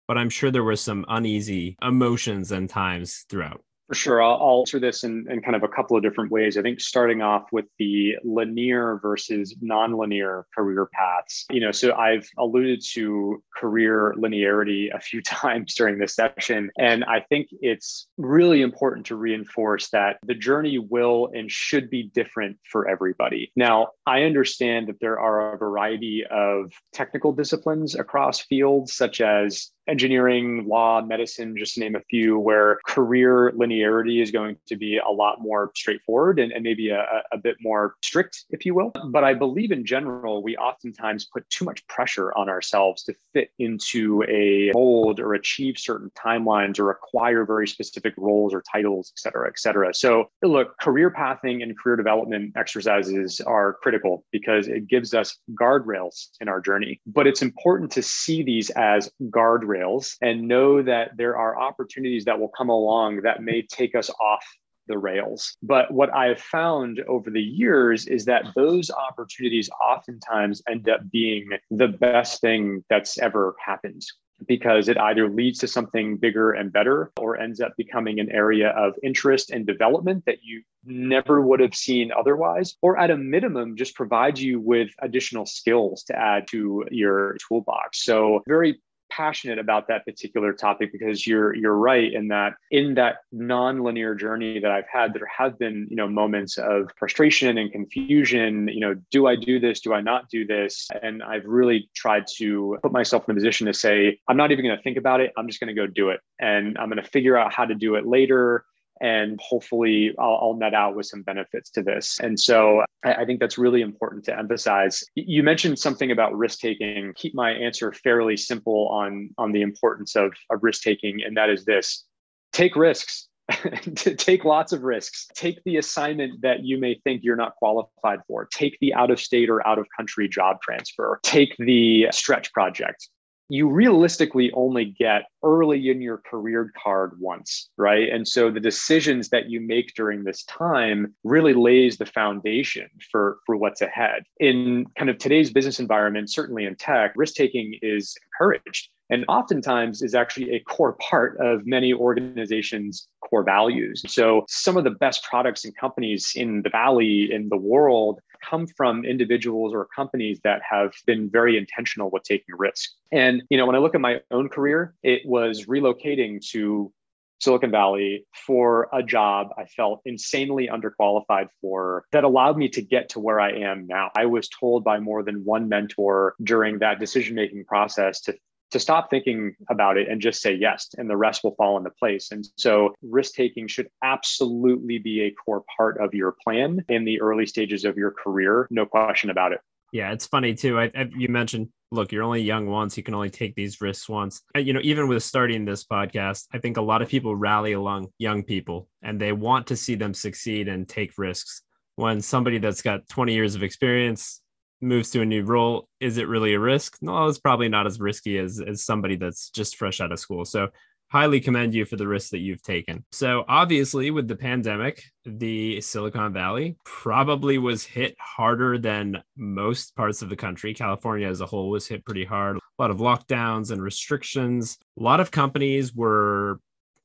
but 0.09 0.17
i'm 0.17 0.29
sure 0.29 0.49
there 0.49 0.63
were 0.63 0.75
some 0.75 1.05
uneasy 1.07 1.77
emotions 1.83 2.51
and 2.51 2.67
times 2.67 3.25
throughout 3.29 3.63
for 3.89 3.95
sure. 3.95 4.21
I'll, 4.21 4.39
I'll 4.39 4.59
answer 4.59 4.79
this 4.79 5.03
in, 5.03 5.25
in 5.31 5.41
kind 5.41 5.55
of 5.55 5.63
a 5.63 5.67
couple 5.67 5.97
of 5.97 6.03
different 6.03 6.31
ways. 6.31 6.57
I 6.57 6.61
think 6.61 6.79
starting 6.79 7.23
off 7.23 7.47
with 7.51 7.65
the 7.79 8.17
linear 8.23 8.99
versus 9.01 9.55
nonlinear 9.63 10.43
career 10.55 10.87
paths. 10.93 11.45
You 11.49 11.59
know, 11.59 11.71
so 11.71 11.93
I've 11.95 12.29
alluded 12.37 12.83
to 12.91 13.43
career 13.57 14.13
linearity 14.15 14.95
a 14.95 14.99
few 14.99 15.21
times 15.23 15.73
during 15.73 15.97
this 15.97 16.15
session. 16.15 16.69
And 16.77 17.03
I 17.05 17.21
think 17.21 17.47
it's 17.61 18.07
really 18.17 18.61
important 18.61 19.07
to 19.07 19.15
reinforce 19.15 19.89
that 19.89 20.17
the 20.23 20.35
journey 20.35 20.77
will 20.77 21.31
and 21.33 21.51
should 21.51 21.89
be 21.89 22.11
different 22.13 22.59
for 22.71 22.87
everybody. 22.87 23.51
Now, 23.55 23.89
I 24.05 24.21
understand 24.21 24.87
that 24.87 24.99
there 25.01 25.19
are 25.19 25.55
a 25.55 25.57
variety 25.57 26.23
of 26.29 26.71
technical 26.93 27.33
disciplines 27.33 27.95
across 27.95 28.41
fields, 28.41 28.93
such 28.93 29.19
as 29.19 29.71
engineering, 29.89 30.65
law, 30.67 31.01
medicine, 31.01 31.57
just 31.57 31.73
to 31.73 31.79
name 31.79 31.95
a 31.95 32.01
few, 32.09 32.37
where 32.37 32.79
career 32.85 33.51
linearity 33.57 34.21
is 34.21 34.31
going 34.31 34.55
to 34.67 34.75
be 34.75 34.97
a 34.97 35.11
lot 35.11 35.41
more 35.41 35.71
straightforward 35.75 36.39
and, 36.39 36.51
and 36.51 36.63
maybe 36.63 36.89
a, 36.89 37.05
a, 37.31 37.37
bit 37.37 37.55
more 37.61 37.95
strict, 38.03 38.45
if 38.51 38.65
you 38.65 38.75
will. 38.75 38.91
But 39.11 39.23
I 39.23 39.33
believe 39.33 39.71
in 39.71 39.85
general, 39.85 40.43
we 40.43 40.55
oftentimes 40.57 41.25
put 41.25 41.49
too 41.49 41.65
much 41.65 41.85
pressure 41.87 42.33
on 42.35 42.49
ourselves 42.49 43.03
to 43.03 43.15
fit 43.33 43.49
into 43.57 44.23
a 44.23 44.71
mold 44.73 45.19
or 45.19 45.33
achieve 45.33 45.77
certain 45.77 46.11
timelines 46.17 46.79
or 46.79 46.91
acquire 46.91 47.45
very 47.45 47.67
specific 47.67 48.13
roles 48.17 48.53
or 48.53 48.61
titles, 48.71 49.11
et 49.15 49.19
cetera, 49.19 49.47
et 49.47 49.57
cetera. 49.57 49.93
So, 49.93 50.29
look, 50.43 50.77
career 50.79 51.09
pathing 51.09 51.63
and 51.63 51.77
career 51.77 51.95
development 51.95 52.53
exercises 52.57 53.41
are 53.41 53.77
critical 53.81 54.25
because 54.31 54.67
it 54.67 54.87
gives 54.87 55.13
us 55.13 55.37
guardrails 55.59 56.27
in 56.41 56.49
our 56.49 56.61
journey. 56.61 56.99
But 57.07 57.25
it's 57.25 57.41
important 57.41 57.91
to 57.93 58.03
see 58.03 58.43
these 58.43 58.69
as 58.71 59.09
guardrails 59.23 59.78
rails 59.79 60.17
and 60.21 60.47
know 60.47 60.81
that 60.81 61.11
there 61.17 61.37
are 61.37 61.59
opportunities 61.59 62.25
that 62.25 62.39
will 62.39 62.51
come 62.57 62.69
along 62.69 63.21
that 63.21 63.41
may 63.41 63.61
take 63.61 63.95
us 63.95 64.09
off 64.21 64.45
the 64.87 64.97
rails. 64.97 65.55
But 65.61 65.91
what 65.91 66.13
I 66.13 66.27
have 66.27 66.41
found 66.41 66.99
over 67.07 67.29
the 67.29 67.41
years 67.41 68.07
is 68.07 68.25
that 68.25 68.47
those 68.55 68.89
opportunities 68.89 69.69
oftentimes 69.69 70.61
end 70.67 70.89
up 70.89 71.01
being 71.11 71.49
the 71.69 71.87
best 71.87 72.41
thing 72.41 72.83
that's 72.89 73.19
ever 73.19 73.55
happened 73.63 74.03
because 74.47 74.87
it 74.87 74.97
either 74.97 75.29
leads 75.29 75.59
to 75.59 75.67
something 75.67 76.17
bigger 76.17 76.53
and 76.53 76.71
better 76.71 77.11
or 77.19 77.37
ends 77.37 77.59
up 77.59 77.73
becoming 77.77 78.19
an 78.19 78.31
area 78.31 78.69
of 78.69 78.93
interest 79.03 79.51
and 79.51 79.67
development 79.67 80.23
that 80.25 80.37
you 80.43 80.63
never 80.85 81.41
would 81.41 81.59
have 81.59 81.75
seen 81.75 82.11
otherwise, 82.17 82.75
or 82.81 82.97
at 82.97 83.11
a 83.11 83.17
minimum, 83.17 83.75
just 83.75 83.95
provides 83.95 84.41
you 84.41 84.59
with 84.59 84.89
additional 85.01 85.45
skills 85.45 86.03
to 86.03 86.17
add 86.17 86.47
to 86.47 86.85
your 86.89 87.35
toolbox. 87.47 88.03
So, 88.05 88.41
very 88.47 88.79
passionate 89.09 89.59
about 89.59 89.87
that 89.87 90.05
particular 90.05 90.53
topic 90.53 90.91
because 90.91 91.25
you're 91.25 91.55
you're 91.55 91.75
right 91.75 92.13
in 92.13 92.27
that 92.29 92.53
in 92.71 92.95
that 92.95 93.17
non-linear 93.31 94.15
journey 94.15 94.59
that 94.59 94.71
I've 94.71 94.87
had 94.91 95.13
there 95.13 95.27
have 95.27 95.57
been 95.59 95.87
you 95.89 95.95
know 95.95 96.07
moments 96.07 96.57
of 96.57 96.89
frustration 96.97 97.57
and 97.57 97.71
confusion 97.71 98.67
you 98.67 98.79
know 98.79 98.95
do 99.11 99.27
I 99.27 99.35
do 99.35 99.59
this? 99.59 99.79
Do 99.79 99.93
I 99.93 100.01
not 100.01 100.29
do 100.29 100.45
this? 100.45 100.87
And 101.01 101.23
I've 101.23 101.45
really 101.45 101.89
tried 101.95 102.25
to 102.37 102.77
put 102.81 102.91
myself 102.91 103.27
in 103.27 103.31
a 103.31 103.35
position 103.35 103.67
to 103.67 103.73
say 103.73 104.19
I'm 104.27 104.37
not 104.37 104.51
even 104.51 104.65
going 104.65 104.77
to 104.77 104.83
think 104.83 104.97
about 104.97 105.21
it. 105.21 105.31
I'm 105.37 105.47
just 105.47 105.59
going 105.59 105.73
to 105.73 105.79
go 105.79 105.87
do 105.87 106.09
it. 106.09 106.19
And 106.39 106.77
I'm 106.77 106.89
going 106.89 107.03
to 107.03 107.09
figure 107.09 107.37
out 107.37 107.53
how 107.53 107.65
to 107.65 107.75
do 107.75 107.95
it 107.95 108.05
later 108.05 108.65
and 109.01 109.39
hopefully 109.41 110.13
I'll, 110.19 110.39
I'll, 110.41 110.55
net 110.59 110.73
out 110.73 110.95
with 110.95 111.05
some 111.05 111.21
benefits 111.21 111.69
to 111.71 111.81
this. 111.81 112.19
And 112.21 112.39
so 112.39 112.83
I, 113.05 113.13
I, 113.13 113.25
think 113.25 113.39
that's 113.39 113.57
really 113.57 113.81
important 113.81 114.25
to 114.25 114.37
emphasize. 114.37 115.03
You 115.15 115.43
mentioned 115.43 115.79
something 115.79 116.11
about 116.11 116.37
risk 116.37 116.59
taking. 116.59 117.13
Keep 117.15 117.33
my 117.35 117.51
answer 117.51 117.93
fairly 117.93 118.35
simple 118.35 118.87
on 118.89 119.29
on 119.37 119.51
the 119.51 119.61
importance 119.61 120.15
of, 120.15 120.33
of 120.49 120.59
risk 120.61 120.81
taking, 120.81 121.21
and 121.23 121.37
that 121.37 121.49
is 121.49 121.65
this: 121.65 122.05
take 122.51 122.75
risks. 122.75 123.27
take 123.95 124.45
lots 124.45 124.73
of 124.73 124.83
risks. 124.83 125.27
Take 125.33 125.59
the 125.65 125.77
assignment 125.77 126.41
that 126.41 126.63
you 126.63 126.77
may 126.77 126.99
think 127.03 127.23
you're 127.23 127.35
not 127.35 127.55
qualified 127.55 128.19
for. 128.27 128.47
Take 128.53 128.77
the 128.79 128.93
out 128.93 129.09
of 129.09 129.19
state 129.19 129.49
or 129.49 129.65
out 129.67 129.79
of 129.79 129.87
country 129.97 130.27
job 130.27 130.57
transfer. 130.61 131.19
Take 131.23 131.55
the 131.57 132.07
stretch 132.11 132.53
project 132.53 133.09
you 133.49 133.67
realistically 133.67 134.51
only 134.53 134.85
get 134.85 135.23
early 135.43 135.89
in 135.89 136.01
your 136.01 136.17
career 136.17 136.71
card 136.81 137.19
once, 137.19 137.69
right? 137.77 138.09
And 138.09 138.27
so 138.27 138.51
the 138.51 138.59
decisions 138.59 139.29
that 139.29 139.49
you 139.49 139.59
make 139.59 139.93
during 139.95 140.23
this 140.23 140.43
time 140.43 141.15
really 141.23 141.53
lays 141.53 141.97
the 141.97 142.05
foundation 142.05 142.87
for, 143.11 143.39
for 143.45 143.57
what's 143.57 143.81
ahead. 143.81 144.23
In 144.39 144.85
kind 144.97 145.09
of 145.09 145.17
today's 145.17 145.51
business 145.51 145.79
environment, 145.79 146.29
certainly 146.29 146.65
in 146.65 146.75
tech, 146.75 147.13
risk 147.15 147.33
taking 147.33 147.77
is 147.81 148.15
encouraged 148.39 148.89
and 149.09 149.25
oftentimes 149.27 150.01
is 150.01 150.13
actually 150.13 150.51
a 150.53 150.59
core 150.59 150.93
part 150.93 151.37
of 151.39 151.65
many 151.65 151.93
organizations' 151.93 153.07
core 153.21 153.43
values. 153.43 154.03
So 154.07 154.45
some 154.47 154.77
of 154.77 154.83
the 154.83 154.91
best 154.91 155.23
products 155.23 155.65
and 155.65 155.75
companies 155.75 156.33
in 156.35 156.61
the 156.61 156.69
valley 156.69 157.29
in 157.31 157.49
the 157.49 157.57
world 157.57 158.19
come 158.47 158.67
from 158.67 159.03
individuals 159.03 159.73
or 159.73 159.87
companies 159.93 160.39
that 160.43 160.61
have 160.69 160.93
been 161.05 161.29
very 161.29 161.57
intentional 161.57 162.09
with 162.11 162.23
taking 162.23 162.55
risk. 162.57 162.89
And 163.11 163.41
you 163.49 163.57
know, 163.57 163.65
when 163.65 163.75
I 163.75 163.79
look 163.79 163.95
at 163.95 164.01
my 164.01 164.21
own 164.31 164.47
career, 164.47 164.95
it 165.03 165.23
was 165.25 165.65
relocating 165.65 166.39
to 166.51 166.93
Silicon 167.39 167.71
Valley 167.71 168.25
for 168.45 168.89
a 168.93 169.01
job 169.01 169.49
I 169.57 169.65
felt 169.65 170.01
insanely 170.05 170.67
underqualified 170.67 171.47
for 171.61 172.05
that 172.11 172.23
allowed 172.23 172.57
me 172.57 172.69
to 172.69 172.81
get 172.81 173.09
to 173.09 173.19
where 173.19 173.39
I 173.39 173.51
am 173.51 173.87
now. 173.87 174.11
I 174.15 174.25
was 174.25 174.49
told 174.49 174.83
by 174.83 174.99
more 174.99 175.23
than 175.23 175.45
one 175.45 175.69
mentor 175.69 176.35
during 176.43 176.79
that 176.79 176.99
decision 176.99 177.35
making 177.35 177.65
process 177.65 178.21
to 178.21 178.35
to 178.71 178.79
stop 178.79 179.09
thinking 179.09 179.55
about 179.69 179.97
it 179.97 180.07
and 180.07 180.21
just 180.21 180.41
say 180.41 180.53
yes, 180.53 180.89
and 180.97 181.09
the 181.09 181.17
rest 181.17 181.43
will 181.43 181.55
fall 181.55 181.77
into 181.77 181.89
place. 181.89 182.31
And 182.31 182.47
so, 182.57 182.93
risk 183.01 183.33
taking 183.33 183.67
should 183.67 183.89
absolutely 184.03 184.99
be 184.99 185.21
a 185.21 185.31
core 185.31 185.63
part 185.75 185.99
of 185.99 186.13
your 186.13 186.35
plan 186.43 186.85
in 186.87 187.05
the 187.05 187.19
early 187.21 187.45
stages 187.45 187.85
of 187.85 187.97
your 187.97 188.11
career. 188.11 188.67
No 188.69 188.85
question 188.85 189.29
about 189.29 189.53
it. 189.53 189.61
Yeah, 189.91 190.11
it's 190.11 190.27
funny 190.27 190.53
too. 190.53 190.79
I, 190.79 190.91
I, 190.95 191.09
you 191.15 191.29
mentioned, 191.29 191.69
look, 191.91 192.11
you're 192.11 192.23
only 192.23 192.41
young 192.41 192.67
once. 192.67 192.95
You 192.95 193.03
can 193.03 193.13
only 193.15 193.29
take 193.29 193.55
these 193.55 193.81
risks 193.81 194.07
once. 194.07 194.41
Uh, 194.55 194.59
you 194.59 194.73
know, 194.73 194.81
even 194.83 195.07
with 195.07 195.23
starting 195.23 195.65
this 195.65 195.83
podcast, 195.83 196.47
I 196.53 196.59
think 196.59 196.77
a 196.77 196.81
lot 196.81 197.01
of 197.01 197.09
people 197.09 197.35
rally 197.35 197.73
along 197.73 198.07
young 198.17 198.43
people 198.43 198.87
and 199.01 199.19
they 199.19 199.31
want 199.31 199.67
to 199.67 199.75
see 199.75 199.95
them 199.95 200.13
succeed 200.13 200.67
and 200.67 200.87
take 200.87 201.17
risks. 201.17 201.63
When 201.95 202.21
somebody 202.21 202.59
that's 202.59 202.81
got 202.81 203.09
20 203.09 203.33
years 203.33 203.55
of 203.55 203.63
experience, 203.63 204.41
moves 204.81 205.09
to 205.11 205.21
a 205.21 205.25
new 205.25 205.43
role, 205.43 205.87
is 205.99 206.17
it 206.17 206.27
really 206.27 206.53
a 206.53 206.59
risk? 206.59 206.97
No, 207.01 207.27
it's 207.27 207.39
probably 207.39 207.67
not 207.67 207.85
as 207.85 207.99
risky 207.99 208.37
as, 208.37 208.61
as 208.61 208.85
somebody 208.85 209.15
that's 209.17 209.49
just 209.49 209.75
fresh 209.75 209.99
out 209.99 210.11
of 210.11 210.19
school. 210.19 210.45
So 210.45 210.69
highly 211.09 211.39
commend 211.39 211.73
you 211.73 211.85
for 211.85 211.95
the 211.95 212.07
risks 212.07 212.29
that 212.31 212.39
you've 212.39 212.61
taken. 212.61 213.03
So 213.11 213.43
obviously 213.47 214.11
with 214.11 214.27
the 214.27 214.35
pandemic, 214.35 215.03
the 215.25 215.81
Silicon 215.81 216.33
Valley 216.33 216.77
probably 216.85 217.57
was 217.57 217.83
hit 217.83 218.15
harder 218.19 218.77
than 218.77 219.21
most 219.35 219.95
parts 219.95 220.21
of 220.21 220.29
the 220.29 220.35
country. 220.35 220.73
California 220.73 221.27
as 221.27 221.41
a 221.41 221.45
whole 221.45 221.69
was 221.69 221.87
hit 221.87 222.05
pretty 222.05 222.25
hard. 222.25 222.57
A 222.57 222.81
lot 222.81 222.91
of 222.91 222.97
lockdowns 222.97 223.71
and 223.71 223.81
restrictions. 223.81 224.77
A 224.99 225.03
lot 225.03 225.19
of 225.19 225.31
companies 225.31 225.93
were 225.93 226.59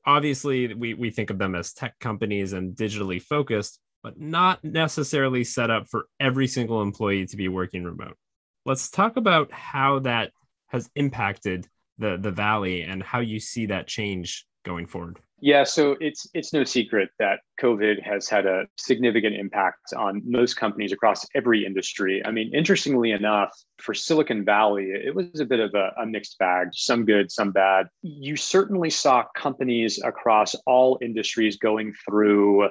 obviously 0.05 0.73
we, 0.73 0.93
we 0.93 1.09
think 1.09 1.31
of 1.31 1.39
them 1.39 1.55
as 1.55 1.73
tech 1.73 1.97
companies 1.99 2.53
and 2.53 2.75
digitally 2.75 3.21
focused 3.21 3.79
but 4.05 4.19
not 4.19 4.63
necessarily 4.63 5.43
set 5.43 5.71
up 5.71 5.87
for 5.87 6.05
every 6.19 6.45
single 6.45 6.83
employee 6.83 7.25
to 7.25 7.35
be 7.35 7.47
working 7.47 7.83
remote. 7.83 8.15
Let's 8.63 8.91
talk 8.91 9.17
about 9.17 9.51
how 9.51 9.97
that 9.99 10.31
has 10.67 10.87
impacted 10.93 11.67
the 11.97 12.17
the 12.19 12.31
valley 12.31 12.83
and 12.83 13.01
how 13.01 13.19
you 13.19 13.39
see 13.39 13.65
that 13.67 13.87
change 13.87 14.45
going 14.63 14.87
forward. 14.87 15.19
Yeah, 15.41 15.63
so 15.63 15.95
it's 15.99 16.27
it's 16.33 16.53
no 16.53 16.63
secret 16.63 17.09
that 17.19 17.41
COVID 17.61 18.01
has 18.01 18.29
had 18.29 18.45
a 18.45 18.65
significant 18.77 19.35
impact 19.35 19.93
on 19.95 20.21
most 20.25 20.55
companies 20.55 20.91
across 20.91 21.25
every 21.35 21.65
industry. 21.65 22.25
I 22.25 22.31
mean, 22.31 22.53
interestingly 22.55 23.11
enough, 23.11 23.51
for 23.77 23.93
Silicon 23.93 24.45
Valley, 24.45 24.91
it 24.91 25.13
was 25.13 25.39
a 25.39 25.45
bit 25.45 25.59
of 25.59 25.71
a, 25.75 25.91
a 26.01 26.05
mixed 26.05 26.39
bag, 26.39 26.69
some 26.73 27.05
good, 27.05 27.31
some 27.31 27.51
bad. 27.51 27.87
You 28.01 28.37
certainly 28.37 28.89
saw 28.89 29.25
companies 29.35 30.01
across 30.03 30.55
all 30.65 30.97
industries 31.01 31.57
going 31.57 31.93
through 32.07 32.69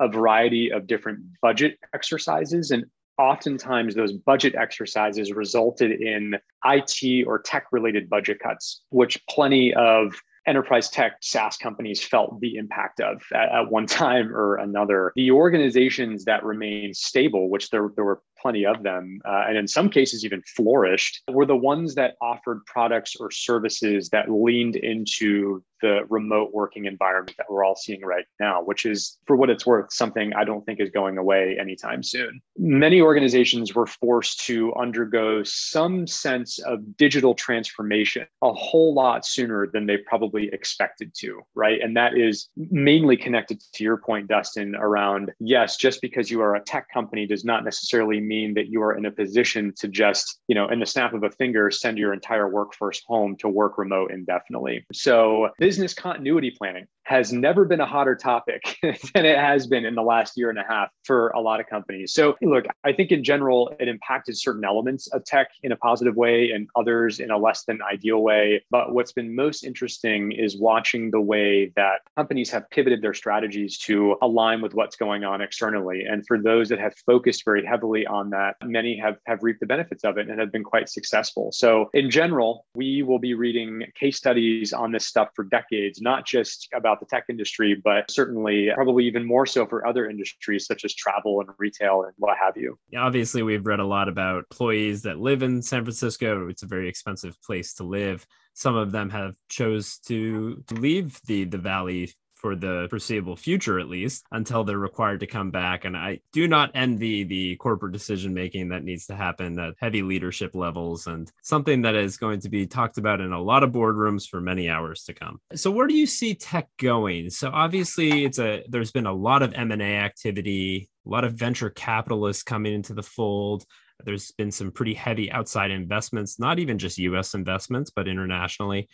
a 0.00 0.08
variety 0.08 0.72
of 0.72 0.86
different 0.86 1.20
budget 1.40 1.78
exercises 1.94 2.70
and 2.70 2.84
oftentimes 3.18 3.94
those 3.94 4.12
budget 4.12 4.54
exercises 4.54 5.32
resulted 5.32 5.92
in 6.00 6.36
IT 6.64 7.26
or 7.26 7.38
tech 7.38 7.66
related 7.72 8.08
budget 8.08 8.38
cuts, 8.40 8.82
which 8.90 9.24
plenty 9.28 9.74
of 9.74 10.14
enterprise 10.46 10.88
tech 10.88 11.16
SaaS 11.20 11.56
companies 11.56 12.02
felt 12.02 12.40
the 12.40 12.56
impact 12.56 13.00
of 13.00 13.22
at, 13.34 13.50
at, 13.50 13.70
one 13.70 13.86
time 14.02 14.34
or 14.34 14.56
another. 14.56 15.12
The 15.16 15.30
organizations 15.30 16.24
that 16.24 16.44
remained 16.44 16.96
stable, 16.96 17.50
which 17.50 17.70
there, 17.70 17.90
there 17.94 18.04
were 18.04 18.22
plenty 18.40 18.64
of 18.64 18.82
them, 18.82 19.20
uh, 19.24 19.44
and 19.48 19.56
in 19.56 19.68
some 19.68 19.88
cases 19.88 20.24
even 20.24 20.42
flourished, 20.56 21.22
were 21.28 21.46
the 21.46 21.56
ones 21.56 21.94
that 21.94 22.14
offered 22.20 22.64
products 22.66 23.16
or 23.18 23.30
services 23.30 24.08
that 24.10 24.30
leaned 24.30 24.76
into 24.76 25.62
the 25.82 26.00
remote 26.08 26.50
working 26.52 26.84
environment 26.84 27.34
that 27.38 27.46
we're 27.48 27.64
all 27.64 27.76
seeing 27.76 28.02
right 28.02 28.26
now, 28.38 28.62
which 28.62 28.84
is, 28.84 29.18
for 29.26 29.36
what 29.36 29.50
it's 29.50 29.66
worth, 29.66 29.92
something 29.92 30.32
I 30.34 30.44
don't 30.44 30.64
think 30.66 30.80
is 30.80 30.90
going 30.90 31.18
away 31.18 31.56
anytime 31.58 32.02
soon. 32.02 32.40
Many 32.58 33.00
organizations 33.00 33.74
were 33.74 33.86
forced 33.86 34.44
to 34.46 34.74
undergo 34.74 35.42
some 35.42 36.06
sense 36.06 36.58
of 36.60 36.96
digital 36.96 37.34
transformation 37.34 38.26
a 38.42 38.52
whole 38.52 38.94
lot 38.94 39.24
sooner 39.26 39.68
than 39.72 39.86
they 39.86 39.96
probably 39.98 40.48
expected 40.52 41.12
to, 41.18 41.40
right? 41.54 41.80
And 41.80 41.96
that 41.96 42.16
is 42.16 42.48
mainly 42.56 43.16
connected 43.16 43.62
to 43.74 43.84
your 43.84 43.96
point, 43.96 44.28
Dustin, 44.28 44.74
around 44.76 45.32
yes, 45.40 45.76
just 45.76 46.00
because 46.00 46.30
you 46.30 46.40
are 46.40 46.56
a 46.56 46.60
tech 46.62 46.88
company 46.92 47.26
does 47.26 47.44
not 47.44 47.64
necessarily 47.64 48.20
mean 48.30 48.54
that 48.54 48.68
you 48.68 48.80
are 48.80 48.96
in 48.96 49.04
a 49.06 49.10
position 49.10 49.74
to 49.80 49.88
just, 49.88 50.40
you 50.48 50.54
know, 50.54 50.68
in 50.68 50.78
the 50.78 50.86
snap 50.86 51.12
of 51.12 51.22
a 51.24 51.30
finger, 51.32 51.70
send 51.70 51.98
your 51.98 52.12
entire 52.12 52.48
workforce 52.48 53.02
home 53.06 53.36
to 53.38 53.48
work 53.48 53.76
remote 53.76 54.12
indefinitely. 54.12 54.86
So 54.92 55.50
business 55.58 55.92
continuity 55.92 56.52
planning 56.56 56.86
has 57.10 57.32
never 57.32 57.64
been 57.64 57.80
a 57.80 57.86
hotter 57.86 58.14
topic 58.14 58.78
than 58.82 59.26
it 59.26 59.36
has 59.36 59.66
been 59.66 59.84
in 59.84 59.96
the 59.96 60.02
last 60.02 60.36
year 60.36 60.48
and 60.48 60.60
a 60.60 60.62
half 60.62 60.90
for 61.02 61.30
a 61.30 61.40
lot 61.40 61.58
of 61.58 61.66
companies. 61.66 62.14
So, 62.14 62.36
look, 62.40 62.66
I 62.84 62.92
think 62.92 63.10
in 63.10 63.24
general, 63.24 63.74
it 63.80 63.88
impacted 63.88 64.38
certain 64.38 64.64
elements 64.64 65.08
of 65.08 65.24
tech 65.24 65.48
in 65.64 65.72
a 65.72 65.76
positive 65.76 66.14
way 66.14 66.52
and 66.52 66.68
others 66.76 67.18
in 67.18 67.32
a 67.32 67.36
less 67.36 67.64
than 67.64 67.80
ideal 67.82 68.22
way. 68.22 68.62
But 68.70 68.94
what's 68.94 69.10
been 69.10 69.34
most 69.34 69.64
interesting 69.64 70.30
is 70.30 70.56
watching 70.56 71.10
the 71.10 71.20
way 71.20 71.72
that 71.74 72.02
companies 72.16 72.48
have 72.50 72.70
pivoted 72.70 73.02
their 73.02 73.14
strategies 73.14 73.76
to 73.78 74.16
align 74.22 74.62
with 74.62 74.74
what's 74.74 74.94
going 74.94 75.24
on 75.24 75.40
externally. 75.40 76.04
And 76.08 76.24
for 76.28 76.40
those 76.40 76.68
that 76.68 76.78
have 76.78 76.94
focused 77.06 77.44
very 77.44 77.66
heavily 77.66 78.06
on 78.06 78.30
that, 78.30 78.54
many 78.62 78.96
have, 78.98 79.16
have 79.26 79.42
reaped 79.42 79.58
the 79.58 79.66
benefits 79.66 80.04
of 80.04 80.16
it 80.16 80.28
and 80.30 80.38
have 80.38 80.52
been 80.52 80.62
quite 80.62 80.88
successful. 80.88 81.50
So, 81.50 81.90
in 81.92 82.08
general, 82.08 82.66
we 82.76 83.02
will 83.02 83.18
be 83.18 83.34
reading 83.34 83.82
case 83.98 84.16
studies 84.16 84.72
on 84.72 84.92
this 84.92 85.08
stuff 85.08 85.30
for 85.34 85.42
decades, 85.42 86.00
not 86.00 86.24
just 86.24 86.68
about 86.72 86.99
the 87.00 87.06
tech 87.06 87.24
industry, 87.28 87.80
but 87.82 88.10
certainly 88.10 88.70
probably 88.74 89.06
even 89.06 89.26
more 89.26 89.46
so 89.46 89.66
for 89.66 89.86
other 89.86 90.08
industries 90.08 90.66
such 90.66 90.84
as 90.84 90.94
travel 90.94 91.40
and 91.40 91.48
retail 91.58 92.02
and 92.02 92.12
what 92.18 92.36
have 92.36 92.56
you. 92.56 92.78
Obviously, 92.96 93.42
we've 93.42 93.66
read 93.66 93.80
a 93.80 93.84
lot 93.84 94.08
about 94.08 94.44
employees 94.50 95.02
that 95.02 95.18
live 95.18 95.42
in 95.42 95.62
San 95.62 95.84
Francisco. 95.84 96.48
It's 96.48 96.62
a 96.62 96.66
very 96.66 96.88
expensive 96.88 97.40
place 97.42 97.74
to 97.74 97.84
live. 97.84 98.26
Some 98.54 98.76
of 98.76 98.92
them 98.92 99.10
have 99.10 99.34
chose 99.48 99.98
to 100.06 100.62
leave 100.70 101.20
the 101.26 101.44
the 101.44 101.58
valley 101.58 102.12
for 102.40 102.56
the 102.56 102.86
foreseeable 102.88 103.36
future, 103.36 103.78
at 103.78 103.88
least, 103.88 104.24
until 104.32 104.64
they're 104.64 104.78
required 104.78 105.20
to 105.20 105.26
come 105.26 105.50
back. 105.50 105.84
And 105.84 105.96
I 105.96 106.20
do 106.32 106.48
not 106.48 106.70
envy 106.74 107.24
the 107.24 107.56
corporate 107.56 107.92
decision 107.92 108.32
making 108.32 108.70
that 108.70 108.82
needs 108.82 109.06
to 109.06 109.14
happen 109.14 109.58
at 109.58 109.74
heavy 109.78 110.02
leadership 110.02 110.54
levels 110.54 111.06
and 111.06 111.30
something 111.42 111.82
that 111.82 111.94
is 111.94 112.16
going 112.16 112.40
to 112.40 112.48
be 112.48 112.66
talked 112.66 112.98
about 112.98 113.20
in 113.20 113.32
a 113.32 113.42
lot 113.42 113.62
of 113.62 113.72
boardrooms 113.72 114.26
for 114.26 114.40
many 114.40 114.68
hours 114.68 115.04
to 115.04 115.14
come. 115.14 115.40
So 115.54 115.70
where 115.70 115.86
do 115.86 115.94
you 115.94 116.06
see 116.06 116.34
tech 116.34 116.68
going? 116.78 117.30
So 117.30 117.50
obviously 117.52 118.24
it's 118.24 118.38
a 118.38 118.64
there's 118.68 118.92
been 118.92 119.06
a 119.06 119.12
lot 119.12 119.42
of 119.42 119.52
M&A 119.54 119.98
activity, 119.98 120.88
a 121.06 121.08
lot 121.08 121.24
of 121.24 121.34
venture 121.34 121.70
capitalists 121.70 122.42
coming 122.42 122.72
into 122.72 122.94
the 122.94 123.02
fold. 123.02 123.64
There's 124.04 124.32
been 124.32 124.50
some 124.50 124.70
pretty 124.70 124.94
heavy 124.94 125.30
outside 125.30 125.70
investments, 125.70 126.38
not 126.38 126.58
even 126.58 126.78
just 126.78 126.98
US 126.98 127.34
investments, 127.34 127.90
but 127.90 128.08
internationally. 128.08 128.88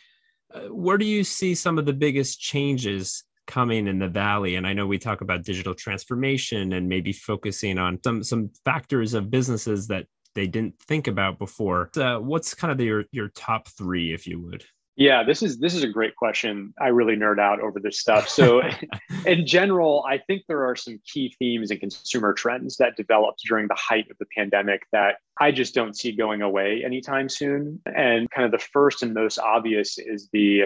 Uh, 0.53 0.69
where 0.69 0.99
do 0.99 1.05
you 1.05 1.25
see 1.25 1.55
some 1.55 1.79
of 1.79 1.87
the 1.87 1.93
biggest 1.93 2.41
changes 2.41 3.25
coming 3.47 3.87
in 3.87 3.99
the 3.99 4.09
valley. 4.09 4.57
And 4.57 4.67
i 4.67 4.73
know 4.73 4.87
we 4.87 4.99
talk 4.99 5.21
about 5.21 5.45
digital 5.45 5.75
transformation 5.75 6.73
and 6.73 6.89
maybe 6.89 7.13
focusing 7.13 7.79
on 7.79 7.99
some 8.05 8.23
some 8.23 8.51
factors 8.65 9.15
of 9.15 9.31
businesses 9.31 9.87
that 9.89 10.07
they 10.35 10.47
didn't 10.47 10.79
think 10.79 11.07
about 11.07 11.39
before. 11.39 11.91
Uh, 11.97 12.19
what's 12.19 12.55
kind 12.55 12.71
of 12.71 12.79
the, 12.79 12.85
your 12.85 13.05
your 13.11 13.29
top 13.29 13.69
three 13.69 14.13
if 14.13 14.27
you 14.27 14.41
would? 14.43 14.65
Yeah 14.97 15.23
this 15.25 15.43
is 15.43 15.59
this 15.59 15.75
is 15.75 15.83
a 15.83 15.89
great 15.89 16.17
question. 16.17 16.73
I 16.81 16.89
really 16.89 17.17
nerd 17.17 17.39
out 17.39 17.61
over 17.61 17.81
this 17.81 18.01
stuff. 18.01 18.29
So 18.29 18.63
in 19.27 19.47
general 19.47 20.05
i 20.09 20.19
think 20.19 20.43
there 20.49 20.65
are 20.67 20.77
some 20.77 21.01
key 21.05 21.35
themes 21.39 21.71
and 21.71 21.81
consumer 21.81 22.33
trends 22.33 22.77
that 22.77 22.97
developed 22.97 23.43
during 23.47 23.69
the 23.69 23.75
height 23.75 24.11
of 24.11 24.17
the 24.19 24.27
pandemic 24.37 24.83
that 24.93 25.17
i 25.39 25.51
just 25.51 25.75
don't 25.75 25.97
see 25.97 26.13
going 26.13 26.43
away 26.43 26.83
anytime 26.85 27.29
soon. 27.29 27.81
And 27.87 28.31
kind 28.31 28.45
of 28.45 28.53
the 28.53 28.67
first 28.73 29.03
and 29.03 29.15
most 29.15 29.39
obvious 29.39 29.99
is 29.99 30.29
the 30.33 30.65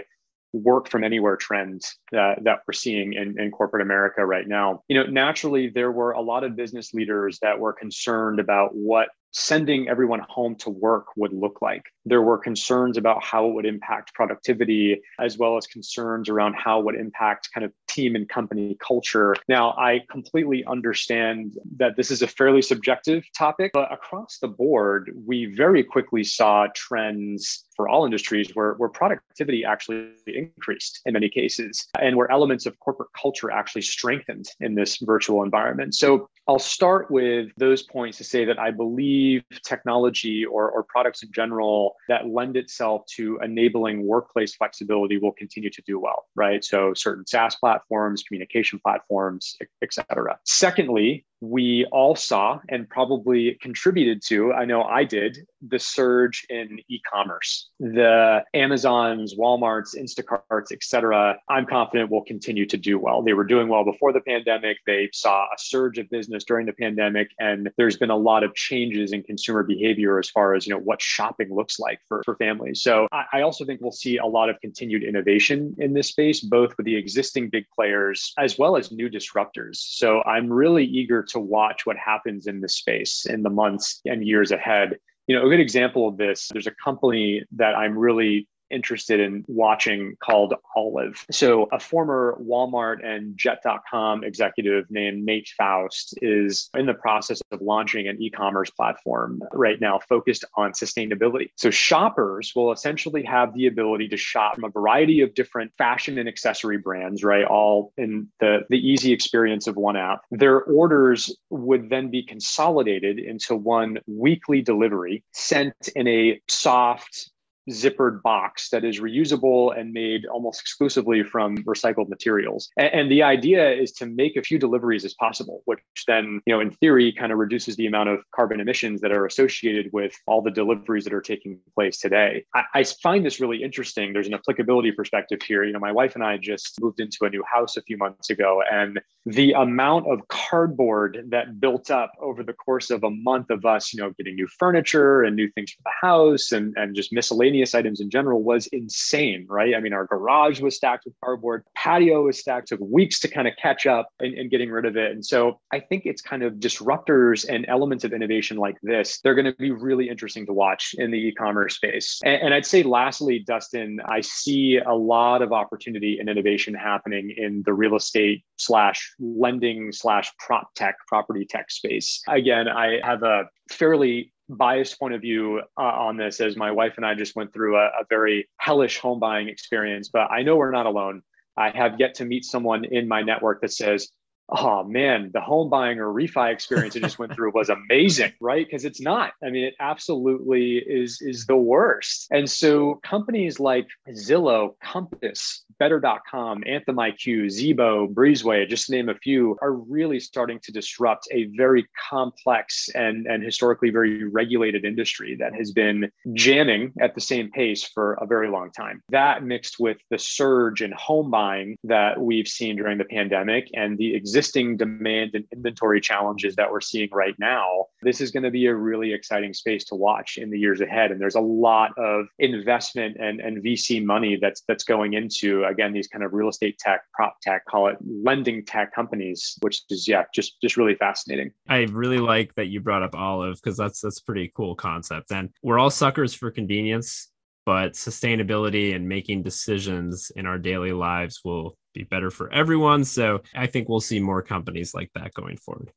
work 0.53 0.89
from 0.89 1.05
anywhere 1.05 1.37
trend 1.37 1.83
uh, 2.17 2.35
that 2.43 2.61
we're 2.67 2.73
seeing 2.73 3.13
in, 3.13 3.41
in 3.41 3.51
corporate 3.51 3.83
America 3.83 4.25
right 4.25 4.47
now. 4.47 4.83
You 4.89 4.97
know, 4.97 5.11
naturally, 5.11 5.69
there 5.69 5.93
were 5.93 6.13
a 6.13 6.21
lot 6.21 6.45
of 6.45 6.57
business 6.57 6.93
leaders 6.93 7.39
that 7.43 7.59
were 7.59 7.73
concerned 7.73 8.41
about 8.41 8.75
what 8.75 9.09
sending 9.33 9.89
everyone 9.89 10.21
home 10.29 10.57
to 10.57 10.71
work 10.71 11.07
would 11.17 11.33
look 11.33 11.63
like. 11.63 11.85
There 12.05 12.23
were 12.23 12.39
concerns 12.39 12.97
about 12.97 13.23
how 13.23 13.47
it 13.47 13.55
would 13.55 13.67
impact 13.67 14.15
productivity, 14.15 15.01
as 15.21 15.39
well 15.39 15.57
as 15.57 15.67
concerns 15.67 16.29
around 16.29 16.55
how 16.55 16.81
it 16.81 16.85
would 16.85 16.95
impact 16.95 17.51
kind 17.55 17.65
of 17.65 17.73
team 17.89 18.17
and 18.17 18.29
company 18.29 18.77
culture. 18.85 19.37
Now, 19.49 19.71
I 19.73 20.01
completely 20.11 20.65
understand 20.67 21.55
that 21.77 21.97
this 21.97 22.11
is 22.11 22.23
a 22.23 22.27
fairly 22.27 22.63
subjective 22.63 23.25
topic, 23.37 23.71
but 23.73 23.93
across 23.93 24.39
the 24.39 24.49
board, 24.49 25.13
we 25.27 25.47
very 25.47 25.85
quickly 25.85 26.25
saw 26.25 26.67
trends 26.75 27.65
for 27.77 27.89
all 27.89 28.05
industries 28.05 28.51
where, 28.55 28.75
where 28.75 28.89
productivity 28.89 29.65
actually 29.65 30.11
increased 30.27 31.01
in 31.07 31.15
many 31.15 31.29
cases 31.29 31.87
and 31.99 32.17
where 32.17 32.31
elements 32.31 32.67
of 32.67 32.79
corporate 32.81 33.09
culture 33.21 33.51
actually 33.51 33.83
strengthened 33.83 34.47
in 34.61 34.75
this 34.75 34.99
virtual 34.99 35.43
environment. 35.43 35.95
So 35.95 36.29
I'll 36.47 36.59
start 36.59 37.11
with 37.11 37.49
those 37.57 37.83
points 37.83 38.19
to 38.19 38.25
say 38.25 38.45
that 38.45 38.59
I 38.59 38.71
believe 38.71 39.20
technology 39.65 40.45
or, 40.45 40.71
or 40.71 40.83
products 40.83 41.23
in 41.23 41.31
general 41.33 41.97
that 42.09 42.29
lend 42.29 42.57
itself 42.57 43.05
to 43.17 43.39
enabling 43.43 44.07
workplace 44.07 44.55
flexibility 44.55 45.17
will 45.19 45.33
continue 45.33 45.71
to 45.71 45.83
do 45.83 45.99
well, 45.99 46.27
right? 46.35 46.65
So 46.65 46.95
certain 46.95 47.27
SaaS 47.27 47.57
platforms, 47.57 48.23
communication 48.23 48.79
platforms, 48.79 49.57
et 49.83 49.93
cetera. 49.93 50.39
Secondly, 50.45 51.25
we 51.41 51.87
all 51.91 52.15
saw 52.15 52.61
and 52.69 52.89
probably 52.89 53.59
contributed 53.63 54.23
to, 54.27 54.53
I 54.53 54.65
know 54.65 54.83
I 54.83 55.05
did, 55.05 55.39
the 55.67 55.79
surge 55.79 56.47
in 56.51 56.81
e-commerce. 56.89 57.71
The 57.81 58.45
Amazons, 58.55 59.35
Walmarts, 59.35 59.97
Instacarts, 59.97 60.73
et 60.73 60.83
cetera, 60.83 61.39
I'm 61.49 61.67
confident 61.67 62.11
will 62.11 62.25
continue 62.25 62.67
to 62.67 62.77
do 62.77 62.99
well. 62.99 63.23
They 63.23 63.33
were 63.33 63.45
doing 63.45 63.69
well 63.69 63.85
before 63.85 64.13
the 64.13 64.21
pandemic. 64.21 64.79
They 64.87 65.09
saw 65.13 65.45
a 65.45 65.59
surge 65.59 65.99
of 65.99 66.09
business 66.11 66.45
during 66.45 66.67
the 66.67 66.73
pandemic. 66.73 67.31
And 67.39 67.71
there's 67.77 67.97
been 67.97 68.11
a 68.11 68.17
lot 68.17 68.45
of 68.45 68.55
changes 68.55 69.13
in 69.13 69.23
consumer 69.23 69.63
behavior 69.63 70.19
as 70.19 70.29
far 70.31 70.55
as, 70.55 70.67
you 70.67 70.75
know, 70.75 70.81
what 70.81 71.01
shopping 71.01 71.55
looks 71.55 71.79
like 71.79 72.01
for, 72.09 72.23
for 72.25 72.37
families. 72.37 72.83
So 72.83 73.09
I, 73.13 73.25
I 73.35 73.43
also 73.43 73.65
think 73.65 73.81
we'll 73.81 73.93
see 73.93 74.19
a 74.19 74.27
lot 74.27 74.51
of 74.51 74.61
continued 74.61 75.05
innovation 75.05 75.75
in 75.79 75.95
this 75.95 76.09
space, 76.09 76.41
both 76.41 76.77
with 76.77 76.87
the 76.87 76.97
existing 76.97 77.51
big 77.51 77.65
players 77.75 78.33
as 78.39 78.59
well 78.59 78.77
as 78.77 78.93
new 78.93 79.09
disruptors. 79.09 79.77
So 79.77 80.23
I'm 80.25 80.51
really 80.51 80.85
eager 80.85 81.23
to 81.31 81.41
watch 81.41 81.87
what 81.87 81.97
happens 81.97 82.47
in 82.47 82.61
this 82.61 82.77
space 82.77 83.27
in 83.27 83.43
the 83.43 83.51
months 83.51 84.01
and 84.05 84.27
years 84.27 84.53
ahead. 84.53 84.99
You 85.27 85.37
know, 85.37 85.47
a 85.47 85.51
good 85.51 85.61
example 85.61 86.09
of 86.09 86.17
this, 86.17 86.49
there's 86.53 86.67
a 86.67 86.75
company 86.83 87.45
that 87.57 87.75
I'm 87.77 87.97
really 87.97 88.49
interested 88.71 89.21
in 89.21 89.45
watching 89.49 90.17
called 90.23 90.55
Olive. 90.77 91.25
So, 91.31 91.69
a 91.73 91.81
former 91.81 92.39
Walmart 92.41 93.05
and 93.05 93.37
Jet.com 93.37 94.25
executive 94.25 94.91
named 94.91 95.25
Nate 95.25 95.49
Faust 95.57 96.19
is 96.23 96.71
in 96.75 96.87
the 96.87 96.95
process 96.95 97.41
of 97.51 97.61
launching 97.61 98.09
an 98.09 98.21
e 98.21 98.31
commerce 98.31 98.71
platform 98.71 99.43
right 99.53 99.81
now 99.81 99.99
focused 100.09 100.45
on 100.57 100.73
sustainability. 100.73 101.51
So, 101.57 101.71
shoppers 101.71 102.53
will 102.55 102.73
essentially 102.73 103.23
have 103.25 103.55
the 103.55 103.67
ability 103.67 104.09
to 104.09 104.17
shop 104.17 104.55
from 104.55 104.65
a 104.65 104.71
variety 104.71 105.21
of 105.21 105.35
different 105.35 105.73
fashion 105.79 106.19
and 106.19 106.29
accessory 106.29 106.79
brands, 106.79 107.25
right? 107.25 107.45
All 107.45 107.93
in 107.97 108.29
the, 108.41 108.61
the 108.69 108.79
easy 108.79 109.13
experience 109.13 109.67
of 109.67 109.77
one 109.77 109.97
app. 109.97 110.23
Their 110.31 110.63
orders 110.63 111.37
would 111.51 111.91
then 111.91 112.11
be 112.11 112.23
consolidated 112.23 113.19
into 113.19 113.57
one 113.57 113.99
weekly 114.07 114.63
delivery 114.63 115.25
sent 115.33 115.75
in 115.95 116.07
a 116.09 116.41
soft, 116.49 117.31
zippered 117.71 118.23
box 118.23 118.71
that 118.71 118.85
is 118.85 119.01
reusable 119.01 119.79
and 119.79 119.93
made 119.93 120.27
almost 120.27 120.61
exclusively 120.61 121.23
from 121.23 121.57
recycled 121.59 122.09
materials. 122.09 122.71
And, 122.77 122.93
and 122.93 123.11
the 123.11 123.23
idea 123.23 123.71
is 123.73 123.93
to 123.93 124.07
make 124.07 124.37
a 124.37 124.43
few 124.43 124.59
deliveries 124.59 125.05
as 125.05 125.15
possible, 125.15 125.63
which 125.65 125.81
then, 126.07 126.41
you 126.47 126.55
know, 126.55 126.61
in 126.61 126.71
theory, 126.71 127.13
kind 127.13 127.33
of 127.33 127.39
reduces 127.39 127.77
the 127.77 127.87
amount 127.87 128.09
of 128.09 128.21
carbon 128.35 128.61
emissions 128.61 129.01
that 129.01 129.13
are 129.13 129.27
associated 129.27 129.91
with 129.93 130.13
all 130.27 130.43
the 130.43 130.51
deliveries 130.51 131.05
that 131.05 131.13
are 131.13 131.21
taking 131.21 131.59
place 131.75 131.99
today. 131.99 132.45
I, 132.55 132.65
I 132.75 132.85
find 132.85 133.25
this 133.25 133.41
really 133.41 133.63
interesting. 133.63 134.13
There's 134.13 134.27
an 134.27 134.35
applicability 134.35 134.93
perspective 134.93 135.41
here. 135.43 135.65
You 135.65 135.73
know, 135.73 135.79
my 135.79 135.93
wife 135.93 136.15
and 136.15 136.25
I 136.25 136.37
just 136.37 136.81
moved 136.81 137.01
into 137.01 137.19
a 137.23 137.31
new 137.31 137.45
house 137.51 137.77
a 137.77 137.83
few 137.83 137.97
months 137.97 138.31
ago, 138.31 138.63
and 138.71 139.01
the 139.27 139.53
amount 139.53 140.11
of 140.11 140.27
cardboard 140.29 141.27
that 141.29 141.61
built 141.61 141.91
up 141.91 142.13
over 142.21 142.43
the 142.43 142.55
course 142.55 142.91
of 142.91 143.05
a 143.05 143.11
month 143.11 143.51
of 143.51 143.65
us, 143.65 143.93
you 143.93 144.03
know, 144.03 144.11
getting 144.17 144.35
new 144.35 144.49
furniture 144.59 145.23
and 145.23 145.37
new 145.37 145.49
things 145.53 145.73
for 145.73 145.83
the 145.85 146.07
house 146.07 146.53
and, 146.53 146.75
and 146.77 146.97
just 146.97 147.13
miscellaneous 147.13 147.60
items 147.75 148.01
in 148.01 148.11
general 148.11 148.43
was 148.43 148.67
insane, 148.69 149.47
right? 149.49 149.75
I 149.75 149.81
mean, 149.81 149.93
our 149.93 150.07
garage 150.07 150.61
was 150.61 150.77
stacked 150.77 151.05
with 151.05 151.15
cardboard, 151.23 151.65
patio 151.77 152.25
was 152.25 152.39
stacked, 152.39 152.69
took 152.69 152.81
weeks 152.81 153.21
to 153.21 153.29
kind 153.29 153.47
of 153.47 153.55
catch 153.61 153.87
up 153.87 154.09
and, 154.21 154.35
and 154.35 154.51
getting 154.51 154.71
rid 154.71 154.85
of 154.85 154.97
it. 154.97 155.13
And 155.13 155.25
so 155.25 155.61
I 155.73 155.81
think 155.81 156.07
it's 156.07 156.23
kind 156.23 156.43
of 156.43 156.55
disruptors 156.55 157.47
and 157.49 157.65
elements 157.69 158.05
of 158.05 158.13
innovation 158.13 158.57
like 158.57 158.77
this, 158.83 159.21
they're 159.23 159.35
going 159.35 159.47
to 159.47 159.55
be 159.55 159.71
really 159.71 160.09
interesting 160.09 160.47
to 160.47 160.53
watch 160.53 160.95
in 160.99 161.11
the 161.11 161.19
e-commerce 161.19 161.77
space. 161.77 162.21
And, 162.25 162.43
and 162.43 162.55
I'd 162.55 162.67
say 162.67 162.83
lastly, 162.83 163.41
Dustin, 163.41 164.01
I 164.07 164.21
see 164.21 164.79
a 164.79 164.95
lot 164.95 165.43
of 165.43 165.53
opportunity 165.53 166.19
and 166.19 166.29
innovation 166.29 166.75
happening 166.75 167.35
in 167.37 167.63
the 167.65 167.73
real 167.73 167.97
estate 167.97 168.45
slash 168.57 169.13
lending 169.19 169.93
slash 169.93 170.33
prop 170.39 170.75
tech, 170.75 170.97
property 171.07 171.45
tech 171.45 171.71
space. 171.71 172.23
Again, 172.29 172.69
I 172.69 173.01
have 173.03 173.23
a 173.23 173.45
fairly 173.71 174.33
biased 174.57 174.99
point 174.99 175.15
of 175.15 175.21
view 175.21 175.63
uh, 175.79 175.83
on 175.83 176.17
this 176.17 176.41
as 176.41 176.57
my 176.57 176.71
wife 176.71 176.95
and 176.97 177.07
I 177.07 177.15
just 177.15 177.37
went 177.37 177.53
through 177.53 177.77
a, 177.77 177.87
a 177.87 178.05
very 178.09 178.49
hellish 178.59 178.99
home 178.99 179.21
buying 179.21 179.49
experience, 179.49 180.09
but 180.09 180.31
I 180.31 180.43
know 180.43 180.57
we're 180.57 180.71
not 180.71 180.87
alone. 180.87 181.23
I 181.57 181.71
have 181.71 181.99
yet 181.99 182.15
to 182.17 182.25
meet 182.25 182.45
someone 182.45 182.85
in 182.85 183.09
my 183.09 183.23
network 183.23 183.61
that 183.61 183.73
says, 183.73 184.09
oh 184.53 184.85
man, 184.85 185.31
the 185.33 185.41
home 185.41 185.71
buying 185.71 185.99
or 185.99 186.07
refi 186.07 186.53
experience 186.53 186.97
I 186.97 187.01
just 187.01 187.19
went 187.19 187.35
through 187.35 187.53
was 187.53 187.69
amazing, 187.69 188.33
right? 188.41 188.67
Because 188.67 188.85
it's 188.85 189.01
not. 189.01 189.33
I 189.45 189.51
mean, 189.51 189.65
it 189.65 189.75
absolutely 189.81 190.79
is 190.79 191.21
is 191.21 191.47
the 191.47 191.57
worst. 191.57 192.27
And 192.31 192.51
so 192.51 193.01
companies 193.03 193.61
like 193.61 193.89
Zillow, 194.11 194.75
Compass, 194.83 195.65
Better.com, 195.79 196.63
Anthem 196.67 196.97
IQ, 196.97 197.47
Zebo, 197.47 198.13
Breezeway, 198.13 198.69
just 198.69 198.87
to 198.87 198.93
name 198.93 199.09
a 199.09 199.15
few, 199.15 199.57
are 199.63 199.73
really 199.73 200.21
starting 200.21 200.59
to 200.65 200.73
disrupt 200.73 201.27
a 201.33 201.45
very 201.57 201.87
complex 202.11 202.89
and, 202.95 203.27
and 203.27 203.43
historically 203.43 203.91
very 203.91 204.25
regulated 204.29 204.85
industry 204.85 205.37
that 205.39 205.55
has 205.55 205.73
been 205.73 206.11
jamming 206.35 206.93
at 207.01 207.15
the 207.15 207.21
same 207.21 207.51
pace 207.51 207.83
for 207.83 208.15
a 208.15 208.27
very 208.27 208.51
long 208.51 208.71
time. 208.73 209.03
That 209.11 209.45
mixed 209.45 209.77
with 209.81 209.99
the 210.11 210.19
surge 210.19 210.83
in 210.83 210.93
home 210.93 211.31
buying 211.31 211.77
that 211.85 212.21
we've 212.21 212.49
seen 212.49 212.77
during 212.77 212.99
the 212.99 213.05
pandemic 213.05 213.71
and 213.75 213.97
the 213.97 214.15
existing 214.15 214.40
existing 214.41 214.77
demand 214.79 215.33
and 215.35 215.45
inventory 215.53 216.01
challenges 216.01 216.57
that 216.57 216.71
we're 216.71 216.81
seeing 216.81 217.11
right 217.13 217.35
now, 217.39 217.85
this 218.01 218.23
is 218.23 218.31
going 218.31 218.43
to 218.43 218.51
be 218.51 218.67
a 218.67 218.75
really 218.75 219.13
exciting 219.13 219.53
space 219.53 219.85
to 219.85 219.95
watch 219.95 220.39
in 220.39 220.51
the 220.51 220.59
years 220.59 220.81
ahead. 220.81 221.11
And 221.11 221.21
there's 221.21 221.35
a 221.35 221.41
lot 221.41 221.91
of 221.99 222.25
investment 222.39 223.19
and, 223.21 223.39
and 223.41 223.63
VC 223.63 224.03
money 224.03 224.39
that's 224.41 224.63
that's 224.67 224.85
going 224.85 225.13
into 225.13 225.65
again 225.65 225.93
these 225.93 226.09
kind 226.09 226.25
of 226.25 226.33
real 226.33 226.49
estate 226.49 226.79
tech, 226.79 227.03
prop 227.13 227.37
tech, 227.43 227.67
call 227.67 227.89
it 227.89 227.97
lending 228.03 228.65
tech 228.65 228.95
companies, 228.95 229.57
which 229.61 229.83
is 229.91 230.09
yeah, 230.09 230.25
just 230.35 230.61
just 230.63 230.79
really 230.79 230.95
fascinating. 230.95 231.51
I 231.69 231.81
really 231.91 232.19
like 232.19 232.55
that 232.55 232.69
you 232.69 232.81
brought 232.81 233.03
up 233.03 233.15
Olive 233.15 233.57
because 233.63 233.77
that's 233.77 234.01
that's 234.01 234.21
pretty 234.21 234.53
cool 234.57 234.75
concept. 234.75 235.33
And 235.33 235.51
we're 235.63 235.79
all 235.79 235.91
suckers 235.91 236.33
for 236.33 236.51
convenience 236.51 237.29
but 237.71 237.93
sustainability 237.93 238.97
and 238.97 239.09
making 239.09 239.45
decisions 239.45 240.33
in 240.35 240.45
our 240.45 240.59
daily 240.59 240.91
lives 240.91 241.43
will 241.45 241.77
be 241.95 242.03
better 242.03 242.29
for 242.29 242.53
everyone. 242.53 243.05
So 243.05 243.43
I 243.55 243.69
think 243.69 243.89
we'll 243.89 244.01
see 244.01 244.19
more 244.19 244.43
companies 244.43 244.93
like 244.93 245.09
that 245.15 245.33
going 245.35 245.57
forward. 245.57 245.93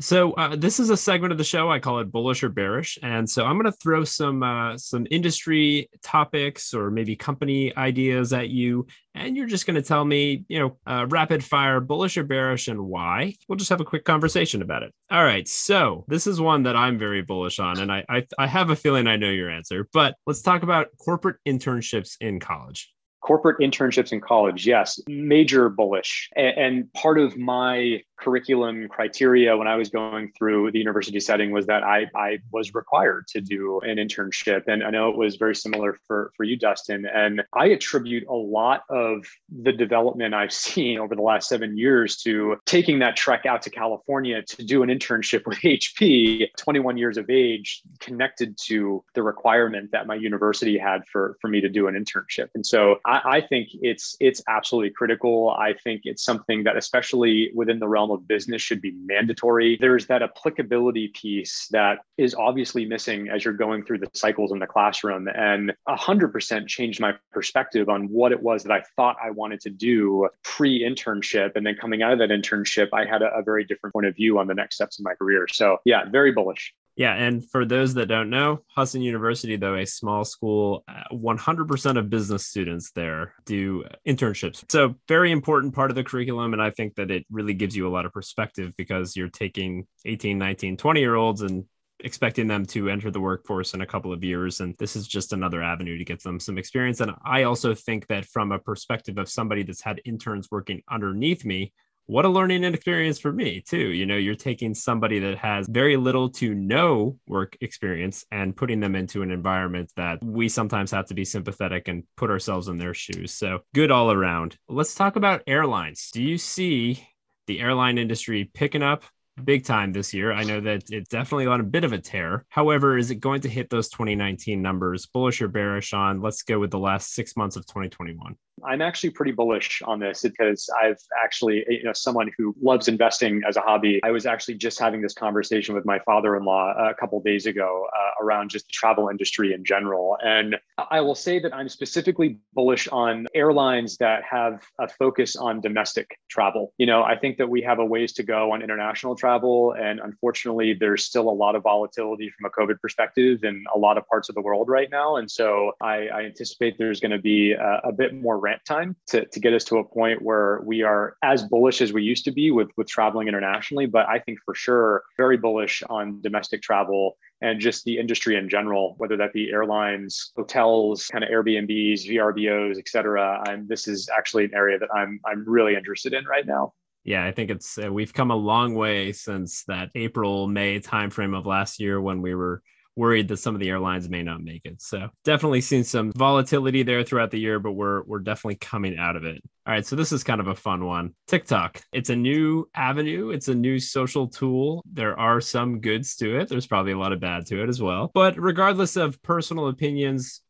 So 0.00 0.32
uh, 0.32 0.56
this 0.56 0.80
is 0.80 0.88
a 0.88 0.96
segment 0.96 1.32
of 1.32 1.38
the 1.38 1.44
show 1.44 1.70
I 1.70 1.78
call 1.78 1.98
it 1.98 2.10
bullish 2.10 2.42
or 2.42 2.48
bearish, 2.48 2.98
and 3.02 3.28
so 3.28 3.44
I'm 3.44 3.58
going 3.58 3.70
to 3.70 3.78
throw 3.78 4.04
some 4.04 4.42
uh, 4.42 4.78
some 4.78 5.06
industry 5.10 5.90
topics 6.02 6.72
or 6.72 6.90
maybe 6.90 7.14
company 7.14 7.76
ideas 7.76 8.32
at 8.32 8.48
you, 8.48 8.86
and 9.14 9.36
you're 9.36 9.46
just 9.46 9.66
going 9.66 9.74
to 9.74 9.82
tell 9.82 10.02
me, 10.02 10.44
you 10.48 10.58
know, 10.58 10.78
uh, 10.86 11.06
rapid 11.10 11.44
fire, 11.44 11.78
bullish 11.78 12.16
or 12.16 12.24
bearish, 12.24 12.68
and 12.68 12.80
why. 12.80 13.34
We'll 13.48 13.58
just 13.58 13.68
have 13.68 13.82
a 13.82 13.84
quick 13.84 14.04
conversation 14.04 14.62
about 14.62 14.82
it. 14.82 14.94
All 15.10 15.24
right, 15.24 15.46
so 15.46 16.06
this 16.08 16.26
is 16.26 16.40
one 16.40 16.62
that 16.62 16.76
I'm 16.76 16.98
very 16.98 17.20
bullish 17.20 17.58
on, 17.58 17.78
and 17.78 17.92
I 17.92 18.02
I, 18.08 18.26
I 18.38 18.46
have 18.46 18.70
a 18.70 18.76
feeling 18.76 19.06
I 19.06 19.16
know 19.16 19.30
your 19.30 19.50
answer, 19.50 19.88
but 19.92 20.16
let's 20.26 20.40
talk 20.40 20.62
about 20.62 20.88
corporate 21.04 21.36
internships 21.46 22.16
in 22.18 22.40
college 22.40 22.90
corporate 23.22 23.58
internships 23.60 24.12
in 24.12 24.20
college 24.20 24.66
yes 24.66 25.00
major 25.06 25.68
bullish 25.68 26.28
and, 26.36 26.92
part 26.92 27.18
of 27.18 27.38
my 27.38 28.00
curriculum 28.22 28.88
criteria 28.88 29.56
when 29.56 29.66
I 29.66 29.76
was 29.76 29.90
going 29.90 30.32
through 30.38 30.70
the 30.72 30.78
university 30.78 31.18
setting 31.20 31.50
was 31.50 31.66
that 31.66 31.82
I, 31.82 32.06
I 32.14 32.38
was 32.52 32.74
required 32.74 33.26
to 33.28 33.40
do 33.40 33.80
an 33.80 33.96
internship. 33.96 34.62
And 34.68 34.84
I 34.84 34.90
know 34.90 35.10
it 35.10 35.16
was 35.16 35.36
very 35.36 35.54
similar 35.54 35.98
for, 36.06 36.32
for 36.36 36.44
you, 36.44 36.56
Dustin. 36.56 37.04
And 37.06 37.42
I 37.52 37.66
attribute 37.66 38.24
a 38.28 38.34
lot 38.34 38.82
of 38.88 39.26
the 39.50 39.72
development 39.72 40.34
I've 40.34 40.52
seen 40.66 40.98
over 40.98 41.16
the 41.16 41.22
last 41.22 41.48
seven 41.48 41.76
years 41.76 42.16
to 42.18 42.56
taking 42.66 43.00
that 43.00 43.16
trek 43.16 43.46
out 43.46 43.62
to 43.62 43.70
California 43.70 44.42
to 44.42 44.64
do 44.64 44.82
an 44.82 44.88
internship 44.88 45.46
with 45.46 45.58
HP, 45.62 46.46
21 46.56 46.96
years 46.96 47.16
of 47.16 47.28
age, 47.28 47.82
connected 47.98 48.56
to 48.66 49.04
the 49.14 49.22
requirement 49.22 49.90
that 49.92 50.06
my 50.06 50.14
university 50.14 50.78
had 50.78 51.02
for, 51.10 51.36
for 51.40 51.48
me 51.48 51.60
to 51.60 51.68
do 51.68 51.88
an 51.88 51.94
internship. 51.94 52.48
And 52.54 52.64
so 52.64 53.00
I, 53.04 53.20
I 53.24 53.40
think 53.40 53.68
it's 53.80 54.16
it's 54.20 54.42
absolutely 54.48 54.90
critical. 54.90 55.50
I 55.50 55.74
think 55.74 56.02
it's 56.04 56.22
something 56.22 56.64
that 56.64 56.76
especially 56.76 57.50
within 57.54 57.78
the 57.78 57.88
realm 57.88 58.11
of 58.14 58.26
business 58.28 58.62
should 58.62 58.80
be 58.80 58.92
mandatory. 59.04 59.78
There's 59.80 60.06
that 60.06 60.22
applicability 60.22 61.08
piece 61.08 61.68
that 61.70 62.00
is 62.18 62.34
obviously 62.34 62.84
missing 62.84 63.28
as 63.28 63.44
you're 63.44 63.54
going 63.54 63.84
through 63.84 63.98
the 63.98 64.10
cycles 64.14 64.52
in 64.52 64.58
the 64.58 64.66
classroom. 64.66 65.28
And 65.28 65.72
100% 65.88 66.66
changed 66.66 67.00
my 67.00 67.14
perspective 67.32 67.88
on 67.88 68.08
what 68.08 68.32
it 68.32 68.42
was 68.42 68.62
that 68.64 68.72
I 68.72 68.82
thought 68.96 69.16
I 69.22 69.30
wanted 69.30 69.60
to 69.62 69.70
do 69.70 70.28
pre 70.42 70.82
internship. 70.82 71.56
And 71.56 71.66
then 71.66 71.74
coming 71.74 72.02
out 72.02 72.12
of 72.12 72.18
that 72.18 72.30
internship, 72.30 72.88
I 72.92 73.04
had 73.04 73.22
a, 73.22 73.32
a 73.34 73.42
very 73.42 73.64
different 73.64 73.92
point 73.92 74.06
of 74.06 74.14
view 74.14 74.38
on 74.38 74.46
the 74.46 74.54
next 74.54 74.76
steps 74.76 74.98
in 74.98 75.02
my 75.02 75.14
career. 75.14 75.46
So, 75.50 75.78
yeah, 75.84 76.08
very 76.10 76.32
bullish. 76.32 76.74
Yeah, 76.94 77.14
and 77.14 77.48
for 77.48 77.64
those 77.64 77.94
that 77.94 78.06
don't 78.06 78.28
know, 78.28 78.60
Husson 78.68 79.00
University, 79.00 79.56
though 79.56 79.76
a 79.76 79.86
small 79.86 80.24
school, 80.24 80.84
100% 81.10 81.96
uh, 81.96 81.98
of 81.98 82.10
business 82.10 82.46
students 82.46 82.90
there 82.92 83.34
do 83.46 83.84
internships. 84.06 84.62
So, 84.70 84.96
very 85.08 85.32
important 85.32 85.74
part 85.74 85.90
of 85.90 85.94
the 85.94 86.04
curriculum. 86.04 86.52
And 86.52 86.60
I 86.60 86.70
think 86.70 86.94
that 86.96 87.10
it 87.10 87.24
really 87.30 87.54
gives 87.54 87.74
you 87.74 87.88
a 87.88 87.90
lot 87.90 88.04
of 88.04 88.12
perspective 88.12 88.74
because 88.76 89.16
you're 89.16 89.28
taking 89.28 89.86
18, 90.04 90.36
19, 90.36 90.76
20 90.76 91.00
year 91.00 91.14
olds 91.14 91.40
and 91.40 91.64
expecting 92.04 92.46
them 92.46 92.66
to 92.66 92.90
enter 92.90 93.10
the 93.10 93.20
workforce 93.20 93.72
in 93.72 93.80
a 93.80 93.86
couple 93.86 94.12
of 94.12 94.22
years. 94.22 94.60
And 94.60 94.76
this 94.78 94.94
is 94.94 95.06
just 95.06 95.32
another 95.32 95.62
avenue 95.62 95.96
to 95.96 96.04
get 96.04 96.22
them 96.22 96.38
some 96.40 96.58
experience. 96.58 97.00
And 97.00 97.12
I 97.24 97.44
also 97.44 97.74
think 97.74 98.06
that 98.08 98.26
from 98.26 98.52
a 98.52 98.58
perspective 98.58 99.16
of 99.18 99.30
somebody 99.30 99.62
that's 99.62 99.82
had 99.82 100.00
interns 100.04 100.48
working 100.50 100.82
underneath 100.90 101.44
me, 101.44 101.72
what 102.06 102.24
a 102.24 102.28
learning 102.28 102.64
experience 102.64 103.18
for 103.18 103.32
me 103.32 103.60
too. 103.60 103.88
You 103.90 104.06
know 104.06 104.16
you're 104.16 104.34
taking 104.34 104.74
somebody 104.74 105.18
that 105.20 105.38
has 105.38 105.66
very 105.68 105.96
little 105.96 106.28
to 106.30 106.54
no 106.54 107.18
work 107.26 107.56
experience 107.60 108.24
and 108.30 108.56
putting 108.56 108.80
them 108.80 108.94
into 108.94 109.22
an 109.22 109.30
environment 109.30 109.92
that 109.96 110.22
we 110.22 110.48
sometimes 110.48 110.90
have 110.90 111.06
to 111.06 111.14
be 111.14 111.24
sympathetic 111.24 111.88
and 111.88 112.04
put 112.16 112.30
ourselves 112.30 112.68
in 112.68 112.78
their 112.78 112.94
shoes. 112.94 113.32
So 113.32 113.60
good 113.74 113.90
all 113.90 114.10
around. 114.10 114.56
Let's 114.68 114.94
talk 114.94 115.16
about 115.16 115.42
airlines. 115.46 116.10
Do 116.12 116.22
you 116.22 116.38
see 116.38 117.06
the 117.46 117.60
airline 117.60 117.98
industry 117.98 118.50
picking 118.52 118.82
up 118.82 119.04
big 119.44 119.64
time 119.64 119.92
this 119.92 120.12
year. 120.12 120.32
I 120.32 120.44
know 120.44 120.60
that 120.60 120.90
it's 120.90 121.08
definitely 121.08 121.46
on 121.46 121.60
a 121.60 121.64
bit 121.64 121.84
of 121.84 121.92
a 121.92 121.98
tear. 121.98 122.44
However, 122.48 122.98
is 122.98 123.10
it 123.10 123.16
going 123.16 123.40
to 123.42 123.48
hit 123.48 123.70
those 123.70 123.88
2019 123.88 124.60
numbers? 124.60 125.06
Bullish 125.06 125.42
or 125.42 125.48
bearish 125.48 125.92
on? 125.92 126.20
Let's 126.20 126.42
go 126.42 126.58
with 126.58 126.70
the 126.70 126.78
last 126.78 127.14
six 127.14 127.36
months 127.36 127.56
of 127.56 127.66
2021. 127.66 128.36
I'm 128.64 128.82
actually 128.82 129.10
pretty 129.10 129.32
bullish 129.32 129.82
on 129.84 129.98
this 129.98 130.22
because 130.22 130.68
I've 130.80 130.98
actually, 131.22 131.64
you 131.68 131.84
know, 131.84 131.92
someone 131.92 132.30
who 132.36 132.54
loves 132.62 132.86
investing 132.86 133.42
as 133.48 133.56
a 133.56 133.60
hobby. 133.60 134.00
I 134.04 134.10
was 134.10 134.26
actually 134.26 134.54
just 134.54 134.78
having 134.78 135.00
this 135.00 135.14
conversation 135.14 135.74
with 135.74 135.84
my 135.84 135.98
father-in-law 136.00 136.90
a 136.90 136.94
couple 136.94 137.20
days 137.22 137.46
ago 137.46 137.86
uh, 137.96 138.24
around 138.24 138.50
just 138.50 138.66
the 138.66 138.72
travel 138.72 139.08
industry 139.08 139.52
in 139.52 139.64
general. 139.64 140.16
And 140.22 140.56
I 140.90 141.00
will 141.00 141.14
say 141.14 141.38
that 141.40 141.54
I'm 141.54 141.68
specifically 141.68 142.38
bullish 142.52 142.88
on 142.88 143.26
airlines 143.34 143.96
that 143.96 144.22
have 144.30 144.62
a 144.78 144.86
focus 144.86 145.34
on 145.34 145.60
domestic 145.60 146.18
travel. 146.30 146.72
You 146.78 146.86
know, 146.86 147.02
I 147.02 147.16
think 147.16 147.38
that 147.38 147.48
we 147.48 147.62
have 147.62 147.78
a 147.78 147.84
ways 147.84 148.12
to 148.14 148.22
go 148.22 148.52
on 148.52 148.62
international 148.62 149.16
travel. 149.22 149.72
And 149.78 150.00
unfortunately, 150.00 150.74
there's 150.74 151.04
still 151.04 151.28
a 151.30 151.36
lot 151.44 151.54
of 151.54 151.62
volatility 151.62 152.28
from 152.30 152.50
a 152.50 152.50
COVID 152.50 152.80
perspective 152.80 153.44
in 153.44 153.62
a 153.72 153.78
lot 153.78 153.96
of 153.96 154.06
parts 154.08 154.28
of 154.28 154.34
the 154.34 154.40
world 154.40 154.68
right 154.68 154.90
now. 154.90 155.14
And 155.16 155.30
so 155.30 155.72
I, 155.80 156.08
I 156.08 156.22
anticipate 156.22 156.76
there's 156.76 156.98
going 156.98 157.12
to 157.12 157.20
be 157.20 157.52
a, 157.52 157.80
a, 157.84 157.92
bit 157.92 158.14
more 158.14 158.38
ramp 158.38 158.62
time 158.64 158.96
to, 159.08 159.24
to 159.24 159.38
get 159.38 159.52
us 159.52 159.62
to 159.64 159.76
a 159.76 159.84
point 159.84 160.22
where 160.22 160.60
we 160.64 160.82
are 160.82 161.16
as 161.22 161.44
bullish 161.44 161.80
as 161.80 161.92
we 161.92 162.02
used 162.02 162.24
to 162.24 162.32
be 162.32 162.50
with, 162.50 162.70
with 162.76 162.88
traveling 162.88 163.28
internationally. 163.28 163.86
But 163.86 164.08
I 164.08 164.18
think 164.18 164.40
for 164.44 164.56
sure, 164.56 165.04
very 165.16 165.36
bullish 165.36 165.84
on 165.88 166.20
domestic 166.20 166.62
travel 166.62 167.16
and 167.42 167.60
just 167.60 167.84
the 167.84 167.98
industry 167.98 168.36
in 168.36 168.48
general, 168.48 168.94
whether 168.98 169.16
that 169.16 169.32
be 169.32 169.50
airlines, 169.50 170.32
hotels, 170.36 171.06
kind 171.12 171.22
of 171.22 171.30
Airbnbs, 171.30 172.08
VRBOs, 172.08 172.78
et 172.78 172.88
cetera. 172.88 173.42
And 173.48 173.68
this 173.68 173.86
is 173.86 174.08
actually 174.16 174.44
an 174.46 174.54
area 174.54 174.78
that 174.78 174.88
I'm 174.94 175.20
I'm 175.24 175.44
really 175.46 175.74
interested 175.74 176.12
in 176.12 176.24
right 176.24 176.46
now. 176.46 176.72
Yeah, 177.04 177.24
I 177.24 177.32
think 177.32 177.50
it's 177.50 177.78
uh, 177.78 177.92
we've 177.92 178.12
come 178.12 178.30
a 178.30 178.36
long 178.36 178.74
way 178.74 179.12
since 179.12 179.64
that 179.64 179.90
April 179.94 180.46
May 180.46 180.80
timeframe 180.80 181.36
of 181.36 181.46
last 181.46 181.80
year 181.80 182.00
when 182.00 182.22
we 182.22 182.34
were 182.34 182.62
worried 182.96 183.28
that 183.28 183.38
some 183.38 183.54
of 183.54 183.60
the 183.60 183.68
airlines 183.70 184.08
may 184.08 184.22
not 184.22 184.42
make 184.42 184.62
it. 184.64 184.80
So 184.82 185.08
definitely 185.24 185.62
seen 185.62 185.84
some 185.84 186.12
volatility 186.12 186.82
there 186.82 187.02
throughout 187.02 187.30
the 187.30 187.40
year, 187.40 187.58
but 187.58 187.72
we're 187.72 188.02
we're 188.04 188.20
definitely 188.20 188.56
coming 188.56 188.98
out 188.98 189.16
of 189.16 189.24
it. 189.24 189.42
All 189.66 189.72
right, 189.72 189.86
so 189.86 189.96
this 189.96 190.12
is 190.12 190.24
kind 190.24 190.40
of 190.40 190.48
a 190.48 190.54
fun 190.54 190.84
one. 190.84 191.14
TikTok. 191.28 191.80
It's 191.92 192.10
a 192.10 192.16
new 192.16 192.68
avenue, 192.74 193.30
it's 193.30 193.48
a 193.48 193.54
new 193.54 193.78
social 193.78 194.28
tool. 194.28 194.82
There 194.92 195.18
are 195.18 195.40
some 195.40 195.80
goods 195.80 196.16
to 196.16 196.38
it. 196.38 196.48
There's 196.48 196.66
probably 196.66 196.92
a 196.92 196.98
lot 196.98 197.12
of 197.12 197.20
bad 197.20 197.46
to 197.46 197.62
it 197.62 197.68
as 197.68 197.80
well. 197.80 198.10
But 198.14 198.38
regardless 198.38 198.96
of 198.96 199.20
personal 199.22 199.68
opinions, 199.68 200.40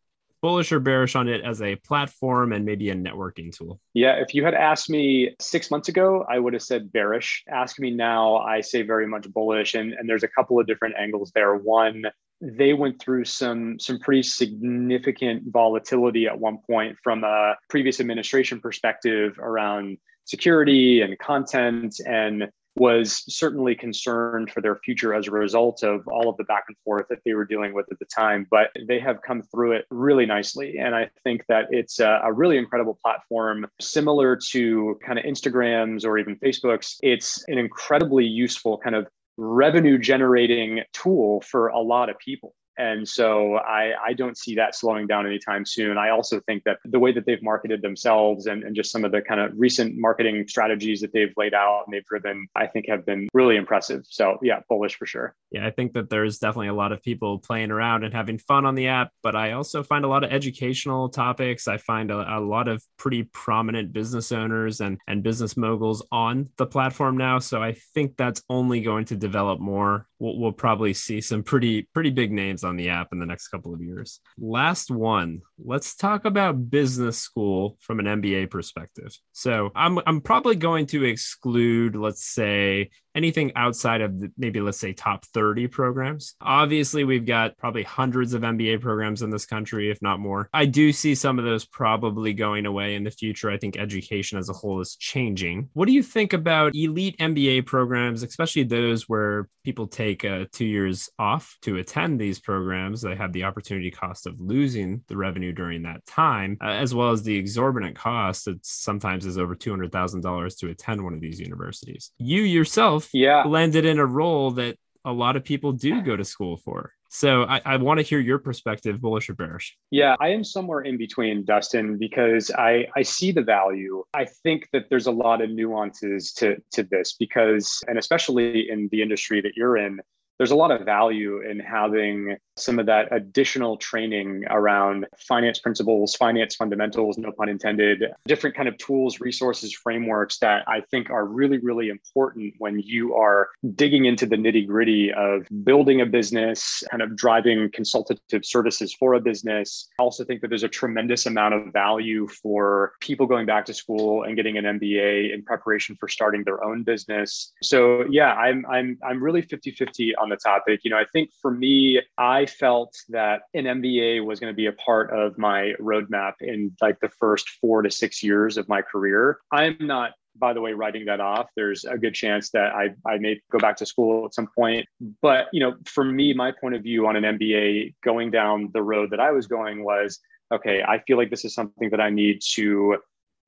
bullish 0.43 0.73
or 0.73 0.81
bearish 0.81 1.15
on 1.15 1.29
it 1.29 1.43
as 1.45 1.63
a 1.63 1.77
platform 1.77 2.53
and 2.53 2.65
maybe 2.65 2.91
a 2.91 2.95
networking 2.95 3.57
tool? 3.57 3.81
Yeah, 3.95 4.17
if 4.17 4.35
you 4.35 4.45
had 4.45 4.55
asked 4.55 4.91
me 4.91 5.35
six 5.41 5.71
months 5.71 5.89
ago, 5.89 6.27
I 6.29 6.39
would 6.39 6.53
have 6.53 6.63
said 6.63 6.93
bearish. 6.93 7.45
Ask 7.49 7.79
me 7.79 7.91
now, 7.91 8.37
I 8.39 8.61
say 8.61 8.83
very 8.83 9.07
much 9.07 9.33
bullish. 9.33 9.75
And, 9.75 9.93
and 9.95 10.09
there's 10.09 10.25
a 10.25 10.29
couple 10.29 10.61
of 10.61 10.67
different 10.67 10.97
angles 10.99 11.31
there. 11.35 11.55
One, 11.55 12.05
they 12.43 12.73
went 12.73 13.01
through 13.01 13.25
some 13.25 13.79
some 13.79 14.01
pretty 14.01 14.25
significant 14.25 15.45
volatility 15.47 16.27
at 16.27 16.39
one 16.39 16.59
point 16.69 16.97
from 17.03 17.23
a 17.23 17.55
previous 17.71 18.01
administration 18.01 18.61
perspective 18.61 19.39
around 19.39 19.97
security 20.25 21.03
and 21.03 21.17
content 21.21 22.01
and 22.05 22.49
was 22.77 23.25
certainly 23.29 23.75
concerned 23.75 24.51
for 24.51 24.61
their 24.61 24.77
future 24.77 25.15
as 25.15 25.29
a 25.29 25.31
result 25.31 25.83
of 25.83 26.07
all 26.09 26.29
of 26.29 26.37
the 26.37 26.45
back 26.45 26.65
and 26.69 26.77
forth 26.85 27.07
that 27.09 27.19
they 27.25 27.35
were 27.35 27.45
dealing 27.45 27.75
with 27.75 27.87
at 27.91 27.99
the 27.99 28.07
time. 28.07 28.47
But 28.51 28.71
they 28.89 28.99
have 29.01 29.21
come 29.23 29.43
through 29.43 29.73
it 29.73 29.87
really 29.91 30.27
nicely. 30.27 30.79
And 30.79 30.95
I 30.95 31.11
think 31.25 31.45
that 31.49 31.67
it's 31.71 32.01
a, 32.01 32.21
a 32.25 32.33
really 32.33 32.57
incredible 32.57 32.99
platform, 33.03 33.67
similar 33.81 34.39
to 34.51 34.99
kind 35.05 35.19
of 35.19 35.25
Instagrams 35.25 36.05
or 36.05 36.19
even 36.19 36.37
Facebook's. 36.37 36.99
It's 37.03 37.45
an 37.49 37.59
incredibly 37.59 38.25
useful 38.25 38.79
kind 38.79 38.97
of 38.97 39.07
revenue 39.37 39.99
generating 39.99 40.81
tool 40.93 41.41
for 41.43 41.69
a 41.69 41.81
lot 41.81 42.09
of 42.09 42.19
people. 42.19 42.55
And 42.79 43.07
so 43.07 43.57
I, 43.57 43.93
I 44.05 44.13
don't 44.13 44.37
see 44.37 44.55
that 44.57 44.75
slowing 44.75 45.07
down 45.07 45.27
anytime 45.27 45.65
soon. 45.67 45.99
I 45.99 46.11
also 46.11 46.41
think 46.41 46.65
that 46.65 46.79
the 46.85 46.99
way 46.99 47.13
that 47.13 47.27
they've 47.27 47.43
marketed 47.43 47.83
themselves 47.83 48.47
and, 48.47 48.63
and 48.63 48.75
just 48.75 48.91
some 48.91 49.05
of 49.05 49.13
the 49.13 49.21
kind 49.21 49.41
of 49.41 49.53
recent 49.57 49.95
marketing 49.97 50.47
strategies 50.49 51.01
that 51.01 51.13
they've 51.13 51.33
laid 51.37 51.55
out 51.55 51.85
and 51.87 51.95
they've 51.95 52.05
driven, 52.05 52.47
I 52.55 52.67
think 52.67 52.89
have 52.89 53.05
been 53.05 53.29
really 53.33 53.57
impressive. 53.57 54.05
So 54.09 54.39
yeah, 54.43 54.61
bullish 54.69 54.97
for 54.97 55.07
sure. 55.07 55.35
Yeah, 55.51 55.67
I 55.67 55.71
think 55.71 55.93
that 55.95 56.09
there's 56.09 56.39
definitely 56.39 56.69
a 56.69 56.75
lot 56.75 56.93
of 56.93 57.03
people 57.03 57.39
playing 57.39 57.71
around 57.71 58.05
and 58.05 58.15
having 58.15 58.39
fun 58.39 58.65
on 58.65 58.75
the 58.75 58.89
app, 58.89 59.11
but 59.23 59.37
I 59.37 59.53
also 59.53 59.83
find 59.83 60.05
a 60.05 60.09
lot 60.09 60.25
of 60.25 60.33
educational 60.33 61.09
topics. 61.09 61.69
I 61.69 61.77
find 61.77 62.11
a, 62.11 62.39
a 62.39 62.41
lot 62.41 62.69
of 62.69 62.83
pretty 62.97 63.25
prominent 63.25 63.93
business 63.93 64.33
owners 64.33 64.81
and, 64.81 64.99
and 65.07 65.23
business 65.23 65.57
moguls 65.57 66.03
on 66.11 66.49
the 66.57 66.67
platform 66.67 67.17
now. 67.17 67.39
So 67.39 67.63
I 67.63 67.73
think 67.95 68.17
that's 68.17 68.43
only 68.49 68.81
going 68.81 69.05
to 69.07 69.17
develop 69.17 69.61
more. 69.61 70.07
We'll, 70.23 70.39
we'll 70.39 70.53
probably 70.53 70.95
see 70.95 71.21
some 71.21 71.43
pretty, 71.43 71.89
pretty 71.93 72.11
big 72.11 72.31
names 72.31 72.63
on 72.63 72.77
the 72.77 72.91
app 72.91 73.09
in 73.11 73.19
the 73.19 73.27
next 73.27 73.49
couple 73.49 73.75
of 73.75 73.83
years. 73.83 74.21
Last 74.39 74.89
one, 74.89 75.43
let's 75.59 75.97
talk 75.97 76.27
about 76.27 76.71
business 76.71 77.19
school 77.19 77.77
from 77.81 77.99
an 77.99 78.07
MBA 78.07 78.49
perspective. 78.49 79.13
So 79.33 79.73
I'm, 79.75 79.99
I'm 80.07 80.21
probably 80.21 80.55
going 80.55 80.87
to 80.87 81.03
exclude, 81.03 81.97
let's 81.97 82.25
say, 82.25 82.91
anything 83.15 83.53
outside 83.57 84.01
of 84.01 84.21
the, 84.21 84.33
maybe 84.37 84.61
let's 84.61 84.79
say 84.79 84.93
top 84.93 85.25
30 85.27 85.69
programs. 85.69 86.35
Obviously, 86.41 87.05
we've 87.05 87.27
got 87.27 87.57
probably 87.59 87.83
hundreds 87.83 88.35
of 88.35 88.43
MBA 88.43 88.81
programs 88.81 89.23
in 89.23 89.31
this 89.31 89.47
country, 89.47 89.91
if 89.91 90.01
not 90.03 90.21
more. 90.21 90.49
I 90.53 90.67
do 90.67 90.93
see 90.93 91.15
some 91.15 91.39
of 91.39 91.45
those 91.45 91.65
probably 91.65 92.33
going 92.33 92.67
away 92.67 92.95
in 92.95 93.05
the 93.05 93.11
future. 93.11 93.51
I 93.51 93.59
think 93.59 93.77
education 93.77 94.39
as 94.39 94.49
a 94.49 94.53
whole 94.53 94.81
is 94.81 94.97
changing. 94.97 95.69
What 95.73 95.87
do 95.87 95.93
you 95.93 96.03
think 96.03 96.33
about 96.33 96.75
elite 96.75 97.17
MBA 97.19 97.67
programs, 97.67 98.23
especially 98.23 98.65
those 98.65 99.09
where 99.09 99.49
people 99.65 99.87
take 99.87 100.25
uh, 100.25 100.47
two 100.53 100.65
years 100.65 101.09
off 101.19 101.57
to 101.63 101.77
attend 101.79 102.21
these 102.21 102.41
programs? 102.41 103.03
They 103.03 103.17
have 103.17 103.33
the 103.33 103.45
opportunity 103.45 103.91
cost 103.91 104.27
of 104.27 104.41
losing 104.41 105.03
the 105.09 105.17
revenue 105.17 105.53
during 105.53 105.83
that 105.83 106.05
time, 106.07 106.57
uh, 106.63 106.69
as 106.69 106.95
well 106.95 107.11
as 107.11 107.23
the 107.23 107.37
exorbitant 107.37 107.97
cost 107.97 108.47
that 108.47 108.65
sometimes 108.65 109.27
is 109.27 109.39
over 109.39 109.55
$200,000 109.55 110.59
to 110.59 110.71
attend 110.71 111.03
one 111.03 111.15
of 111.15 111.21
these 111.21 111.41
universities. 111.41 112.11
You 112.19 112.43
yourself 112.43 113.02
yourself 113.03 113.45
yeah. 113.45 113.51
landed 113.51 113.85
in 113.85 113.99
a 113.99 114.07
role 114.07 114.53
that 114.53 114.77
a 115.05 115.13
lot 115.13 115.37
of 115.37 115.45
people 115.45 115.73
do 115.73 116.03
go 116.03 116.17
to 116.17 116.25
school 116.25 116.57
for. 116.57 116.93
So 117.09 117.43
I, 117.43 117.61
I 117.67 117.77
want 117.77 117.99
to 117.99 118.03
hear 118.03 118.21
your 118.21 118.39
perspective, 118.39 119.01
bullish 119.01 119.29
or 119.29 119.35
bearish. 119.35 119.77
Yeah, 119.91 120.17
I 120.19 120.29
am 120.29 120.43
somewhere 120.43 120.81
in 120.81 120.97
between, 120.97 121.45
Dustin, 121.45 121.99
because 121.99 122.51
I, 122.51 122.87
I 122.97 123.03
see 123.03 123.33
the 123.33 123.43
value. 123.43 124.03
I 124.15 124.25
think 124.25 124.69
that 124.73 124.89
there's 124.89 125.07
a 125.07 125.11
lot 125.11 125.43
of 125.43 125.51
nuances 125.51 126.33
to, 126.35 126.57
to 126.73 126.85
this 126.85 127.15
because, 127.19 127.83
and 127.87 127.99
especially 127.99 128.71
in 128.71 128.89
the 128.93 129.03
industry 129.03 129.43
that 129.43 129.53
you're 129.57 129.77
in, 129.77 130.01
there's 130.43 130.51
a 130.51 130.57
lot 130.57 130.73
of 130.73 130.85
value 130.85 131.41
in 131.49 131.61
having 131.61 132.37
some 132.57 132.81
of 132.81 132.87
that 132.87 133.07
additional 133.13 133.77
training 133.77 134.45
around 134.51 135.07
finance 135.17 135.61
principles, 135.61 136.17
finance 136.17 136.57
fundamentals, 136.57 137.17
no 137.17 137.31
pun 137.31 137.49
intended, 137.49 138.03
different 138.27 138.57
kind 138.57 138.69
of 138.69 138.77
tools, 138.77 139.21
resources, 139.21 139.73
frameworks 139.73 140.39
that 140.39 140.65
I 140.67 140.81
think 140.91 141.11
are 141.11 141.27
really, 141.27 141.59
really 141.59 141.91
important 141.91 142.55
when 142.59 142.81
you 142.81 143.15
are 143.15 143.51
digging 143.77 144.07
into 144.07 144.27
the 144.27 144.35
nitty 144.35 144.67
gritty 144.67 145.13
of 145.13 145.47
building 145.63 146.01
a 146.01 146.07
business, 146.07 146.83
kind 146.91 147.03
of 147.03 147.15
driving 147.15 147.71
consultative 147.73 148.45
services 148.45 148.93
for 148.93 149.15
a 149.15 149.21
business. 149.21 149.89
I 150.01 150.03
also 150.03 150.25
think 150.25 150.41
that 150.41 150.49
there's 150.49 150.65
a 150.65 150.69
tremendous 150.69 151.27
amount 151.27 151.55
of 151.55 151.73
value 151.73 152.27
for 152.27 152.95
people 153.01 153.27
going 153.27 153.47
back 153.47 153.65
to 153.67 153.75
school 153.75 154.25
and 154.25 154.35
getting 154.35 154.59
an 154.59 154.65
MBA 154.65 155.33
in 155.33 155.45
preparation 155.45 155.97
for 156.01 156.09
starting 156.09 156.43
their 156.43 156.65
own 156.65 156.83
business. 156.83 157.53
So 157.63 158.05
yeah, 158.11 158.35
I'm 158.35 158.67
I'm 158.67 158.99
I'm 159.07 159.23
really 159.23 159.43
50-50 159.43 160.13
on 160.21 160.32
the 160.33 160.41
topic. 160.43 160.81
You 160.85 160.91
know, 160.91 160.99
I 160.99 161.05
think 161.13 161.31
for 161.41 161.51
me, 161.51 162.01
I 162.19 162.47
felt 162.47 162.97
that 163.11 163.43
an 163.55 163.65
MBA 163.65 164.25
was 164.25 164.41
going 164.41 164.53
to 164.53 164.57
be 164.57 164.67
a 164.67 164.73
part 164.73 165.11
of 165.11 165.39
my 165.39 165.75
roadmap 165.81 166.35
in 166.41 166.75
like 166.81 166.99
the 167.01 167.09
first 167.09 167.49
four 167.61 167.83
to 167.83 167.91
six 167.91 168.23
years 168.23 168.57
of 168.57 168.69
my 168.69 168.83
career. 168.83 169.39
I'm 169.53 169.77
not 169.81 170.13
by 170.37 170.53
the 170.53 170.61
way, 170.61 170.73
writing 170.73 171.05
that 171.07 171.21
off, 171.21 171.49
there's 171.57 171.85
a 171.85 171.99
good 171.99 172.15
chance 172.15 172.51
that 172.51 172.73
I, 172.75 172.95
I 173.07 173.19
may 173.19 173.41
go 173.51 173.59
back 173.59 173.77
to 173.77 173.87
school 173.87 174.25
at 174.25 174.35
some 174.35 174.49
point. 174.55 174.87
But, 175.21 175.49
you 175.53 175.61
know, 175.61 175.75
for 175.85 176.05
me, 176.05 176.33
my 176.33 176.53
point 176.53 176.75
of 176.75 176.83
view 176.83 177.07
on 177.07 177.17
an 177.17 177.39
MBA 177.39 177.95
going 178.03 178.31
down 178.31 178.71
the 178.73 178.83
road 178.83 179.11
that 179.11 179.21
I 179.21 179.31
was 179.31 179.47
going 179.47 179.85
was, 179.85 180.19
okay, 180.53 180.83
I 180.83 181.01
feel 181.01 181.17
like 181.17 181.31
this 181.31 181.45
is 181.45 181.55
something 181.55 181.91
that 181.91 182.01
I 182.01 182.11
need 182.11 182.41
to 182.55 182.99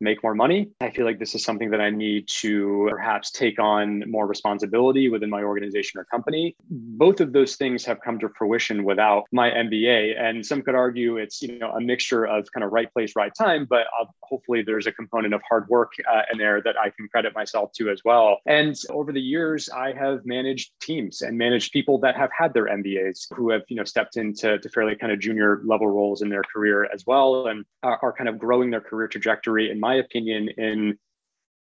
make 0.01 0.23
more 0.23 0.35
money. 0.35 0.71
I 0.81 0.91
feel 0.91 1.05
like 1.05 1.19
this 1.19 1.35
is 1.35 1.45
something 1.45 1.71
that 1.71 1.81
I 1.81 1.91
need 1.91 2.29
to 2.41 2.89
perhaps 2.91 3.31
take 3.31 3.59
on 3.59 4.05
more 4.11 4.27
responsibility 4.27 5.09
within 5.09 5.31
my 5.31 5.43
organization 5.43 6.01
or 6.01 6.05
company. 6.05 6.57
Both 6.71 7.21
of 7.21 7.33
those 7.33 7.57
things 7.57 7.85
have 7.85 8.01
come 8.01 8.19
to 8.21 8.29
fruition 8.37 8.85
without 8.85 9.25
my 9.33 9.51
MBA. 9.51 10.21
And 10.21 10.45
some 10.45 10.63
could 10.63 10.75
argue 10.75 11.17
it's, 11.17 11.43
you 11.43 11.59
know, 11.59 11.71
a 11.71 11.81
mixture 11.81 12.25
of 12.25 12.47
kind 12.53 12.65
of 12.65 12.73
right 12.73 12.93
place, 12.93 13.13
right 13.17 13.33
time, 13.37 13.67
but 13.69 13.87
uh, 14.01 14.07
hopefully 14.23 14.63
there's 14.63 14.87
a 14.87 14.93
component 14.93 15.35
of 15.35 15.41
hard 15.49 15.69
work 15.69 15.93
uh, 16.13 16.23
in 16.33 16.39
there 16.39 16.61
that 16.63 16.77
I 16.79 16.91
can 16.91 17.09
credit 17.09 17.35
myself 17.35 17.73
to 17.77 17.91
as 17.91 18.03
well. 18.05 18.41
And 18.47 18.77
over 18.91 19.13
the 19.13 19.21
years, 19.21 19.69
I 19.69 19.93
have 19.93 20.25
managed 20.25 20.73
teams 20.81 21.23
and 21.23 21.39
managed 21.39 21.73
people 21.73 21.99
that 22.01 22.17
have 22.17 22.31
had 22.37 22.53
their 22.55 22.67
MBAs 22.67 23.27
who 23.35 23.51
have, 23.51 23.63
you 23.69 23.77
know, 23.77 23.85
stepped 23.85 24.17
into 24.17 24.59
to 24.59 24.69
fairly 24.69 24.97
kind 24.97 25.13
of 25.13 25.19
junior 25.19 25.63
level 25.65 25.87
roles 25.87 26.23
in 26.23 26.29
their 26.29 26.43
career 26.43 26.89
as 26.93 27.05
well 27.07 27.47
and 27.47 27.65
are, 27.83 27.99
are 28.03 28.13
kind 28.13 28.29
of 28.29 28.39
growing 28.39 28.71
their 28.71 28.81
career 28.81 29.09
trajectory 29.09 29.71
in 29.71 29.81
my 29.81 29.94
opinion, 29.97 30.49
in 30.57 30.99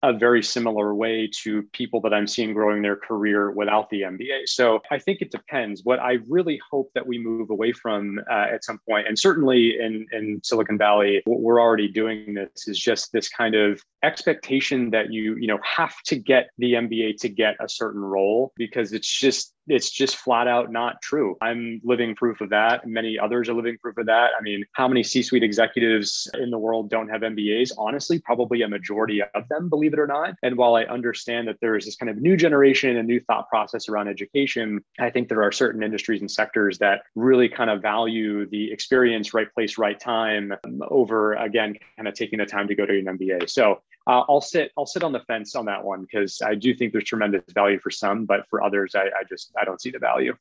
a 0.02 0.14
very 0.14 0.42
similar 0.42 0.96
way 0.96 1.30
to 1.42 1.64
people 1.74 2.00
that 2.02 2.14
I'm 2.14 2.28
seeing 2.28 2.54
growing 2.54 2.82
their 2.82 2.96
career 2.96 3.52
without 3.52 3.90
the 3.90 4.02
MBA. 4.04 4.48
So 4.48 4.80
I 4.92 4.98
think 4.98 5.22
it 5.22 5.32
depends. 5.32 5.82
What 5.84 6.00
I 6.00 6.20
really 6.28 6.60
hope 6.72 6.90
that 6.96 7.06
we 7.06 7.18
move 7.18 7.50
away 7.50 7.74
from 7.74 8.20
uh, 8.32 8.46
at 8.54 8.64
some 8.64 8.80
point, 8.88 9.08
and 9.08 9.20
certainly 9.20 9.78
in, 9.80 10.06
in 10.14 10.40
Silicon 10.44 10.78
Valley, 10.78 11.22
we're 11.26 11.62
already 11.62 11.90
doing 11.90 12.34
this, 12.34 12.68
is 12.68 12.80
just 12.80 13.12
this 13.12 13.28
kind 13.28 13.56
of 13.56 13.82
expectation 14.04 14.90
that 14.92 15.12
you, 15.12 15.36
you 15.36 15.48
know, 15.48 15.60
have 15.64 16.02
to 16.06 16.16
get 16.16 16.50
the 16.58 16.74
MBA 16.74 17.18
to 17.18 17.30
get 17.30 17.58
a 17.60 17.68
certain 17.68 18.02
role 18.02 18.54
because 18.56 18.94
it's 18.94 19.12
just 19.12 19.54
it's 19.68 19.90
just 19.90 20.16
flat 20.16 20.48
out 20.48 20.72
not 20.72 21.02
true. 21.02 21.38
I'm 21.42 21.82
living 21.84 22.16
proof 22.16 22.42
of 22.42 22.50
that. 22.50 22.88
Many 22.88 23.20
others 23.20 23.50
are 23.50 23.54
living 23.54 23.78
proof 23.78 23.98
of 23.98 24.06
that. 24.08 24.32
I 24.38 24.42
mean, 24.42 24.66
how 24.74 24.88
many 24.88 25.04
C 25.04 25.22
suite 25.22 25.44
executives 25.44 26.30
in 26.40 26.50
the 26.50 26.58
world 26.58 26.90
don't 26.90 27.10
have 27.10 27.22
MBAs? 27.22 27.72
Honestly, 27.78 28.20
probably 28.20 28.62
a 28.62 28.68
majority 28.68 29.22
of 29.22 29.48
them, 29.50 29.70
believe 29.70 29.94
it 29.94 30.00
or 30.00 30.08
not. 30.08 30.36
And 30.44 30.58
while 30.58 30.76
I 30.76 30.84
understand 30.84 31.48
that 31.48 31.58
there 31.62 31.76
is 31.76 31.86
this 31.86 31.96
kind 31.96 32.10
of 32.10 32.18
new 32.18 32.36
generation 32.36 32.98
and 32.98 33.08
new 33.08 33.20
thought 33.22 33.48
process 33.50 33.90
around 33.90 34.08
education, 34.08 34.84
I 35.00 35.10
think 35.10 35.30
there 35.30 35.44
are 35.44 35.52
certain 35.52 35.84
industries 35.84 36.22
and 36.22 36.30
sectors 36.30 36.80
that 36.80 37.02
really 37.16 37.50
kind 37.50 37.70
of 37.70 37.82
value 37.82 38.48
the 38.50 38.72
experience, 38.72 39.34
right 39.34 39.52
place, 39.54 39.78
right 39.78 40.00
time 40.00 40.54
over, 40.90 41.34
again, 41.34 41.76
kind 41.96 42.08
of 42.08 42.14
taking 42.14 42.40
the 42.40 42.46
time 42.46 42.68
to 42.68 42.76
go 42.76 42.86
to 42.86 42.98
an 42.98 43.06
MBA. 43.06 43.50
So 43.50 43.82
uh, 44.10 44.24
I'll 44.28 44.42
sit 44.42 44.72
I'll 44.76 44.88
sit 44.88 45.04
on 45.04 45.12
the 45.12 45.20
fence 45.22 45.56
on 45.56 45.66
that 45.66 45.84
one 45.84 46.02
because 46.02 46.42
I 46.42 46.56
do 46.56 46.74
think 46.74 46.92
there's 46.92 47.04
tremendous 47.04 47.44
value 47.54 47.80
for 47.80 47.92
some, 47.92 48.26
but 48.26 48.48
for 48.50 48.64
others, 48.64 48.96
I, 48.96 49.04
I 49.04 49.24
just 49.30 49.52
I 49.60 49.64
don't 49.64 49.80
see 49.80 49.92
the 49.92 50.00
value. 50.00 50.36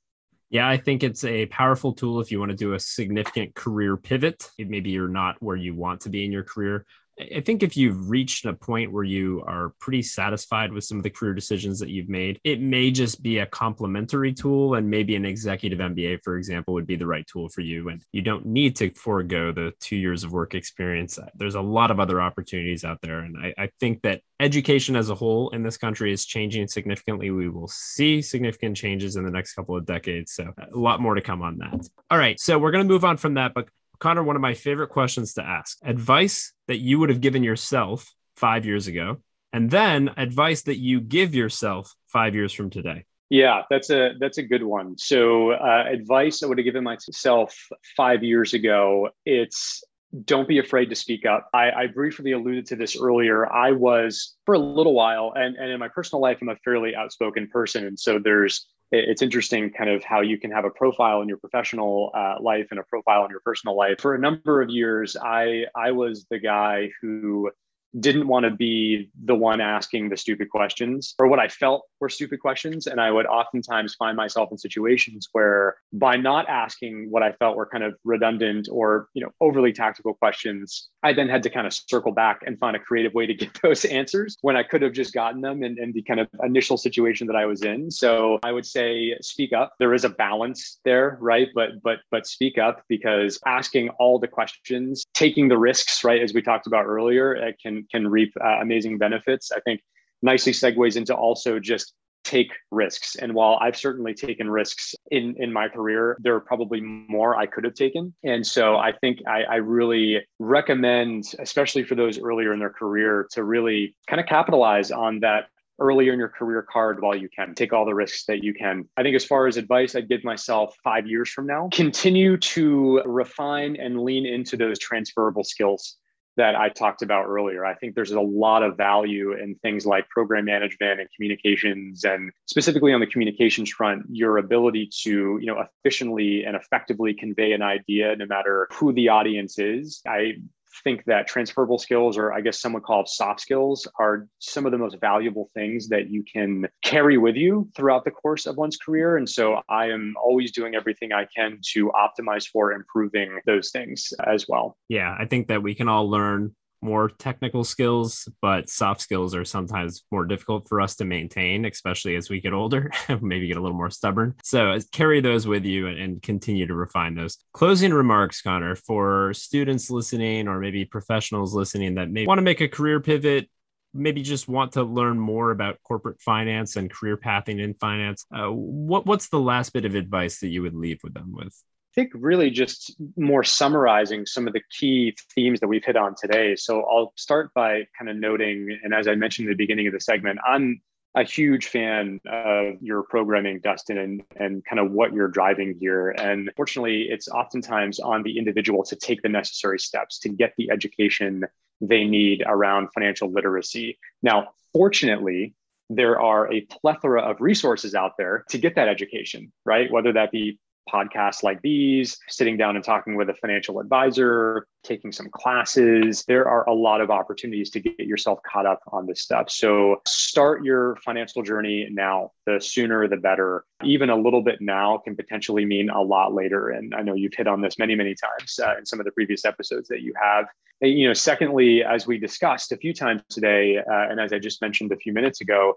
Yeah, 0.49 0.67
I 0.67 0.79
think 0.79 1.03
it's 1.03 1.25
a 1.25 1.45
powerful 1.47 1.93
tool 1.93 2.21
if 2.21 2.33
you 2.33 2.39
want 2.39 2.51
to 2.51 2.57
do 2.57 2.73
a 2.73 2.81
significant 2.81 3.55
career 3.55 3.99
pivot. 3.99 4.51
Maybe 4.59 4.91
you're 4.91 5.07
not 5.07 5.37
where 5.43 5.57
you 5.57 5.75
want 5.75 6.01
to 6.03 6.09
be 6.09 6.25
in 6.25 6.33
your 6.33 6.45
career. 6.45 6.87
I 7.21 7.41
think 7.41 7.63
if 7.63 7.77
you've 7.77 8.09
reached 8.09 8.45
a 8.45 8.53
point 8.53 8.93
where 8.93 9.05
you 9.05 9.43
are 9.47 9.73
pretty 9.81 10.03
satisfied 10.03 10.73
with 10.73 10.85
some 10.85 10.99
of 10.99 11.03
the 11.03 11.11
career 11.11 11.35
decisions 11.35 11.79
that 11.81 11.89
you've 11.89 12.09
made, 12.09 12.41
it 12.45 12.61
may 12.61 12.91
just 12.91 13.23
be 13.23 13.39
a 13.39 13.47
complementary 13.47 14.33
tool. 14.33 14.75
And 14.75 14.89
maybe 14.89 15.17
an 15.17 15.25
executive 15.25 15.79
MBA, 15.79 16.21
for 16.23 16.37
example, 16.37 16.75
would 16.75 16.87
be 16.87 16.97
the 16.97 17.07
right 17.07 17.27
tool 17.27 17.49
for 17.49 17.61
you. 17.61 17.89
And 17.89 18.03
you 18.13 18.23
don't 18.23 18.47
need 18.47 18.77
to 18.77 18.91
forego 18.91 19.53
the 19.53 19.73
two 19.81 19.97
years 19.97 20.25
of 20.25 20.33
work 20.33 20.55
experience. 20.55 21.19
Uh, 21.19 21.27
there's 21.35 21.57
a 21.57 21.61
lot 21.61 21.91
of 21.91 22.01
other 22.01 22.21
opportunities 22.21 22.85
out 22.85 23.01
there. 23.03 23.21
And 23.21 23.37
I, 23.37 23.55
I 23.59 23.71
think 23.81 24.03
that 24.03 24.23
education 24.41 24.95
as 24.95 25.11
a 25.11 25.15
whole 25.15 25.51
in 25.51 25.63
this 25.63 25.77
country 25.77 26.13
is 26.13 26.25
changing 26.25 26.69
significantly. 26.69 27.31
We 27.31 27.49
will 27.49 27.69
see 27.69 28.23
significant 28.23 28.77
changes 28.77 29.17
in 29.17 29.25
the 29.25 29.31
next 29.31 29.55
couple 29.55 29.77
of 29.77 29.87
decades. 29.87 30.33
So 30.33 30.53
uh, 30.61 30.67
a 30.73 30.79
lot 30.79 31.01
more 31.01 31.15
to 31.15 31.21
come 31.21 31.43
on 31.43 31.59
that. 31.59 31.89
All 32.11 32.19
right. 32.19 32.39
So 32.39 32.59
we're 32.59 32.71
going 32.71 32.87
to 32.87 32.93
move 32.93 33.05
on 33.05 33.17
from 33.17 33.35
that. 33.35 33.55
But 33.55 33.69
Conor, 34.01 34.23
one 34.23 34.37
of 34.37 34.43
my 34.43 34.55
favorite 34.55 34.89
questions 34.89 35.35
to 35.35 35.43
ask 35.43 35.79
advice 35.83 36.53
that 36.69 36.79
you 36.79 36.99
would 36.99 37.09
have 37.09 37.21
given 37.21 37.43
yourself 37.43 38.15
five 38.37 38.65
years 38.65 38.87
ago, 38.87 39.19
and 39.53 39.71
then 39.71 40.11
advice 40.17 40.63
that 40.63 40.79
you 40.79 41.01
give 41.01 41.35
yourself 41.35 41.95
five 42.07 42.35
years 42.35 42.53
from 42.53 42.71
today. 42.71 43.05
Yeah, 43.31 43.63
that's 43.69 43.91
a 43.91 44.13
that's 44.19 44.39
a 44.39 44.43
good 44.43 44.63
one. 44.63 44.97
So, 44.97 45.51
uh, 45.51 45.85
advice 45.87 46.43
I 46.43 46.47
would 46.47 46.59
have 46.59 46.65
given 46.65 46.85
myself 46.85 47.55
five 47.97 48.23
years 48.23 48.55
ago. 48.55 49.11
It's 49.27 49.83
don't 50.25 50.49
be 50.49 50.59
afraid 50.59 50.87
to 50.87 50.95
speak 50.95 51.27
up. 51.27 51.51
I, 51.53 51.71
I, 51.71 51.87
briefly 51.87 52.33
alluded 52.33 52.65
to 52.67 52.77
this 52.77 52.99
earlier. 52.99 53.51
I 53.53 53.73
was 53.73 54.37
for 54.47 54.55
a 54.55 54.59
little 54.59 54.95
while, 54.95 55.35
and, 55.37 55.55
and 55.57 55.71
in 55.71 55.79
my 55.79 55.89
personal 55.89 56.23
life, 56.23 56.39
I'm 56.41 56.49
a 56.49 56.57
fairly 56.65 56.97
outspoken 56.97 57.49
person. 57.49 57.87
And 57.87 57.99
so 57.99 58.19
there's 58.19 58.67
it's 58.91 59.23
interesting 59.23 59.71
kind 59.71 59.91
of 59.91 60.03
how 60.03 60.21
you 60.21 60.39
can 60.39 60.51
have 60.51 60.65
a 60.65 60.71
profile 60.71 61.21
in 61.21 61.29
your 61.29 61.37
professional 61.37 62.11
uh, 62.15 62.37
life 62.41 62.69
and 62.71 62.81
a 62.81 62.83
profile 62.85 63.25
in 63.25 63.31
your 63.31 63.41
personal 63.41 63.77
life. 63.77 64.01
For 64.01 64.15
a 64.15 64.19
number 64.19 64.63
of 64.63 64.71
years 64.71 65.17
i 65.23 65.65
i 65.75 65.91
was 65.91 66.27
the 66.31 66.39
guy 66.39 66.91
who 67.01 67.51
didn't 67.99 68.29
want 68.29 68.45
to 68.45 68.51
be 68.51 69.11
the 69.25 69.35
one 69.35 69.61
asking 69.61 70.09
the 70.09 70.17
stupid 70.17 70.51
questions 70.51 71.15
or 71.19 71.27
what 71.27 71.39
I 71.39 71.49
felt 71.49 71.85
were 72.01 72.09
stupid 72.09 72.41
questions. 72.41 72.87
And 72.87 73.01
I 73.01 73.11
would 73.11 73.27
oftentimes 73.27 73.95
find 73.95 74.17
myself 74.17 74.51
in 74.51 74.59
situations 74.59 75.29
where 75.33 75.77
by 75.93 76.17
not 76.17 76.49
asking 76.49 77.11
what 77.11 77.23
I 77.23 77.33
felt 77.33 77.57
were 77.57 77.67
kind 77.67 77.85
of 77.85 77.95
redundant 78.05 78.69
or, 78.71 79.09
you 79.15 79.23
know, 79.23 79.31
overly 79.41 79.73
tactical 79.73 80.15
questions, 80.15 80.89
I 81.03 81.13
then 81.13 81.29
had 81.29 81.43
to 81.45 81.51
kind 81.51 81.67
of 81.67 81.73
circle 81.73 82.13
back 82.13 82.41
and 82.47 82.59
find 82.59 82.77
a 82.77 82.79
creative 82.79 83.15
way 83.15 83.27
to 83.27 83.35
get 83.35 83.59
those 83.63 83.85
answers 83.87 84.37
when 84.43 84.57
I 84.57 84.63
could 84.63 84.83
have 84.83 84.93
just 84.93 85.15
gotten 85.15 85.41
them 85.41 85.63
in, 85.63 85.83
in 85.83 85.93
the 85.93 86.03
kind 86.03 86.21
of 86.21 86.29
initial 86.43 86.77
situation 86.77 87.27
that 87.27 87.37
I 87.37 87.47
was 87.47 87.63
in. 87.63 87.91
So 87.91 88.39
I 88.43 88.53
would 88.53 88.67
say 88.67 89.17
speak 89.21 89.53
up. 89.53 89.75
There 89.79 89.95
is 89.95 90.05
a 90.05 90.09
balance 90.09 90.79
there, 90.85 91.19
right? 91.21 91.49
But 91.55 91.83
but 91.83 91.99
but 92.11 92.27
speak 92.27 92.59
up 92.59 92.83
because 92.89 93.39
asking 93.47 93.91
all 93.99 94.19
the 94.19 94.29
questions, 94.29 95.05
taking 95.15 95.49
the 95.49 95.59
risks, 95.59 96.05
right, 96.05 96.23
as 96.23 96.35
we 96.35 96.43
talked 96.43 96.67
about 96.67 96.87
earlier, 96.87 97.35
it 97.35 97.57
can 97.63 97.78
can 97.91 98.09
reap 98.09 98.33
uh, 98.43 98.59
amazing 98.61 98.99
benefits. 98.99 99.51
I 99.53 99.61
think 99.61 99.81
nicely 100.23 100.53
segues 100.53 100.97
into 100.97 101.15
also 101.15 101.59
just 101.59 101.95
take 102.25 102.53
risks. 102.71 103.17
And 103.17 103.33
while 103.33 103.59
I've 103.61 103.77
certainly 103.77 104.13
taken 104.13 104.51
risks 104.51 104.95
in 105.11 105.35
in 105.39 105.53
my 105.53 105.69
career, 105.69 106.17
there 106.21 106.35
are 106.35 106.41
probably 106.41 106.81
more 106.81 107.37
I 107.37 107.47
could 107.47 107.65
have 107.65 107.75
taken. 107.75 108.15
And 108.23 108.47
so 108.47 108.77
I 108.77 108.93
think 108.93 109.21
I, 109.27 109.45
I 109.45 109.57
really 109.57 110.21
recommend, 110.39 111.25
especially 111.39 111.85
for 111.85 111.95
those 111.95 112.19
earlier 112.19 112.53
in 112.53 112.59
their 112.59 112.71
career, 112.71 113.27
to 113.33 113.45
really 113.45 113.95
kind 114.09 114.21
of 114.21 114.27
capitalize 114.27 114.91
on 114.91 115.21
that 115.21 115.47
earlier 115.81 116.13
in 116.13 116.19
your 116.19 116.29
career 116.29 116.67
card 116.71 117.01
while 117.01 117.17
you 117.17 117.29
can. 117.35 117.55
Take 117.55 117.73
all 117.73 117.87
the 117.87 117.95
risks 117.95 118.25
that 118.27 118.43
you 118.43 118.53
can. 118.53 118.87
I 118.97 119.03
think, 119.03 119.17
as 119.17 119.25
far 119.25 119.47
as 119.47 119.57
advice, 119.57 119.95
I'd 119.95 120.09
give 120.09 120.25
myself 120.25 120.75
five 120.85 121.07
years 121.07 121.31
from 121.31 121.47
now, 121.47 121.69
continue 121.73 122.37
to 122.37 123.01
refine 123.07 123.77
and 123.77 124.03
lean 124.03 124.27
into 124.27 124.57
those 124.57 124.79
transferable 124.79 125.45
skills 125.45 125.97
that 126.39 126.57
I 126.57 126.71
talked 126.71 127.03
about 127.03 127.27
earlier. 127.27 127.65
I 127.65 127.75
think 127.75 127.95
there's 127.95 128.13
a 128.13 128.21
lot 128.21 128.63
of 128.63 128.77
value 128.77 129.33
in 129.33 129.57
things 129.57 129.85
like 129.85 130.09
program 130.09 130.47
management 130.47 131.01
and 131.01 131.09
communications, 131.15 132.05
and 132.05 132.33
specifically 132.47 132.93
on 132.93 133.01
the 133.01 133.07
communications 133.07 133.71
front, 133.71 134.07
your 134.09 134.39
ability 134.39 134.89
to 135.03 135.39
you 135.41 135.47
know 135.47 135.63
efficiently 135.85 136.45
and 136.45 136.57
effectively 136.57 137.13
convey 137.13 137.53
an 137.53 137.63
idea, 137.63 138.17
no 138.17 138.27
matter 138.27 138.69
who 138.73 138.93
the 138.93 139.09
audience 139.09 139.59
is. 139.59 140.01
I 140.07 140.35
think 140.83 141.05
that 141.05 141.27
transferable 141.27 141.79
skills, 141.79 142.17
or 142.17 142.33
I 142.33 142.41
guess 142.41 142.61
some 142.61 142.73
would 142.73 142.83
call 142.83 143.07
soft 143.07 143.41
skills, 143.41 143.87
are 143.99 144.27
some 144.39 144.67
of 144.67 144.73
the 144.73 144.79
most 144.79 144.97
valuable 145.01 145.51
things 145.55 145.89
that 145.89 146.11
you 146.11 146.25
can 146.31 146.67
carry 146.83 147.19
with 147.19 147.37
you 147.37 147.69
throughout 147.77 148.05
the 148.05 148.11
course 148.11 148.47
of 148.47 148.57
one's 148.57 148.77
career. 148.77 149.17
And 149.17 149.29
so 149.29 149.61
I 149.69 149.87
am 149.87 150.15
always 150.23 150.53
doing 150.53 150.75
everything 150.75 151.13
I 151.13 151.27
can 151.35 151.61
to 151.73 151.91
optimize 151.91 152.47
for 152.47 152.73
improving 152.73 153.41
those 153.47 153.71
things 153.71 154.13
as 154.27 154.47
well. 154.49 154.77
Yeah, 154.89 155.17
I 155.19 155.27
think 155.27 155.49
that 155.49 155.63
we 155.63 155.75
can 155.75 155.89
all 155.89 156.09
learn 156.11 156.55
more 156.81 157.11
technical 157.19 157.65
skills, 157.65 158.29
but 158.41 158.69
soft 158.69 159.01
skills 159.01 159.35
are 159.35 159.45
sometimes 159.45 160.05
more 160.11 160.25
difficult 160.25 160.69
for 160.69 160.81
us 160.81 160.97
to 160.97 161.05
maintain, 161.05 161.65
especially 161.65 162.17
as 162.17 162.31
we 162.31 162.41
get 162.41 162.53
older, 162.53 162.91
maybe 163.21 163.49
get 163.49 163.57
a 163.57 163.61
little 163.61 163.77
more 163.77 163.91
stubborn. 163.91 164.35
So 164.43 164.73
uh, 164.73 164.81
carry 164.93 165.21
those 165.21 165.47
with 165.47 165.65
you 165.65 165.89
and 165.89 166.23
continue 166.23 166.67
to 166.67 166.75
refine 166.75 167.15
those. 167.15 167.39
Closing 167.53 167.93
remarks, 167.93 168.43
Conor, 168.43 168.75
for 168.75 169.33
students 169.35 169.91
listening 169.91 170.49
or 170.49 170.59
maybe 170.61 170.85
professionals 170.85 171.55
listening 171.55 171.97
that 171.97 172.11
may 172.11 172.27
want 172.27 172.39
to 172.39 172.43
make 172.43 172.61
a 172.61 172.69
career 172.69 173.01
pivot 173.01 173.49
maybe 173.95 174.23
just 174.23 174.49
want 174.49 174.73
to 174.73 174.83
learn 174.83 175.19
more 175.19 175.51
about 175.51 175.83
corporate 175.83 176.21
finance 176.21 176.77
and 176.77 176.91
career 176.91 177.17
pathing 177.17 177.59
in 177.59 177.75
finance, 177.75 178.27
uh, 178.35 178.49
what 178.49 179.07
what's 179.07 179.29
the 179.29 179.41
last 179.41 179.73
bit 179.73 179.85
of 179.85 179.95
advice 179.95 180.41
that 180.41 180.49
you 180.49 180.63
would 180.63 180.75
leave 180.75 181.01
with 181.03 181.15
them 181.15 181.33
with? 181.35 181.55
Think 181.95 182.11
really 182.15 182.51
just 182.51 182.95
more 183.17 183.45
summarizing 183.45 184.27
some 184.27 184.47
of 184.47 184.53
the 184.53 184.63
key 184.71 185.17
themes 185.35 185.61
that 185.61 185.69
we've 185.69 185.85
hit 185.85 185.97
on 185.97 186.15
today. 186.21 186.57
So 186.57 186.83
I'll 186.83 187.13
start 187.17 187.53
by 187.55 187.87
kind 187.99 188.11
of 188.11 188.17
noting, 188.17 188.79
and 188.83 188.95
as 188.95 189.09
I 189.09 189.15
mentioned 189.15 189.49
at 189.49 189.53
the 189.53 189.57
beginning 189.57 189.87
of 189.87 189.93
the 189.93 190.01
segment, 190.01 190.39
I'm 190.47 190.81
a 191.15 191.25
huge 191.25 191.67
fan 191.67 192.21
of 192.31 192.75
your 192.81 193.03
programming, 193.03 193.61
Dustin, 193.61 193.99
and, 193.99 194.23
and 194.37 194.65
kind 194.65 194.79
of 194.79 194.93
what 194.93 195.13
you're 195.13 195.29
driving 195.29 195.77
here. 195.81 196.11
And 196.11 196.51
fortunately, 196.57 197.09
it's 197.11 197.29
oftentimes 197.29 197.99
on 197.99 198.23
the 198.23 198.39
individual 198.39 198.85
to 198.85 198.95
take 198.97 199.23
the 199.23 199.29
necessary 199.29 199.81
steps 199.81 200.19
to 200.21 200.29
get 200.29 200.53
the 200.57 200.71
education 200.71 201.45
they 201.81 202.05
need 202.05 202.43
around 202.47 202.89
financial 202.93 203.31
literacy. 203.31 203.99
Now, 204.23 204.49
fortunately, 204.73 205.55
there 205.91 206.21
are 206.21 206.53
a 206.53 206.61
plethora 206.63 207.23
of 207.23 207.41
resources 207.41 207.95
out 207.95 208.13
there 208.19 208.45
to 208.51 208.59
get 208.59 208.75
that 208.75 208.89
education, 208.89 209.53
right? 209.65 209.91
Whether 209.91 210.13
that 210.13 210.31
be 210.31 210.59
podcasts 210.93 211.43
like 211.43 211.61
these, 211.63 212.19
sitting 212.29 212.57
down 212.57 212.77
and 212.77 212.85
talking 212.85 213.17
with 213.17 213.31
a 213.31 213.35
financial 213.35 213.81
advisor, 213.81 214.67
taking 214.85 215.13
some 215.13 215.29
classes. 215.31 216.25
There 216.27 216.49
are 216.49 216.69
a 216.69 216.73
lot 216.73 217.01
of 217.01 217.11
opportunities 217.11 217.71
to 217.71 217.81
get 217.81 218.01
yourself 218.01 218.41
caught 218.51 218.67
up 218.67 218.81
on 218.93 219.07
this 219.07 219.21
stuff. 219.21 219.51
So 219.51 220.01
start 220.07 220.65
your 220.65 220.97
financial 221.05 221.43
journey 221.43 221.89
now. 221.91 222.33
The 222.47 222.61
sooner, 222.61 223.07
the 223.09 223.17
better. 223.17 223.65
Even 223.85 224.11
a 224.11 224.17
little 224.17 224.43
bit 224.43 224.61
now 224.61 224.99
can 224.99 225.15
potentially 225.17 225.65
mean 225.65 225.91
a 225.91 226.01
lot 226.01 226.35
later. 226.35 226.71
And 226.71 226.95
I 226.95 227.03
know 227.03 227.15
you've 227.15 227.35
hit 227.35 227.47
on 227.47 227.61
this 227.61 227.79
many, 227.79 227.95
many 227.95 228.15
times 228.15 228.59
uh, 228.59 228.77
in 228.79 228.87
some 228.87 229.01
of 229.01 229.05
the 229.05 229.13
previous 229.13 229.45
episodes 229.45 229.89
that 229.89 230.01
you 230.01 230.13
have. 230.21 230.47
And, 230.81 230.93
you 230.93 231.09
know, 231.09 231.15
secondly, 231.15 231.85
as 231.85 232.07
we 232.07 232.19
discussed 232.19 232.73
a 232.73 232.77
few 232.77 232.95
times 232.95 233.23
today, 233.29 233.79
uh, 233.79 234.09
and 234.11 234.21
as 234.21 234.33
I 234.33 234.39
just 234.39 234.63
mentioned 234.63 234.93
a 234.93 234.97
few 234.97 235.13
minutes 235.13 235.41
ago, 235.41 235.75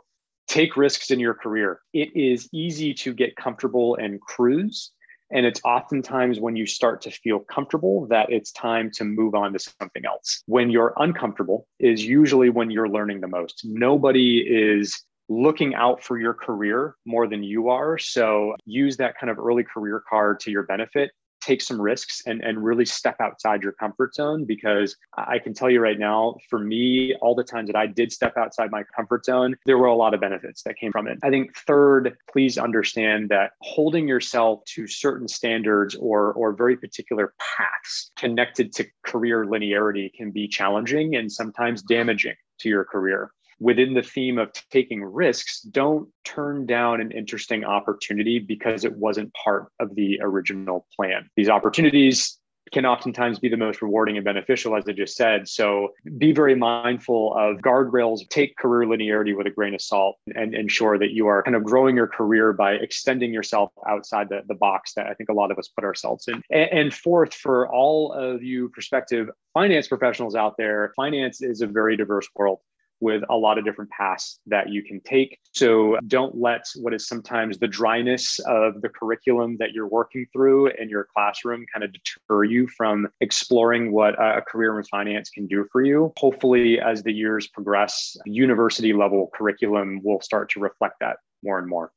take 0.48 0.78
risks 0.78 1.12
in 1.12 1.20
your 1.20 1.34
career. 1.34 1.80
It 1.94 2.16
is 2.16 2.50
easy 2.54 2.94
to 2.96 3.14
get 3.14 3.36
comfortable 3.36 3.96
and 3.96 4.20
cruise 4.20 4.92
and 5.32 5.46
it's 5.46 5.62
oftentimes 5.64 6.40
when 6.40 6.56
you 6.56 6.66
start 6.66 7.02
to 7.02 7.12
feel 7.12 7.40
comfortable 7.40 8.08
that 8.08 8.32
it's 8.32 8.52
time 8.52 8.92
to 8.96 9.04
move 9.04 9.36
on 9.36 9.54
to 9.54 9.60
something 9.60 10.06
else. 10.06 10.44
When 10.46 10.70
you're 10.70 10.94
uncomfortable 10.98 11.68
is 11.80 12.04
usually 12.04 12.50
when 12.50 12.70
you're 12.70 12.90
learning 12.90 13.22
the 13.22 13.28
most. 13.28 13.62
Nobody 13.64 14.40
is 14.40 15.04
looking 15.30 15.74
out 15.74 16.04
for 16.04 16.20
your 16.20 16.34
career 16.34 16.96
more 17.06 17.26
than 17.26 17.44
you 17.44 17.70
are. 17.70 17.98
So 17.98 18.56
use 18.66 18.98
that 18.98 19.18
kind 19.18 19.32
of 19.32 19.40
early 19.40 19.64
career 19.64 20.04
card 20.10 20.42
to 20.42 20.52
your 20.52 20.64
benefit. 20.64 21.12
Take 21.42 21.62
some 21.62 21.82
risks 21.82 22.24
and, 22.26 22.42
and 22.42 22.64
really 22.64 22.86
step 22.86 23.18
outside 23.20 23.64
your 23.64 23.74
comfort 23.74 24.16
zone 24.16 24.46
because 24.46 24.96
I 25.18 25.40
can 25.40 25.54
tell 25.54 25.70
you 25.70 25.80
right 25.80 26.00
now, 26.00 26.36
for 26.50 26.60
me, 26.60 27.16
all 27.22 27.36
the 27.36 27.44
times 27.44 27.68
that 27.68 27.76
I 27.76 27.88
did 27.88 28.12
step 28.12 28.38
outside 28.38 28.72
my 28.72 28.84
comfort 28.96 29.26
zone, 29.26 29.56
there 29.66 29.78
were 29.78 29.88
a 29.88 29.96
lot 29.96 30.14
of 30.14 30.22
benefits 30.22 30.64
that 30.64 30.78
came 30.78 30.92
from 30.92 31.08
it. 31.08 31.20
I 31.24 31.30
think 31.30 31.56
third, 31.56 32.18
please 32.32 32.58
understand 32.58 33.30
that 33.30 33.52
holding 33.62 34.08
yourself 34.08 34.64
to 34.66 34.88
certain 34.88 35.28
standards 35.28 35.96
or, 35.96 36.34
or 36.34 36.54
very 36.54 36.78
particular 36.78 37.34
paths 37.40 38.12
connected 38.18 38.74
to 38.74 38.86
career 39.04 39.46
linearity 39.46 40.14
can 40.14 40.32
be 40.32 40.48
challenging 40.48 41.16
and 41.16 41.32
sometimes 41.32 41.82
damaging 41.82 42.36
to 42.60 42.70
your 42.70 42.86
career 42.86 43.32
within 43.62 43.94
the 43.94 44.02
theme 44.02 44.40
of 44.40 44.52
taking 44.72 45.04
risks, 45.04 45.62
don't 45.62 46.10
turn 46.26 46.66
down 46.66 47.00
an 47.00 47.12
interesting 47.12 47.64
opportunity 47.64 48.40
because 48.40 48.84
it 48.84 48.94
wasn't 48.98 49.32
part 49.36 49.72
of 49.80 49.94
the 49.96 50.20
original 50.22 50.88
plan. 50.98 51.30
These 51.36 51.48
opportunities 51.48 52.40
can 52.72 52.86
oftentimes 52.86 53.38
be 53.38 53.50
the 53.50 53.58
most 53.58 53.82
rewarding 53.82 54.18
and 54.18 54.26
beneficial, 54.26 54.76
as 54.76 54.86
I 54.88 54.94
just 54.94 55.16
said. 55.16 55.48
So 55.48 55.90
be 56.18 56.32
very 56.32 56.56
mindful 56.56 57.36
of 57.38 57.58
guardrails, 57.58 58.28
take 58.30 58.56
career 58.58 58.88
linearity 58.88 59.36
with 59.36 59.46
a 59.46 59.50
grain 59.50 59.76
of 59.76 59.82
salt, 59.82 60.18
and 60.36 60.56
ensure 60.56 60.98
that 60.98 61.12
you 61.12 61.28
are 61.28 61.44
kind 61.44 61.56
of 61.56 61.64
growing 61.64 61.96
your 61.96 62.08
career 62.08 62.54
by 62.54 62.74
extending 62.74 63.34
yourself 63.34 63.72
outside 63.88 64.30
the, 64.30 64.42
the 64.48 64.56
box 64.56 64.94
that 64.94 65.08
I 65.08 65.14
think 65.14 65.30
a 65.30 65.34
lot 65.34 65.52
of 65.52 65.60
us 65.60 65.68
put 65.68 65.84
ourselves 65.84 66.28
in. 66.28 66.42
And, 66.50 66.70
and 66.72 66.94
fourth, 66.94 67.34
for 67.34 67.70
all 67.70 68.14
of 68.14 68.42
you 68.42 68.70
prospective 68.70 69.30
finance 69.54 69.88
professionals 69.88 70.36
out 70.36 70.56
there, 70.58 70.94
finance 70.96 71.42
is 71.42 71.62
a 71.62 71.68
very 71.68 71.98
diverse 71.98 72.28
world 72.36 72.60
with 73.02 73.24
a 73.30 73.36
lot 73.36 73.58
of 73.58 73.66
different 73.66 73.90
paths 73.92 74.40
that 74.46 74.70
you 74.70 74.84
can 74.84 75.02
take. 75.02 75.38
So 75.54 75.98
don't 76.08 76.36
let 76.40 76.66
what 76.76 76.94
is 76.94 77.08
sometimes 77.08 77.58
the 77.58 77.68
dryness 77.68 78.40
of 78.48 78.82
the 78.82 78.90
curriculum 78.90 79.58
that 79.60 79.72
you're 79.74 79.88
working 79.88 80.26
through 80.32 80.68
in 80.68 80.88
your 80.88 81.08
classroom 81.14 81.66
kind 81.74 81.84
of 81.84 81.92
deter 81.92 82.44
you 82.44 82.68
from 82.68 83.08
exploring 83.20 83.92
what 83.92 84.14
a 84.22 84.42
career 84.42 84.78
in 84.80 84.86
finance 84.86 85.30
can 85.30 85.48
do 85.48 85.68
for 85.72 85.84
you. 85.84 86.14
Hopefully, 86.18 86.80
as 86.80 87.04
the 87.04 87.12
years 87.12 87.48
progress, 87.48 88.16
university 88.26 88.94
level 88.94 89.30
curriculum 89.34 90.00
will 90.04 90.22
start 90.22 90.50
to 90.52 90.60
reflect 90.60 90.96
that 91.02 91.18
more 91.44 91.60
and 91.60 91.68
more. 91.68 91.92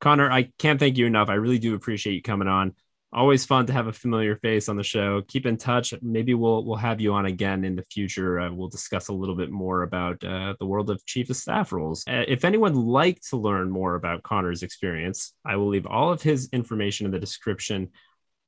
Conor, 0.00 0.30
I 0.30 0.50
can't 0.58 0.78
thank 0.78 0.96
you 0.96 1.06
enough. 1.06 1.28
I 1.28 1.34
really 1.34 1.58
do 1.58 1.74
appreciate 1.74 2.14
you 2.14 2.22
coming 2.22 2.48
on 2.48 2.74
always 3.12 3.46
fun 3.46 3.66
to 3.66 3.72
have 3.72 3.86
a 3.86 3.92
familiar 3.92 4.36
face 4.36 4.68
on 4.68 4.76
the 4.76 4.82
show. 4.82 5.22
Keep 5.28 5.46
in 5.46 5.56
touch. 5.56 5.94
Maybe 6.02 6.34
we'll 6.34 6.64
we'll 6.64 6.76
have 6.76 7.00
you 7.00 7.14
on 7.14 7.26
again 7.26 7.64
in 7.64 7.76
the 7.76 7.84
future. 7.90 8.40
Uh, 8.40 8.52
we'll 8.52 8.68
discuss 8.68 9.08
a 9.08 9.12
little 9.12 9.34
bit 9.34 9.50
more 9.50 9.82
about 9.82 10.22
uh, 10.24 10.54
the 10.58 10.66
world 10.66 10.90
of 10.90 11.04
chief 11.06 11.30
of 11.30 11.36
staff 11.36 11.72
roles. 11.72 12.04
Uh, 12.08 12.24
if 12.28 12.44
anyone 12.44 12.74
like 12.74 13.20
to 13.30 13.36
learn 13.36 13.70
more 13.70 13.94
about 13.94 14.22
Conor's 14.22 14.62
experience, 14.62 15.32
I 15.44 15.56
will 15.56 15.68
leave 15.68 15.86
all 15.86 16.12
of 16.12 16.22
his 16.22 16.48
information 16.52 17.06
in 17.06 17.12
the 17.12 17.18
description. 17.18 17.90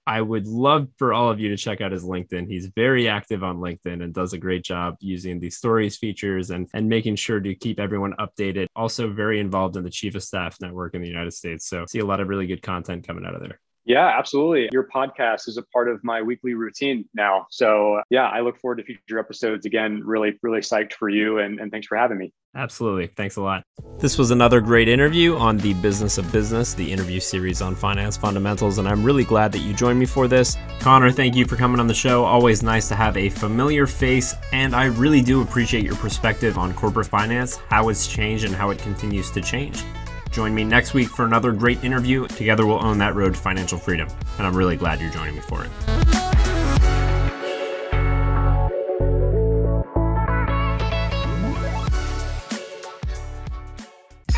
I 0.06 0.20
would 0.22 0.46
love 0.46 0.88
for 0.96 1.12
all 1.12 1.30
of 1.30 1.38
you 1.38 1.50
to 1.50 1.56
check 1.56 1.80
out 1.80 1.92
his 1.92 2.04
LinkedIn. 2.04 2.48
He's 2.48 2.66
very 2.74 3.06
active 3.06 3.44
on 3.44 3.58
LinkedIn 3.58 4.02
and 4.02 4.12
does 4.12 4.32
a 4.32 4.38
great 4.38 4.64
job 4.64 4.96
using 4.98 5.38
the 5.38 5.50
stories 5.50 5.98
features 5.98 6.50
and, 6.50 6.68
and 6.74 6.88
making 6.88 7.16
sure 7.16 7.38
to 7.38 7.54
keep 7.54 7.78
everyone 7.78 8.14
updated. 8.18 8.66
Also, 8.74 9.12
very 9.12 9.38
involved 9.38 9.76
in 9.76 9.84
the 9.84 9.90
Chief 9.90 10.14
of 10.14 10.22
Staff 10.22 10.56
network 10.60 10.94
in 10.94 11.02
the 11.02 11.08
United 11.08 11.32
States. 11.32 11.66
So, 11.68 11.84
see 11.86 12.00
a 12.00 12.06
lot 12.06 12.20
of 12.20 12.28
really 12.28 12.46
good 12.46 12.62
content 12.62 13.06
coming 13.06 13.24
out 13.24 13.34
of 13.34 13.40
there. 13.40 13.60
Yeah, 13.84 14.06
absolutely. 14.06 14.68
Your 14.72 14.88
podcast 14.94 15.48
is 15.48 15.56
a 15.56 15.62
part 15.62 15.88
of 15.88 16.02
my 16.04 16.22
weekly 16.22 16.54
routine 16.54 17.08
now. 17.14 17.46
So, 17.50 18.02
yeah, 18.10 18.28
I 18.28 18.40
look 18.40 18.58
forward 18.60 18.76
to 18.76 18.84
future 18.84 19.18
episodes. 19.18 19.66
Again, 19.66 20.02
really, 20.04 20.38
really 20.42 20.60
psyched 20.60 20.92
for 20.92 21.08
you. 21.08 21.38
And, 21.38 21.58
and 21.58 21.70
thanks 21.70 21.86
for 21.86 21.96
having 21.96 22.18
me. 22.18 22.32
Absolutely. 22.54 23.06
Thanks 23.06 23.36
a 23.36 23.42
lot. 23.42 23.62
This 23.98 24.18
was 24.18 24.32
another 24.32 24.60
great 24.60 24.88
interview 24.88 25.36
on 25.36 25.56
the 25.56 25.74
Business 25.74 26.18
of 26.18 26.30
Business, 26.32 26.74
the 26.74 26.90
interview 26.90 27.20
series 27.20 27.62
on 27.62 27.74
finance 27.74 28.16
fundamentals. 28.16 28.78
And 28.78 28.88
I'm 28.88 29.04
really 29.04 29.24
glad 29.24 29.52
that 29.52 29.60
you 29.60 29.72
joined 29.72 29.98
me 29.98 30.06
for 30.06 30.26
this. 30.26 30.56
Conor, 30.80 31.12
thank 31.12 31.36
you 31.36 31.44
for 31.46 31.56
coming 31.56 31.80
on 31.80 31.86
the 31.86 31.94
show. 31.94 32.24
Always 32.24 32.62
nice 32.62 32.88
to 32.88 32.94
have 32.96 33.16
a 33.16 33.28
familiar 33.28 33.86
face. 33.86 34.34
And 34.52 34.74
I 34.74 34.86
really 34.86 35.22
do 35.22 35.42
appreciate 35.42 35.84
your 35.84 35.96
perspective 35.96 36.58
on 36.58 36.74
corporate 36.74 37.06
finance, 37.06 37.56
how 37.68 37.88
it's 37.88 38.08
changed, 38.08 38.44
and 38.44 38.54
how 38.54 38.70
it 38.70 38.78
continues 38.78 39.30
to 39.30 39.40
change. 39.40 39.82
Join 40.30 40.54
me 40.54 40.62
next 40.62 40.94
week 40.94 41.08
for 41.08 41.24
another 41.24 41.52
great 41.52 41.82
interview. 41.82 42.26
Together, 42.28 42.66
we'll 42.66 42.84
own 42.84 42.98
that 42.98 43.14
road 43.14 43.34
to 43.34 43.40
financial 43.40 43.78
freedom. 43.78 44.08
And 44.38 44.46
I'm 44.46 44.56
really 44.56 44.76
glad 44.76 45.00
you're 45.00 45.10
joining 45.10 45.34
me 45.34 45.40
for 45.40 45.64
it. 45.64 45.70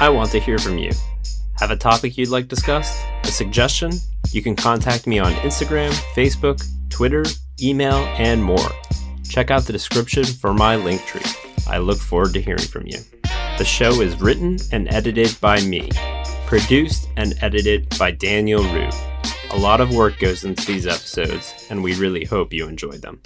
I 0.01 0.09
want 0.09 0.31
to 0.33 0.41
hear 0.41 0.59
from 0.59 0.79
you. 0.79 0.91
Have 1.61 1.71
a 1.71 1.77
topic 1.77 2.19
you'd 2.19 2.31
like 2.31 2.49
discussed? 2.49 3.05
A 3.23 3.29
suggestion? 3.29 3.93
You 4.31 4.43
can 4.43 4.57
contact 4.57 5.07
me 5.07 5.21
on 5.21 5.33
Instagram, 5.35 5.93
Facebook, 6.15 6.65
Twitter, 6.89 7.23
email, 7.63 7.99
and 8.19 8.43
more. 8.43 8.69
Check 9.29 9.51
out 9.51 9.63
the 9.65 9.73
description 9.73 10.25
for 10.25 10.53
my 10.53 10.75
link 10.75 11.05
tree. 11.05 11.23
I 11.69 11.79
look 11.79 11.99
forward 11.99 12.33
to 12.33 12.41
hearing 12.41 12.63
from 12.63 12.87
you. 12.87 12.99
The 13.63 13.69
show 13.69 14.01
is 14.01 14.21
written 14.21 14.59
and 14.73 14.93
edited 14.93 15.41
by 15.41 15.61
me, 15.61 15.89
produced 16.47 17.09
and 17.17 17.33
edited 17.43 17.97
by 17.97 18.11
Daniel 18.11 18.65
Rue. 18.65 18.91
A 19.53 19.57
lot 19.57 19.81
of 19.81 19.95
work 19.95 20.19
goes 20.19 20.43
into 20.43 20.67
these 20.67 20.85
episodes, 20.85 21.69
and 21.71 21.81
we 21.81 21.95
really 21.95 22.25
hope 22.25 22.53
you 22.53 22.67
enjoyed 22.67 23.03
them. 23.03 23.21